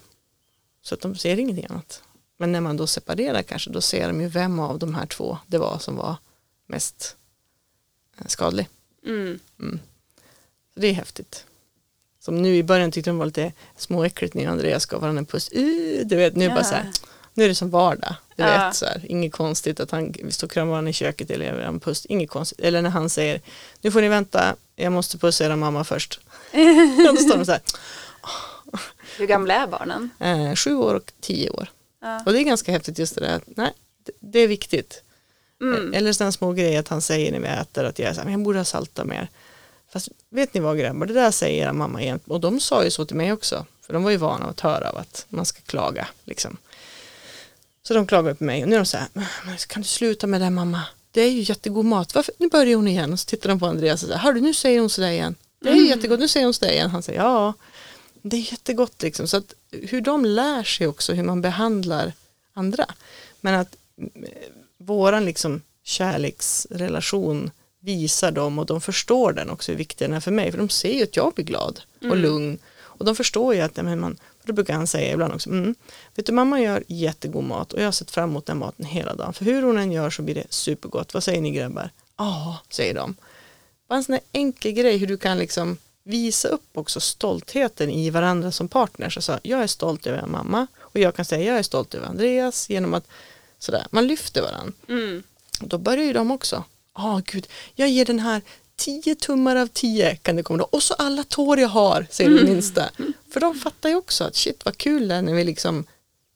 Så 0.81 0.93
att 0.93 1.01
de 1.01 1.15
ser 1.15 1.39
ingenting 1.39 1.65
annat. 1.69 2.03
Men 2.37 2.51
när 2.51 2.61
man 2.61 2.77
då 2.77 2.87
separerar 2.87 3.41
kanske, 3.43 3.69
då 3.69 3.81
ser 3.81 4.07
de 4.07 4.21
ju 4.21 4.27
vem 4.27 4.59
av 4.59 4.79
de 4.79 4.95
här 4.95 5.05
två 5.05 5.37
det 5.47 5.57
var 5.57 5.79
som 5.79 5.95
var 5.95 6.15
mest 6.67 7.15
eh, 8.19 8.25
skadlig. 8.27 8.69
Mm. 9.05 9.39
Så 10.73 10.79
det 10.79 10.87
är 10.87 10.93
häftigt. 10.93 11.45
Som 12.19 12.41
nu 12.41 12.55
i 12.55 12.63
början 12.63 12.91
tyckte 12.91 13.09
de 13.09 13.17
var 13.17 13.25
lite 13.25 13.51
småäckligt 13.77 14.33
när 14.33 14.47
Andreas 14.47 14.85
gav 14.85 15.01
varandra 15.01 15.19
en 15.19 15.25
puss. 15.25 15.49
Uh, 15.55 16.05
du 16.05 16.15
vet, 16.15 16.35
nu 16.35 16.45
Ja. 16.45 16.53
bara 16.55 16.63
så 16.63 16.75
här, 16.75 16.91
nu 17.33 17.43
är 17.43 17.47
det 17.47 17.55
som 17.55 17.69
vardag. 17.69 18.15
Du 18.35 18.43
Ja. 18.43 18.65
vet 18.67 18.75
så 18.75 18.85
här, 18.85 19.05
inget 19.09 19.31
konstigt 19.33 19.79
att 19.79 19.91
han 19.91 20.11
vi 20.23 20.31
står 20.31 20.47
och 20.47 20.51
kramar 20.51 20.71
varandra 20.71 20.89
i 20.89 20.93
köket 20.93 21.31
eller 21.31 21.45
gör 21.45 21.59
en 21.59 21.79
puss, 21.79 22.05
inget 22.05 22.29
konstigt. 22.29 22.59
Eller 22.59 22.81
när 22.81 22.89
han 22.89 23.09
säger, 23.09 23.41
nu 23.81 23.91
får 23.91 24.01
ni 24.01 24.07
vänta, 24.09 24.55
jag 24.75 24.91
måste 24.93 25.17
pussa 25.17 25.45
era 25.45 25.55
mamma 25.55 25.83
först. 25.83 26.19
Då 27.07 27.15
står 27.15 27.37
de 27.37 27.45
så 27.45 27.51
här, 27.51 27.61
Hur 29.17 29.25
gamla 29.27 29.53
är 29.53 29.67
barnen? 29.67 30.09
eh, 30.19 30.55
sju 30.55 30.75
år 30.75 30.93
och 30.93 31.11
tio 31.21 31.49
år. 31.49 31.69
Ja. 32.01 32.23
Och 32.25 32.33
det 32.33 32.39
är 32.39 32.43
ganska 32.43 32.71
häftigt 32.71 32.99
just 32.99 33.15
det 33.15 33.21
där, 33.21 33.35
att, 33.35 33.43
nej, 33.45 33.73
det, 34.19 34.39
är 34.39 34.47
viktigt. 34.47 35.03
Mm. 35.61 35.93
Eller 35.93 36.13
sådana 36.13 36.31
små 36.31 36.51
grejer 36.51 36.79
att 36.79 36.87
han 36.87 37.01
säger 37.01 37.31
när 37.31 37.39
vi 37.39 37.47
äter 37.47 37.83
att 37.83 37.99
jag 37.99 38.09
är 38.09 38.13
så 38.13 38.21
här, 38.21 38.29
jag 38.29 38.39
borde 38.39 38.59
ha 38.59 38.65
saltat 38.65 39.07
mer. 39.07 39.29
Fast 39.89 40.09
vet 40.29 40.53
ni 40.53 40.59
vad 40.59 40.79
grabbar, 40.79 41.05
det 41.05 41.13
där 41.13 41.31
säger 41.31 41.63
era 41.63 41.73
mamma 41.73 42.01
igen. 42.01 42.19
Och 42.25 42.39
de 42.39 42.59
sa 42.59 42.83
ju 42.83 42.91
så 42.91 43.05
till 43.05 43.15
mig 43.15 43.33
också. 43.33 43.65
För 43.81 43.93
de 43.93 44.03
var 44.03 44.11
ju 44.11 44.17
vana 44.17 44.45
att 44.45 44.59
höra 44.59 44.89
av 44.89 44.97
att 44.97 45.25
man 45.29 45.45
ska 45.45 45.61
klaga. 45.61 46.07
Liksom. 46.23 46.57
Så 47.83 47.93
de 47.93 48.07
klagade 48.07 48.35
på 48.35 48.43
mig 48.43 48.63
och 48.63 48.69
nu 48.69 48.75
är 48.75 48.79
de 48.79 48.85
så 48.85 48.97
här, 48.97 49.07
"Men 49.13 49.57
kan 49.67 49.81
du 49.81 49.87
sluta 49.87 50.27
med 50.27 50.41
det 50.41 50.49
mamma? 50.49 50.81
Det 51.11 51.21
är 51.21 51.31
ju 51.31 51.41
jättegod 51.41 51.85
mat. 51.85 52.15
Varför? 52.15 52.33
Nu 52.37 52.49
börjar 52.49 52.75
hon 52.75 52.87
igen. 52.87 53.13
Och 53.13 53.19
så 53.19 53.25
tittar 53.25 53.49
de 53.49 53.59
på 53.59 53.65
Andreas 53.65 54.03
och 54.03 54.07
säger, 54.07 54.19
hörru 54.19 54.41
nu 54.41 54.53
säger 54.53 54.79
hon 54.79 54.89
sådär 54.89 55.09
igen. 55.09 55.35
Det 55.59 55.69
är 55.69 55.75
ju 55.75 55.87
jättegott, 55.87 56.19
nu 56.19 56.27
säger 56.27 56.45
hon 56.45 56.53
sådär 56.53 56.71
igen. 56.71 56.89
Han 56.89 57.03
säger, 57.03 57.19
ja, 57.19 57.53
det 58.29 58.37
är 58.37 58.51
jättegott 58.51 59.01
liksom. 59.01 59.27
Så 59.27 59.37
att 59.37 59.53
hur 59.71 60.01
de 60.01 60.25
lär 60.25 60.63
sig 60.63 60.87
också 60.87 61.13
hur 61.13 61.23
man 61.23 61.41
behandlar 61.41 62.13
andra. 62.53 62.85
Men 63.41 63.53
att 63.53 63.75
eh, 63.97 64.29
våran 64.77 65.25
liksom 65.25 65.61
kärleksrelation 65.83 67.51
visar 67.79 68.31
dem 68.31 68.59
och 68.59 68.65
de 68.65 68.81
förstår 68.81 69.33
den 69.33 69.49
också 69.49 69.71
hur 69.71 69.77
viktig 69.77 70.07
den 70.07 70.17
är 70.17 70.19
för 70.19 70.31
mig. 70.31 70.51
För 70.51 70.57
de 70.57 70.69
ser 70.69 70.93
ju 70.93 71.03
att 71.03 71.15
jag 71.15 71.33
blir 71.33 71.45
glad 71.45 71.81
och 72.09 72.17
lugn. 72.17 72.57
Och 72.79 73.05
de 73.05 73.15
förstår 73.15 73.55
ju 73.55 73.61
att, 73.61 73.75
men 73.75 73.99
man, 73.99 74.17
då 74.43 74.53
brukar 74.53 74.73
han 74.73 74.87
säga 74.87 75.13
ibland 75.13 75.33
också, 75.33 75.49
mm, 75.49 75.75
vet 76.15 76.25
du 76.25 76.31
mamma 76.31 76.61
gör 76.61 76.83
jättegod 76.87 77.43
mat 77.43 77.73
och 77.73 77.79
jag 77.79 77.85
har 77.85 77.91
sett 77.91 78.11
fram 78.11 78.29
emot 78.29 78.45
den 78.45 78.57
maten 78.57 78.85
hela 78.85 79.15
dagen. 79.15 79.33
För 79.33 79.45
hur 79.45 79.61
hon 79.61 79.77
än 79.77 79.91
gör 79.91 80.09
så 80.09 80.21
blir 80.21 80.35
det 80.35 80.45
supergott. 80.49 81.13
Vad 81.13 81.23
säger 81.23 81.41
ni 81.41 81.51
grabbar? 81.51 81.89
Ja, 82.17 82.59
säger 82.69 82.93
de. 82.93 83.15
Bara 83.87 83.95
en 83.95 84.03
sån 84.03 84.13
här 84.13 84.21
enkel 84.31 84.71
grej 84.71 84.97
hur 84.97 85.07
du 85.07 85.17
kan 85.17 85.37
liksom 85.37 85.77
visa 86.07 86.47
upp 86.47 86.69
också 86.73 86.99
stoltheten 86.99 87.89
i 87.89 88.09
varandra 88.09 88.51
som 88.51 88.67
partners. 88.67 89.17
Alltså, 89.17 89.39
jag 89.43 89.63
är 89.63 89.67
stolt 89.67 90.07
över 90.07 90.27
mamma 90.27 90.67
och 90.79 90.99
jag 90.99 91.15
kan 91.15 91.25
säga 91.25 91.43
jag 91.43 91.57
är 91.57 91.63
stolt 91.63 91.95
över 91.95 92.07
Andreas 92.07 92.69
genom 92.69 92.93
att 92.93 93.07
sådär, 93.59 93.87
man 93.91 94.07
lyfter 94.07 94.41
varandra. 94.41 94.73
Mm. 94.89 95.23
Då 95.59 95.77
börjar 95.77 96.03
ju 96.03 96.13
de 96.13 96.31
också. 96.31 96.63
Ja, 96.95 97.21
gud, 97.25 97.47
jag 97.75 97.89
ger 97.89 98.05
den 98.05 98.19
här 98.19 98.41
10 98.75 99.15
tummar 99.15 99.55
av 99.55 99.67
10 99.67 100.15
kan 100.15 100.35
det 100.35 100.43
komma 100.43 100.57
då. 100.57 100.63
Och 100.63 100.83
så 100.83 100.93
alla 100.93 101.23
tår 101.23 101.59
jag 101.59 101.67
har, 101.69 102.07
säger 102.09 102.29
den 102.29 102.45
minsta. 102.45 102.89
För 103.33 103.39
de 103.39 103.55
fattar 103.55 103.89
ju 103.89 103.95
också 103.95 104.23
att 104.23 104.35
shit 104.35 104.65
vad 104.65 104.77
kul 104.77 105.07
det 105.07 105.15
är 105.15 105.21
när 105.21 105.33
vi 105.33 105.43
liksom 105.43 105.85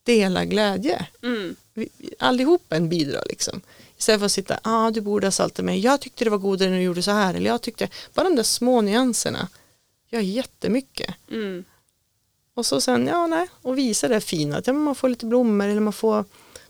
delar 0.04 0.44
glädje. 0.44 1.06
Mm. 1.24 1.56
Vi- 1.74 1.90
allihopa 2.20 2.76
en 2.76 2.90
bidrar 2.90 3.24
liksom. 3.30 3.62
Istället 3.98 4.20
för 4.20 4.26
att 4.26 4.32
sitta, 4.32 4.54
ja 4.64 4.88
ah, 4.88 4.92
du 4.92 5.02
borde 5.02 5.28
ha 5.28 5.32
saltat 5.32 5.66
mig, 5.66 5.80
jag 5.80 6.02
tyckte 6.02 6.24
det 6.24 6.30
var 6.30 6.38
godare 6.38 6.70
när 6.70 6.78
du 6.78 6.84
gjorde 6.84 7.04
så 7.04 7.12
här. 7.12 7.34
Eller 7.34 7.50
jag 7.50 7.62
tyckte, 7.62 7.90
bara 8.14 8.24
de 8.24 8.36
där 8.36 8.44
små 8.44 8.82
nyanserna 8.82 9.48
gör 10.12 10.22
jättemycket. 10.22 11.16
Mm. 11.32 11.64
Och 12.54 12.66
så 12.66 12.82
sen, 12.82 13.08
ja 13.08 13.28
nej, 13.28 13.48
och 13.62 13.78
visa 13.78 14.08
det 14.08 14.22
fina, 14.22 14.58
att 14.58 14.68
ja, 14.68 14.74
man 14.74 14.96
får 14.96 15.10
lite 15.10 15.26
blommor 15.26 15.68
eller 15.68 15.82
man 15.82 15.94
får 15.94 16.26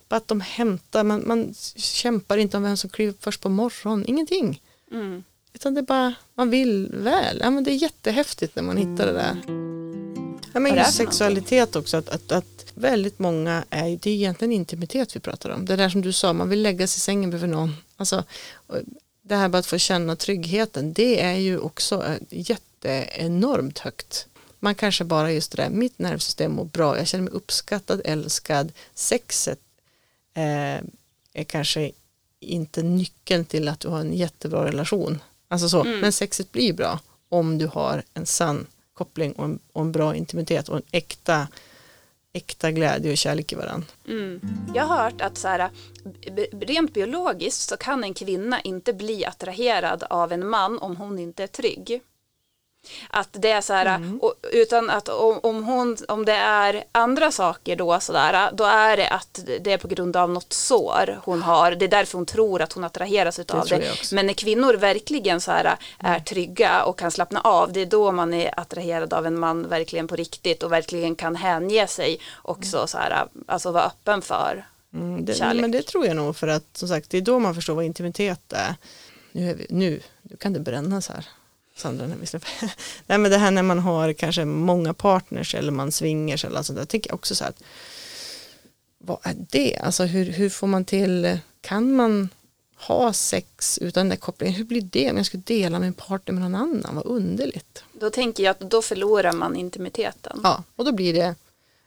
bara 0.10 0.16
att 0.16 0.28
de 0.28 0.42
hämtar, 0.42 1.04
man, 1.04 1.24
man 1.28 1.54
kämpar 1.76 2.38
inte 2.38 2.58
om 2.58 2.64
vem 2.64 2.78
som 2.78 2.90
kliver 2.90 3.14
först 3.20 3.42
på 3.42 3.50
morgonen, 3.50 4.06
ingenting. 4.08 4.62
Mm. 4.92 5.24
Utan 5.54 5.74
det 5.74 5.80
är 5.80 5.86
bara, 5.86 6.14
man 6.36 6.50
vill 6.50 6.90
väl. 6.94 7.40
Ja, 7.42 7.50
men 7.50 7.64
det 7.64 7.72
är 7.72 7.76
jättehäftigt 7.76 8.56
när 8.56 8.64
man 8.64 8.78
hittar 8.78 9.06
det 9.06 9.14
där. 9.14 9.38
Ja, 10.54 10.60
men 10.60 10.76
just 10.76 10.94
sexualitet 10.94 11.76
också, 11.76 11.98
att, 11.98 12.10
att, 12.10 12.32
att 12.32 12.72
väldigt 12.74 13.20
många 13.20 13.64
är, 13.70 14.00
det 14.02 14.10
är 14.10 14.14
egentligen 14.14 14.52
intimitet 14.52 15.16
vi 15.16 15.20
pratar 15.20 15.50
om. 15.50 15.66
Det 15.66 15.76
där 15.76 15.90
som 15.90 16.02
du 16.02 16.14
sa, 16.14 16.34
man 16.34 16.50
vill 16.50 16.62
lägga 16.62 16.88
sig 16.88 16.98
i 16.98 17.02
sängen 17.02 17.30
bredvid 17.30 17.50
någon. 17.50 17.76
Alltså, 17.98 18.24
det 19.22 19.36
här 19.36 19.50
bara 19.50 19.58
att 19.58 19.66
få 19.66 19.78
känna 19.78 20.16
tryggheten, 20.16 20.94
det 20.94 21.22
är 21.22 21.36
ju 21.36 21.60
också 21.60 22.06
eh, 22.86 23.22
jätteenormt 23.22 23.80
högt. 23.80 24.28
Man 24.60 24.76
kanske 24.76 25.04
bara 25.04 25.32
just 25.32 25.52
det 25.52 25.64
där, 25.64 25.70
mitt 25.70 26.00
nervsystem 26.00 26.52
mår 26.52 26.66
bra, 26.66 26.98
jag 26.98 27.08
känner 27.08 27.24
mig 27.24 27.34
uppskattad, 27.34 28.02
älskad, 28.06 28.72
sexet 28.94 29.60
eh, 30.34 30.82
är 31.34 31.44
kanske 31.48 31.92
inte 32.40 32.84
nyckeln 32.84 33.46
till 33.46 33.68
att 33.68 33.80
du 33.80 33.88
har 33.88 34.00
en 34.00 34.14
jättebra 34.14 34.66
relation. 34.66 35.20
Alltså 35.48 35.70
så, 35.70 35.84
men 35.84 36.12
sexet 36.12 36.52
blir 36.52 36.74
bra 36.74 37.00
om 37.30 37.58
du 37.58 37.68
har 37.68 38.04
en 38.14 38.26
sann 38.26 38.68
koppling 38.94 39.34
och 39.34 39.46
en, 39.46 39.60
och 39.74 39.82
en 39.82 39.92
bra 39.92 40.16
intimitet 40.16 40.70
och 40.70 40.78
en 40.78 40.84
äkta, 40.92 41.48
äkta 42.34 42.72
glädje 42.72 43.12
och 43.12 43.18
kärlek 43.18 43.54
i 43.54 43.56
varandra. 43.56 43.88
Mm. 44.08 44.42
Jag 44.76 44.84
har 44.84 45.04
hört 45.04 45.22
att 45.22 45.38
så 45.38 45.48
här, 45.48 45.70
rent 46.52 46.94
biologiskt 46.94 47.70
så 47.70 47.78
kan 47.78 48.04
en 48.04 48.14
kvinna 48.14 48.62
inte 48.62 48.94
bli 48.94 49.26
attraherad 49.26 50.04
av 50.04 50.32
en 50.32 50.48
man 50.48 50.80
om 50.80 50.96
hon 50.96 51.20
inte 51.20 51.44
är 51.44 51.48
trygg. 51.48 52.02
Att 53.10 53.30
det 53.32 53.52
är 53.52 53.62
så 53.62 53.74
här, 53.74 54.18
och, 54.22 54.34
utan 54.52 54.90
att 54.90 55.10
om, 55.10 55.40
om, 55.44 55.64
hon, 55.64 55.98
om 56.08 56.26
det 56.26 56.34
är 56.34 56.84
andra 56.92 57.32
saker 57.32 57.76
då 57.76 58.00
så 58.00 58.14
där, 58.14 58.52
då 58.54 58.64
är 58.64 58.98
det 58.98 59.10
att 59.10 59.40
det 59.62 59.72
är 59.74 59.78
på 59.78 59.88
grund 59.88 60.16
av 60.16 60.30
något 60.30 60.54
sår 60.54 61.20
hon 61.24 61.42
har. 61.42 61.72
Det 61.72 61.86
är 61.86 61.90
därför 61.90 62.18
hon 62.18 62.26
tror 62.26 62.62
att 62.62 62.74
hon 62.74 62.84
attraheras 62.84 63.40
av 63.40 63.46
det. 63.68 63.92
också. 63.92 64.16
Men 64.16 64.26
när 64.26 64.34
kvinnor 64.34 64.74
verkligen 64.74 65.42
så 65.42 65.52
här 65.52 65.78
är 66.00 66.20
trygga 66.20 66.84
och 66.84 67.00
kan 67.00 67.12
slappna 67.12 67.42
av, 67.42 67.74
det 67.74 67.82
är 67.82 67.86
då 67.86 68.12
man 68.12 68.34
är 68.34 68.60
attraherad 68.60 69.14
av 69.14 69.26
en 69.26 69.40
man 69.40 69.70
verkligen 69.70 70.08
på 70.08 70.16
riktigt 70.16 70.64
och 70.64 70.72
verkligen 70.72 71.16
kan 71.16 71.36
hänge 71.36 71.88
sig 71.88 72.20
också 72.42 72.88
så 72.88 72.98
här, 72.98 73.28
alltså 73.48 73.72
vara 73.72 73.84
öppen 73.84 74.22
för. 74.22 74.66
Mm, 74.94 75.26
det, 75.26 75.34
Kärlek. 75.34 75.62
men 75.62 75.72
det 75.72 75.82
tror 75.82 76.06
jag 76.06 76.16
nog 76.16 76.36
för 76.36 76.48
att 76.48 76.78
som 76.78 76.88
sagt 76.88 77.10
det 77.10 77.18
är 77.18 77.22
då 77.22 77.40
man 77.40 77.56
förstår 77.56 77.74
vad 77.74 77.86
intimitet 77.86 78.54
är. 78.54 78.76
Nu, 79.32 79.50
är 79.50 79.56
vi, 79.56 79.66
nu, 79.70 80.02
nu 80.22 80.36
kan 80.36 80.54
det 80.54 80.60
brännas 80.60 81.10
här. 81.10 81.26
Sandra, 81.76 82.08
när 82.08 82.16
vi 82.16 82.26
släpper. 82.26 82.50
Nej 83.08 83.18
men 83.18 83.32
det 83.32 83.38
här 83.38 83.52
när 83.52 83.64
man 83.64 83.80
har 83.80 84.14
kanske 84.14 84.46
många 84.46 84.94
partners 84.94 85.56
eller 85.56 85.72
man 85.72 85.92
swingers 85.92 86.46
eller 86.46 86.62
sånt 86.62 86.80
där. 86.80 86.86
tänker 86.86 87.10
jag 87.10 87.16
också 87.16 87.36
så 87.36 87.44
här 87.44 87.52
att 87.52 87.64
vad 88.98 89.18
är 89.24 89.36
det? 89.50 89.78
Alltså 89.78 90.04
hur, 90.04 90.26
hur 90.26 90.50
får 90.50 90.68
man 90.68 90.86
till, 90.86 91.40
kan 91.62 91.96
man 91.96 92.30
ha 92.76 93.14
sex 93.14 93.78
utan 93.78 94.10
den 94.10 94.18
kopplingen? 94.18 94.56
Hur 94.56 94.64
blir 94.64 94.82
det 94.82 95.12
om 95.12 95.18
jag 95.18 95.26
skulle 95.26 95.44
dela 95.46 95.80
min 95.80 95.94
partner 95.94 96.34
med 96.34 96.44
någon 96.44 96.56
annan? 96.56 96.96
Vad 96.96 97.06
underligt. 97.06 97.84
Då 97.94 98.10
tänker 98.10 98.44
jag 98.44 98.52
att 98.52 98.60
då 98.60 98.82
förlorar 98.82 99.32
man 99.32 99.56
intimiteten. 99.56 100.40
Ja, 100.44 100.64
och 100.76 100.86
då 100.86 100.92
blir 100.92 101.14
det, 101.14 101.36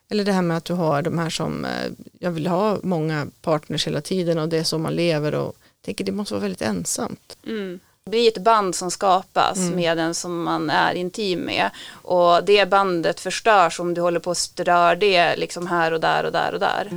eller 0.08 0.24
det 0.24 0.32
här 0.32 0.42
med 0.42 0.56
att 0.56 0.64
du 0.64 0.72
har 0.72 1.02
de 1.02 1.18
här 1.18 1.30
som, 1.30 1.64
eh, 1.64 1.92
jag 2.18 2.30
vill 2.30 2.46
ha 2.46 2.78
många 2.82 3.26
partners 3.42 3.86
hela 3.86 4.00
tiden 4.00 4.38
och 4.38 4.48
det 4.48 4.58
är 4.58 4.64
så 4.64 4.78
man 4.78 4.94
lever 4.94 5.34
och 5.34 5.56
tänker 5.84 6.04
det 6.04 6.12
måste 6.12 6.34
vara 6.34 6.42
väldigt 6.42 6.62
ensamt. 6.62 7.36
Mm. 7.46 7.80
Det 8.06 8.10
blir 8.10 8.28
ett 8.28 8.38
band 8.44 8.74
som 8.74 8.90
skapas 8.90 9.58
med 9.58 9.96
den 9.96 10.14
som 10.14 10.42
man 10.42 10.70
är 10.70 10.94
intim 10.94 11.40
med. 11.40 11.70
Och 12.02 12.44
det 12.44 12.66
bandet 12.70 13.20
förstörs 13.20 13.80
om 13.80 13.94
du 13.94 14.00
håller 14.00 14.20
på 14.20 14.30
och 14.30 14.36
strör 14.36 14.96
det 14.96 15.36
liksom 15.36 15.66
här 15.66 15.92
och 15.92 16.00
där 16.00 16.24
och 16.24 16.32
där 16.32 16.52
och 16.54 16.60
där. 16.60 16.90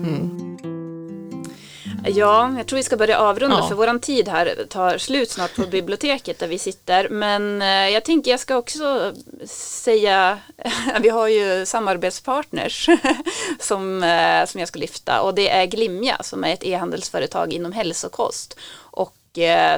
Ja, 2.06 2.54
jag 2.58 2.68
tror 2.68 2.78
vi 2.78 2.84
ska 2.84 2.98
börja 2.98 3.18
avrunda 3.20 3.58
Ja. 3.60 3.68
för 3.68 3.76
våran 3.76 4.00
tid 4.00 4.28
här 4.28 4.66
tar 4.70 4.98
slut 4.98 5.30
snart 5.32 5.56
på 5.56 5.62
biblioteket 5.72 6.40
där 6.40 6.48
vi 6.48 6.60
sitter. 6.60 7.10
Men 7.10 7.62
eh, 7.62 7.68
jag 7.90 8.06
tänker 8.06 8.32
jag 8.32 8.40
ska 8.40 8.56
också 8.56 9.14
säga, 9.50 10.40
vi 11.02 11.10
har 11.10 11.28
ju 11.28 11.66
samarbetspartners 11.66 12.90
som, 13.60 14.04
eh, 14.04 14.46
som 14.46 14.60
jag 14.60 14.68
ska 14.68 14.80
lyfta 14.80 15.22
och 15.22 15.36
det 15.36 15.50
är 15.50 15.66
Glimja 15.66 16.18
som 16.24 16.44
är 16.44 16.54
ett 16.54 16.64
e-handelsföretag 16.64 17.54
inom 17.54 17.72
hälsokost 17.72 18.58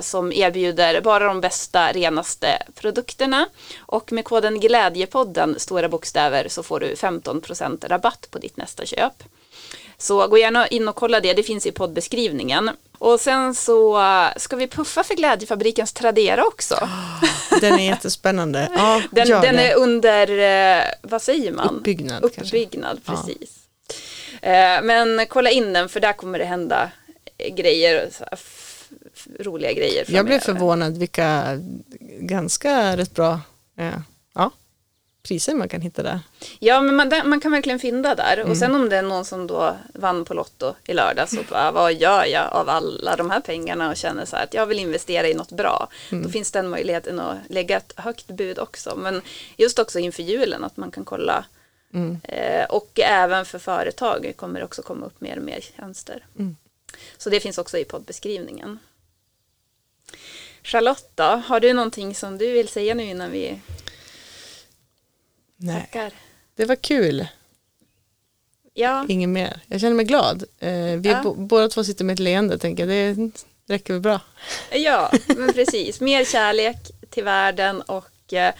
som 0.01 0.31
erbjuder 0.33 1.01
bara 1.01 1.23
de 1.23 1.41
bästa, 1.41 1.91
renaste 1.91 2.63
produkterna. 2.75 3.47
Och 3.79 4.11
med 4.11 4.25
koden 4.25 4.59
Glädjepodden, 4.59 5.59
stora 5.59 5.89
bokstäver, 5.89 6.47
så 6.49 6.63
får 6.63 6.79
du 6.79 6.93
15% 6.95 7.87
rabatt 7.87 8.27
på 8.31 8.39
ditt 8.39 8.57
nästa 8.57 8.85
köp. 8.85 9.23
Så 9.97 10.27
gå 10.27 10.37
gärna 10.37 10.67
in 10.67 10.87
och 10.87 10.95
kolla 10.95 11.19
det, 11.19 11.33
det 11.33 11.43
finns 11.43 11.65
i 11.65 11.71
poddbeskrivningen. 11.71 12.69
Och 12.97 13.19
sen 13.19 13.55
så 13.55 13.99
eh, 14.01 14.27
ska 14.37 14.55
vi 14.55 14.67
puffa 14.67 15.03
för 15.03 15.15
Glädjefabrikens 15.15 15.93
Tradera 15.93 16.43
också. 16.45 16.89
Den 17.61 17.79
är 17.79 17.85
jättespännande. 17.85 18.69
Ja, 18.75 19.01
Den, 19.11 19.27
den 19.27 19.59
är 19.59 19.75
under, 19.75 20.27
eh, 20.77 20.83
vad 21.01 21.21
säger 21.21 21.51
man? 21.51 21.75
Uppbyggnad 21.75 22.21
kanske. 22.21 22.41
Uppbyggnad, 22.41 23.01
Ja. 23.05 23.13
precis. 23.13 23.55
Eh, 24.41 24.81
Men 24.83 25.25
kolla 25.29 25.49
in 25.49 25.73
den 25.73 25.89
för 25.89 25.99
där 25.99 26.13
kommer 26.13 26.39
det 26.39 26.45
hända 26.45 26.91
eh, 27.37 27.53
grejer, 27.55 28.09
roliga 29.39 29.73
grejer. 29.73 30.05
Jag 30.07 30.25
blev 30.25 30.39
förvånad 30.39 30.97
vilka 30.97 31.59
ganska 32.19 32.97
rätt 32.97 33.15
bra 33.15 33.39
eh, 33.77 33.99
ja, 34.35 34.51
priser 35.23 35.55
man 35.55 35.69
kan 35.69 35.81
hitta 35.81 36.03
där. 36.03 36.19
Ja, 36.59 36.81
men 36.81 36.95
man, 36.95 37.11
man 37.25 37.39
kan 37.39 37.51
verkligen 37.51 37.79
fynda 37.79 38.15
där. 38.15 38.37
Mm. 38.37 38.51
Och 38.51 38.57
sen 38.57 38.75
om 38.75 38.89
det 38.89 38.97
är 38.97 39.01
någon 39.01 39.25
som 39.25 39.47
då 39.47 39.75
vann 39.93 40.25
på 40.25 40.33
Lotto 40.33 40.73
i 40.85 40.93
lördag 40.93 41.29
så 41.29 41.37
bara, 41.49 41.71
vad 41.71 41.93
gör 41.93 42.25
jag 42.25 42.51
av 42.51 42.69
alla 42.69 43.15
de 43.15 43.29
här 43.29 43.39
pengarna 43.39 43.89
och 43.89 43.97
känner 43.97 44.25
så 44.25 44.35
här 44.35 44.43
att 44.43 44.53
jag 44.53 44.65
vill 44.65 44.79
investera 44.79 45.27
i 45.27 45.33
något 45.33 45.51
bra. 45.51 45.89
Mm. 46.11 46.23
Då 46.23 46.29
finns 46.29 46.51
den 46.51 46.69
möjligheten 46.69 47.19
att 47.19 47.37
lägga 47.49 47.77
ett 47.77 47.93
högt 47.95 48.27
bud 48.27 48.59
också. 48.59 48.95
Men 48.95 49.21
just 49.57 49.79
också 49.79 49.99
inför 49.99 50.23
julen 50.23 50.63
att 50.63 50.77
man 50.77 50.91
kan 50.91 51.05
kolla 51.05 51.45
Mm. 51.93 52.17
Eh, 52.23 52.65
och 52.65 52.99
även 52.99 53.45
för 53.45 53.59
företag 53.59 54.33
kommer 54.35 54.59
det 54.59 54.65
också 54.65 54.81
komma 54.81 55.05
upp 55.05 55.21
mer 55.21 55.37
och 55.37 55.43
mer 55.43 55.59
tjänster. 55.61 56.25
Mm. 56.39 56.55
Så 57.17 57.29
det 57.29 57.39
finns 57.39 57.57
också 57.57 57.77
i 57.77 57.85
poddbeskrivningen. 57.85 58.79
Charlotta, 60.63 61.35
har 61.47 61.59
du 61.59 61.73
någonting 61.73 62.15
som 62.15 62.37
du 62.37 62.51
vill 62.51 62.67
säga 62.67 62.93
nu 62.95 63.03
innan 63.03 63.31
vi 63.31 63.59
Nej, 65.57 65.81
tackar? 65.81 66.13
det 66.55 66.65
var 66.65 66.75
kul. 66.75 67.27
Ja, 68.73 69.05
Inget 69.09 69.29
mer. 69.29 69.61
Jag 69.67 69.81
känner 69.81 69.95
mig 69.95 70.05
glad. 70.05 70.43
Eh, 70.59 70.71
vi 70.73 71.09
Ja. 71.09 71.33
båda 71.37 71.69
två 71.69 71.83
sitter 71.83 72.05
med 72.05 72.13
ett 72.13 72.19
leende, 72.19 72.57
tänker 72.57 72.87
jag. 72.87 73.17
Det 73.17 73.31
räcker 73.73 73.93
väl 73.93 74.01
bra. 74.01 74.21
ja 74.71 75.11
men 75.27 75.53
precis. 75.53 76.01
Mer 76.01 76.25
kärlek 76.25 76.77
till 77.09 77.23
världen 77.23 77.81
och 77.81 78.33
eh, 78.33 78.53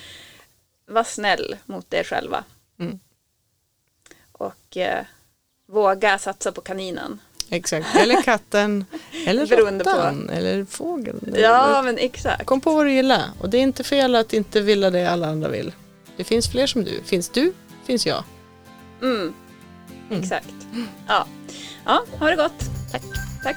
var 0.86 1.04
snäll 1.04 1.56
mot 1.66 1.94
er 1.94 2.04
själva. 2.04 2.44
Mm. 2.80 3.00
Och 4.32 4.78
eh, 4.78 5.06
våga 5.66 6.18
satsa 6.20 6.52
på 6.52 6.62
kaninen. 6.62 7.22
Exakt. 7.50 7.95
Eller 7.95 8.22
katten, 8.22 8.86
eller 9.26 9.45
råttan, 9.45 10.30
eller 10.30 10.66
fågeln. 10.66 11.36
Ja, 11.38 11.82
men 11.86 11.97
exakt. 11.97 12.45
Kom 12.45 12.62
på 12.62 12.76
vad 12.76 12.86
du 12.86 12.91
gillar. 12.91 13.24
Och 13.39 13.50
det 13.50 13.58
är 13.58 13.62
inte 13.62 13.84
fel 13.84 14.16
att 14.16 14.34
inte 14.34 14.62
vilja 14.62 14.89
det 14.89 15.06
alla 15.06 15.28
andra 15.28 15.50
vill. 15.50 15.72
Det 16.18 16.24
finns 16.24 16.52
fler 16.52 16.68
som 16.68 16.84
du. 16.84 17.02
Finns 17.06 17.30
du, 17.30 17.54
finns 17.86 18.06
jag. 18.06 18.24
Mm. 19.02 19.34
Mm. 20.10 20.22
Exakt. 20.24 20.54
Ja. 21.08 21.26
ja, 21.86 22.04
ha 22.20 22.30
det 22.30 22.36
gott. 22.36 22.64
Tack. 22.91 23.04
Tack. 23.43 23.56